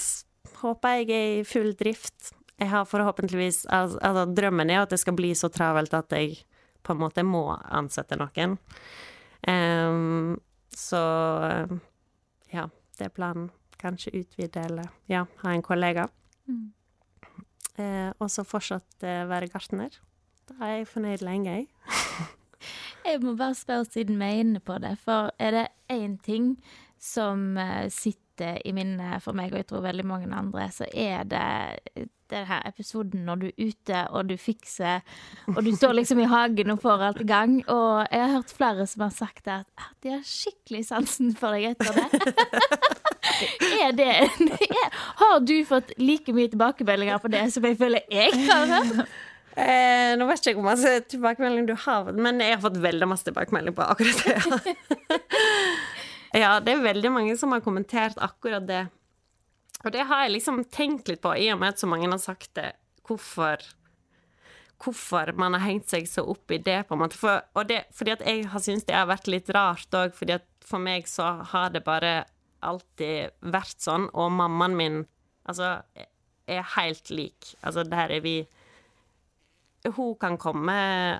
håper 0.61 0.99
jeg 1.01 1.11
er 1.14 1.39
i 1.39 1.47
full 1.49 1.72
drift. 1.78 2.35
Jeg 2.61 2.70
har 2.70 2.87
forhåpentligvis 2.89 3.64
altså, 3.66 3.99
altså, 4.03 4.26
drømmen 4.37 4.70
er 4.70 4.82
at 4.85 4.93
det 4.93 5.01
skal 5.03 5.16
bli 5.16 5.32
så 5.39 5.51
travelt 5.53 5.95
at 5.97 6.12
jeg 6.14 6.45
på 6.85 6.93
en 6.93 7.01
måte 7.01 7.24
må 7.24 7.47
ansette 7.55 8.18
noen. 8.20 8.59
Um, 9.49 10.37
så 10.74 11.01
ja, 12.53 12.68
det 12.99 13.09
er 13.09 13.14
planen. 13.14 13.51
Kanskje 13.80 14.14
utvide 14.20 14.62
eller 14.64 14.89
ja, 15.11 15.24
ha 15.43 15.53
en 15.53 15.64
kollega. 15.64 16.07
Mm. 16.49 16.72
Eh, 17.79 18.11
og 18.22 18.31
så 18.31 18.45
fortsatt 18.47 19.03
eh, 19.07 19.25
være 19.29 19.51
gartner. 19.53 19.95
Da 20.49 20.59
er 20.62 20.79
jeg 20.79 20.91
fornøyd 20.93 21.25
lenge, 21.27 21.51
jeg. 21.51 21.68
jeg 23.09 23.22
må 23.25 23.35
bare 23.39 23.57
spørre, 23.59 23.89
siden 23.91 24.20
vi 24.20 24.29
er 24.29 24.43
inne 24.45 24.62
på 24.62 24.79
det, 24.83 24.97
for 25.03 25.33
er 25.39 25.57
det 25.59 25.68
én 25.93 26.18
ting 26.22 26.55
som 27.01 27.57
eh, 27.59 27.89
sitter 27.91 28.61
i 28.66 28.75
minnet 28.75 29.22
for 29.22 29.37
meg, 29.37 29.53
og 29.53 29.62
jeg 29.62 29.68
tror 29.70 29.85
veldig 29.85 30.07
mange 30.07 30.31
andre, 30.35 30.68
så 30.75 30.87
er 30.91 31.27
det 31.27 32.09
denne 32.31 32.61
episoden 32.66 33.27
når 33.27 33.43
du 33.43 33.47
er 33.47 33.68
ute 33.68 34.01
og 34.16 34.31
du 34.31 34.35
fikser 34.41 35.03
Og 35.53 35.61
du 35.62 35.70
står 35.77 35.93
liksom 35.99 36.22
i 36.25 36.29
hagen 36.31 36.72
og 36.72 36.81
får 36.83 37.05
alt 37.09 37.20
i 37.20 37.29
gang. 37.29 37.59
Og 37.68 38.07
jeg 38.11 38.22
har 38.22 38.33
hørt 38.33 38.55
flere 38.57 38.87
som 38.91 39.07
har 39.07 39.14
sagt 39.14 39.49
at 39.53 39.87
de 40.03 40.14
har 40.16 40.25
skikkelig 40.27 40.87
sansen 40.89 41.35
for 41.37 41.55
deg 41.55 41.75
etter 41.75 42.01
det. 42.01 43.03
Er 43.84 43.95
det 43.97 44.09
er, 44.09 44.88
Har 45.20 45.38
du 45.45 45.55
fått 45.68 45.92
like 46.01 46.34
mye 46.34 46.51
tilbakemeldinger 46.53 47.22
på 47.22 47.30
det 47.32 47.45
som 47.55 47.66
jeg 47.66 47.78
føler 47.80 48.05
jeg 48.12 48.34
har 48.49 48.66
hørt? 48.70 49.14
Eh, 49.55 50.16
nå 50.18 50.26
vet 50.26 50.42
jeg 50.42 50.57
ikke 50.57 50.64
hvor 50.64 50.72
masse 50.72 50.92
tilbakemelding 51.12 51.68
du 51.68 51.76
har, 51.84 52.09
men 52.11 52.40
jeg 52.42 52.57
har 52.57 52.62
fått 52.64 52.80
veldig 52.82 53.07
masse 53.07 53.26
tilbakemelding 53.28 53.76
på 53.76 53.86
akkurat 53.86 54.24
det. 54.26 54.74
Ja. 56.34 56.57
det 56.59 56.72
er 56.72 56.80
veldig 56.82 57.12
mange 57.14 57.36
som 57.38 57.53
har 57.55 57.61
kommentert 57.62 58.16
akkurat 58.18 58.64
det. 58.66 58.80
Og 59.84 59.92
det 59.95 60.09
har 60.09 60.24
jeg 60.24 60.32
liksom 60.34 60.64
tenkt 60.66 61.07
litt 61.07 61.20
på, 61.22 61.30
i 61.38 61.47
og 61.55 61.61
med 61.61 61.76
at 61.76 61.78
så 61.78 61.86
mange 61.86 62.09
har 62.11 62.18
sagt 62.18 62.51
det. 62.59 62.72
Hvorfor 63.07 63.62
hvorfor 64.84 65.32
man 65.38 65.55
har 65.57 65.64
hengt 65.64 65.88
seg 65.90 66.09
så 66.09 66.24
opp 66.28 66.51
i 66.53 66.59
det, 66.59 66.82
på 66.88 66.97
en 66.97 67.05
måte. 67.05 67.18
For, 67.18 67.64
det, 67.68 67.84
fordi 67.95 68.14
at 68.16 68.24
jeg 68.26 68.49
har 68.51 68.62
syntes 68.62 68.86
det 68.88 68.97
har 68.97 69.09
vært 69.11 69.30
litt 69.30 69.51
rart 69.55 69.97
òg, 69.97 70.14
fordi 70.16 70.36
at 70.36 70.47
for 70.64 70.82
meg 70.82 71.09
så 71.11 71.30
har 71.53 71.72
det 71.74 71.84
bare 71.86 72.24
alltid 72.64 73.34
vært 73.54 73.80
sånn, 73.82 74.08
og 74.12 74.32
mammaen 74.34 74.76
min 74.78 75.00
altså 75.44 75.78
er 76.50 76.66
helt 76.76 77.10
lik. 77.10 77.54
Altså, 77.62 77.84
der 77.88 78.18
er 78.18 78.20
vi 78.24 78.44
Hun 79.84 80.14
kan 80.16 80.38
komme, 80.40 80.72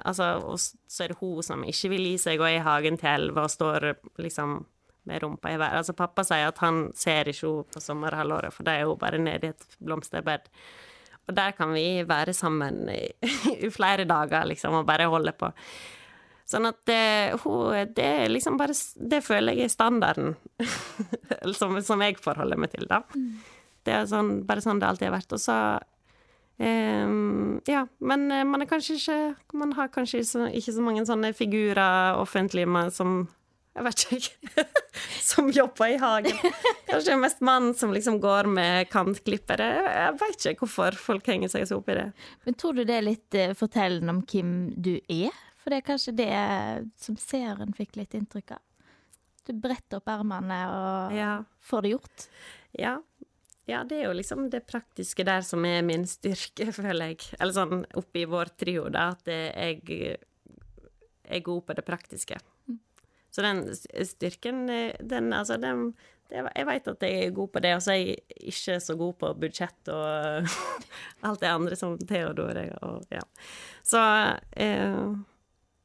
altså, 0.09 0.40
og 0.40 0.57
så 0.59 1.03
er 1.05 1.09
det 1.12 1.18
hun 1.20 1.42
som 1.45 1.64
ikke 1.68 1.88
vil 1.92 2.07
gi 2.07 2.14
seg 2.16 2.40
og 2.40 2.47
er 2.49 2.55
i 2.57 2.62
hagen 2.64 2.97
til 2.97 3.11
elleve 3.11 3.42
og 3.45 3.53
står 3.53 3.90
liksom 4.16 4.62
med 5.05 5.20
rumpa 5.22 5.51
i 5.53 5.59
været. 5.59 5.82
Altså, 5.82 5.92
pappa 5.92 6.24
sier 6.24 6.49
at 6.49 6.62
han 6.64 6.86
ser 6.97 7.28
ikke 7.28 7.45
henne 7.45 7.74
på 7.74 7.82
sommerhalvåret, 7.84 8.55
for 8.57 8.64
da 8.64 8.78
er 8.78 8.88
hun 8.88 8.97
bare 8.99 9.20
nede 9.20 9.51
i 9.51 9.53
et 9.53 9.76
blomsterbed. 9.84 10.49
Og 11.28 11.36
der 11.36 11.53
kan 11.57 11.74
vi 11.74 12.05
være 12.09 12.32
sammen 12.32 12.88
i, 12.88 13.03
i 13.66 13.70
flere 13.70 14.09
dager, 14.09 14.49
liksom, 14.49 14.80
og 14.80 14.86
bare 14.88 15.11
holde 15.12 15.32
på. 15.36 15.53
Sånn 16.45 16.68
at 16.68 16.82
det, 16.84 17.40
hun, 17.40 17.72
det 17.97 18.05
er 18.05 18.28
liksom 18.28 18.59
bare 18.61 18.74
Det 18.95 19.22
føler 19.24 19.57
jeg 19.57 19.70
er 19.70 19.72
standarden 19.72 20.34
som, 21.59 21.78
som, 21.80 22.03
jeg 22.05 22.20
forholder 22.20 22.61
meg 22.61 22.74
til, 22.74 22.84
da. 22.90 23.01
Det 23.84 23.95
er 23.97 24.09
sånn, 24.09 24.42
bare 24.49 24.64
sånn 24.64 24.80
det 24.80 24.88
alltid 24.88 25.09
har 25.09 25.16
vært. 25.16 25.32
Og 25.36 25.40
så 25.40 25.57
um, 26.61 27.62
Ja, 27.68 27.86
men 28.05 28.26
eh, 28.32 28.45
man 28.49 28.64
er 28.64 28.68
kanskje 28.68 28.99
ikke 28.99 29.57
Man 29.61 29.72
har 29.78 29.88
kanskje 29.92 30.20
så, 30.28 30.51
ikke 30.53 30.76
så 30.76 30.84
mange 30.84 31.07
sånne 31.09 31.32
figurer 31.36 32.20
offentlig 32.20 32.68
som 32.92 33.24
jeg 33.74 33.82
vet 33.88 34.03
ikke. 34.14 34.64
som 35.32 35.49
jobber 35.51 35.88
i 35.90 35.97
hagen. 35.99 36.36
Kanskje 36.86 37.09
det 37.09 37.14
er 37.16 37.24
mest 37.24 37.40
mann 37.42 37.72
som 37.74 37.90
liksom 37.90 38.20
går 38.22 38.47
med 38.47 38.86
kantklippere. 38.92 39.66
Jeg 39.82 40.12
vet 40.20 40.47
ikke 40.53 40.62
hvorfor 40.62 40.95
folk 41.09 41.26
henger 41.26 41.51
seg 41.51 41.66
så 41.66 41.80
opp 41.80 41.90
i 41.90 41.97
det. 41.99 42.05
Men 42.47 42.55
tror 42.61 42.78
du 42.78 42.84
det 42.86 43.01
er 43.01 43.09
litt 43.09 43.38
fortellende 43.59 44.14
om 44.14 44.22
hvem 44.30 44.55
du 44.78 44.92
er? 45.11 45.34
For 45.65 45.73
det 45.73 45.81
er 45.81 45.87
kanskje 45.87 46.12
det 46.19 46.31
som 47.01 47.17
seeren 47.17 47.73
fikk 47.73 47.97
litt 47.97 48.12
inntrykk 48.12 48.53
av. 48.59 48.61
Du 49.49 49.53
bretter 49.57 50.01
opp 50.01 50.11
ermene 50.12 50.59
og 50.69 51.17
ja. 51.17 51.39
får 51.65 51.85
det 51.85 51.93
gjort. 51.95 52.27
Ja. 52.77 52.93
ja. 53.65 53.81
det 53.89 54.03
er 54.03 54.07
jo 54.11 54.19
liksom 54.19 54.51
det 54.53 54.67
praktiske 54.69 55.25
der 55.25 55.45
som 55.45 55.65
er 55.69 55.81
min 55.85 56.05
styrke, 56.09 56.69
føler 56.77 57.15
jeg. 57.15 57.31
Eller 57.39 57.57
sånn 57.57 57.85
oppi 57.97 58.27
vår 58.29 58.53
trio, 58.61 58.91
da, 58.93 59.11
at 59.17 59.33
jeg 59.33 60.15
er 61.25 61.45
god 61.49 61.65
på 61.65 61.77
det 61.81 61.89
praktiske. 61.89 62.41
Mm. 62.69 62.81
Så 63.33 63.49
den 63.49 63.65
styrken, 63.75 64.65
den, 65.01 65.33
altså, 65.33 65.57
den, 65.61 65.95
det, 66.29 66.45
jeg 66.45 66.69
vet 66.69 66.89
at 66.93 67.09
jeg 67.09 67.21
er 67.25 67.37
god 67.41 67.53
på 67.57 67.65
det, 67.65 67.77
og 67.77 67.85
så 67.85 67.97
er 67.97 68.03
jeg 68.03 68.49
ikke 68.53 68.81
så 68.85 69.01
god 69.01 69.21
på 69.21 69.37
budsjett 69.47 69.93
og 69.97 70.57
alt 71.27 71.41
det 71.41 71.53
andre 71.57 71.81
som 71.81 71.97
Theodor 72.05 72.61
er. 72.67 72.77
Og, 72.85 73.05
ja. 73.12 73.25
Så 73.85 74.05
eh, 74.61 75.15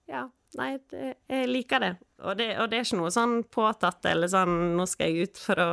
ja. 0.09 0.25
Nei, 0.57 0.71
det, 0.89 1.13
jeg 1.29 1.45
liker 1.45 1.83
det. 1.83 1.91
Og, 2.23 2.33
det. 2.39 2.47
og 2.57 2.71
det 2.71 2.79
er 2.79 2.87
ikke 2.87 2.97
noe 2.97 3.13
sånn 3.13 3.35
påtatt 3.53 4.05
eller 4.09 4.31
sånn 4.31 4.73
'nå 4.73 4.87
skal 4.89 5.11
jeg 5.11 5.29
ut 5.29 5.41
for 5.41 5.61
å 5.61 5.69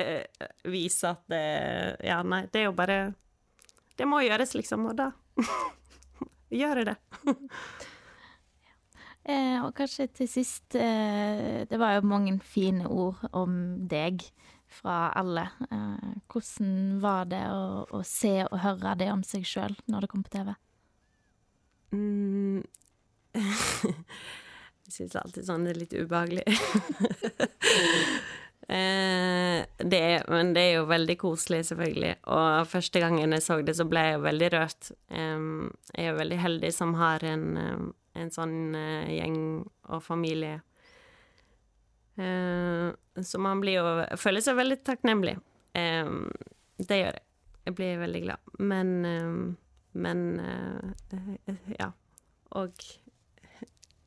eh, 0.00 0.24
vise 0.64 1.12
at 1.12 1.26
det 1.28 1.44
Ja, 2.08 2.22
nei, 2.24 2.46
det 2.48 2.62
er 2.62 2.70
jo 2.70 2.76
bare 2.76 2.98
Det 3.96 4.08
må 4.08 4.22
gjøres, 4.24 4.54
liksom, 4.56 4.88
og 4.88 4.96
da 4.96 5.10
gjør 6.60 6.82
jeg 6.82 6.92
det. 6.92 6.98
Eh, 9.30 9.58
og 9.60 9.74
kanskje 9.76 10.06
til 10.16 10.28
sist 10.32 10.74
eh, 10.80 11.66
Det 11.68 11.76
var 11.78 11.98
jo 11.98 12.08
mange 12.08 12.38
fine 12.40 12.86
ord 12.88 13.20
om 13.36 13.52
deg 13.86 14.24
fra 14.70 15.10
alle. 15.12 15.44
Eh, 15.68 16.14
hvordan 16.32 17.02
var 17.02 17.28
det 17.28 17.42
å, 17.52 17.84
å, 17.84 18.00
se 18.06 18.46
og 18.46 18.56
høre 18.62 18.94
det 18.96 19.10
om 19.12 19.20
seg 19.26 19.44
sjøl 19.44 19.76
når 19.92 20.06
det 20.06 20.10
kom 20.14 20.24
på 20.24 20.32
TV? 20.32 20.54
Mm. 21.92 22.64
Jeg 23.34 24.94
syns 24.94 25.16
alltid 25.20 25.46
sånn 25.46 25.68
er 25.70 25.78
litt 25.78 25.94
ubehagelig. 25.94 26.44
eh, 28.74 29.60
det 29.78 30.02
men 30.30 30.54
det 30.56 30.64
er 30.64 30.74
jo 30.80 30.88
veldig 30.90 31.16
koselig, 31.20 31.62
selvfølgelig. 31.70 32.16
Og 32.34 32.66
første 32.70 33.02
gangen 33.02 33.36
jeg 33.36 33.46
så 33.46 33.60
det, 33.62 33.76
så 33.78 33.86
ble 33.88 34.08
jeg 34.08 34.18
jo 34.18 34.24
veldig 34.26 34.50
rørt. 34.56 34.90
Jeg 35.10 35.38
er 35.94 36.10
jo 36.10 36.18
veldig 36.18 36.40
heldig 36.42 36.72
som 36.74 36.96
har 36.98 37.24
en, 37.28 37.46
en 38.18 38.34
sånn 38.34 38.58
uh, 38.74 39.06
gjeng 39.06 39.38
og 39.90 40.02
familie. 40.04 40.58
Uh, 42.20 42.90
så 43.24 43.38
man 43.40 43.62
blir 43.62 43.78
jo 43.78 44.18
Føler 44.20 44.42
seg 44.44 44.58
veldig 44.58 44.82
takknemlig. 44.84 45.38
Det 45.72 46.98
gjør 46.98 47.14
jeg. 47.14 47.26
Jeg 47.68 47.76
blir 47.76 48.00
veldig 48.00 48.20
glad. 48.24 48.52
Men 48.58 48.88
Men 49.92 50.20
ja. 51.78 51.90
Og 52.58 52.82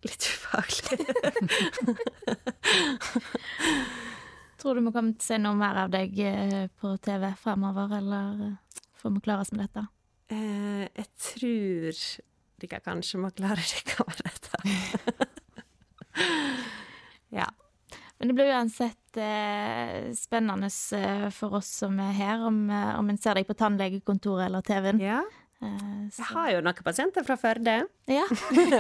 litt 0.08 0.26
ufaglig. 0.30 1.04
Tror 4.64 4.76
du 4.76 4.82
vi 4.86 4.92
kommer 4.96 5.12
til 5.18 5.26
å 5.26 5.28
se 5.28 5.38
noe 5.42 5.58
mer 5.60 5.76
av 5.82 5.90
deg 5.92 6.20
eh, 6.24 6.70
på 6.80 6.94
TV 7.04 7.26
fremover, 7.36 7.98
eller 7.98 8.44
eh, 8.46 8.84
får 8.96 9.12
vi 9.18 9.22
klare 9.26 9.44
oss 9.44 9.52
med 9.52 9.66
dette? 9.66 9.82
Eh, 10.32 10.86
jeg 10.88 11.08
tror 11.20 12.00
dere 12.64 12.80
kanskje 12.86 13.20
må 13.20 13.28
klare 13.36 13.60
dere 13.60 14.06
med 14.08 14.18
dette. 14.24 14.56
ja. 17.40 17.50
Men 18.18 18.28
det 18.32 18.36
blir 18.38 18.54
uansett 18.56 19.20
eh, 19.20 20.16
spennende 20.16 20.72
eh, 20.96 21.28
for 21.36 21.60
oss 21.60 21.68
som 21.84 22.00
er 22.00 22.16
her, 22.16 22.48
om, 22.48 22.72
om 22.72 23.12
en 23.12 23.20
ser 23.20 23.36
deg 23.36 23.44
på 23.50 23.60
tannlegekontoret 23.60 24.48
eller 24.48 24.64
TV-en. 24.64 25.04
Ja. 25.04 25.20
Eh, 25.64 26.08
jeg 26.14 26.28
har 26.30 26.50
jo 26.54 26.62
noen 26.66 26.86
pasienter 26.86 27.26
fra 27.26 27.38
Førde. 27.40 27.76
Ja. 28.12 28.24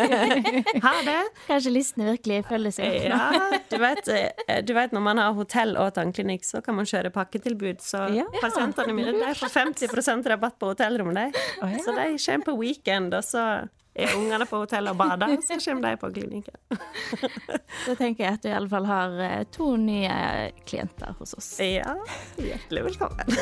har 0.86 1.04
det. 1.08 1.20
Kanskje 1.48 1.74
listene 1.74 2.10
virkelig 2.12 2.42
følger 2.50 2.76
seg 2.76 2.98
opp. 3.00 3.06
ja, 3.10 3.60
du 3.72 3.78
vet, 3.82 4.12
eh, 4.14 4.60
du 4.66 4.74
vet, 4.78 4.96
når 4.96 5.06
man 5.06 5.22
har 5.24 5.38
hotell 5.38 5.78
og 5.80 5.94
tannklinikk, 5.98 6.46
så 6.48 6.64
kan 6.66 6.78
man 6.80 6.90
kjøre 6.90 7.14
pakketilbud. 7.16 7.84
Så 7.84 8.04
ja. 8.18 8.28
pasientene 8.42 8.96
mine 8.96 9.16
de 9.18 9.32
får 9.40 9.54
50% 9.56 10.34
rabatt 10.34 10.60
på 10.60 10.74
hotellrommet, 10.74 11.22
de. 11.22 11.48
Oh, 11.64 11.72
ja. 11.72 11.80
Så 11.86 11.96
de 11.96 12.12
kommer 12.18 12.52
på 12.52 12.60
weekend, 12.60 13.16
og 13.16 13.26
så 13.26 13.48
er 13.96 14.16
ungene 14.18 14.46
på 14.50 14.58
hotell 14.64 14.90
og 14.90 14.98
bader, 14.98 15.36
så 15.46 15.58
kommer 15.62 15.90
de 15.90 15.98
på 16.02 16.10
klinikken. 16.16 16.56
Da 17.88 17.96
tenker 18.00 18.26
jeg 18.26 18.38
at 18.38 18.44
du 18.44 18.50
i 18.50 18.56
alle 18.56 18.70
fall 18.70 18.88
har 18.90 19.18
eh, 19.22 19.42
to 19.54 19.74
nye 19.78 20.52
klienter 20.66 21.14
hos 21.20 21.36
oss. 21.38 21.50
Ja, 21.62 21.96
hjertelig 22.38 22.88
velkommen. 22.90 23.36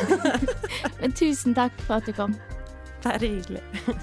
Men 1.01 1.15
tusen 1.15 1.55
takk 1.57 1.77
for 1.85 2.01
at 2.01 2.09
du 2.09 2.15
kom. 2.17 2.35
Bare 3.03 3.27
hyggelig. 3.27 3.61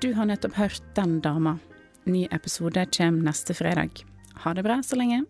du 0.00 0.12
har 0.12 0.26
nettopp 0.26 0.54
hørt 0.54 0.82
Den 0.94 1.20
dama. 1.20 1.58
Ny 2.04 2.28
episode 2.30 2.86
kommer 2.96 3.30
neste 3.30 3.54
fredag. 3.54 3.90
Ha 4.34 4.54
det 4.54 4.62
bra 4.62 4.82
så 4.82 4.96
lenge. 4.96 5.24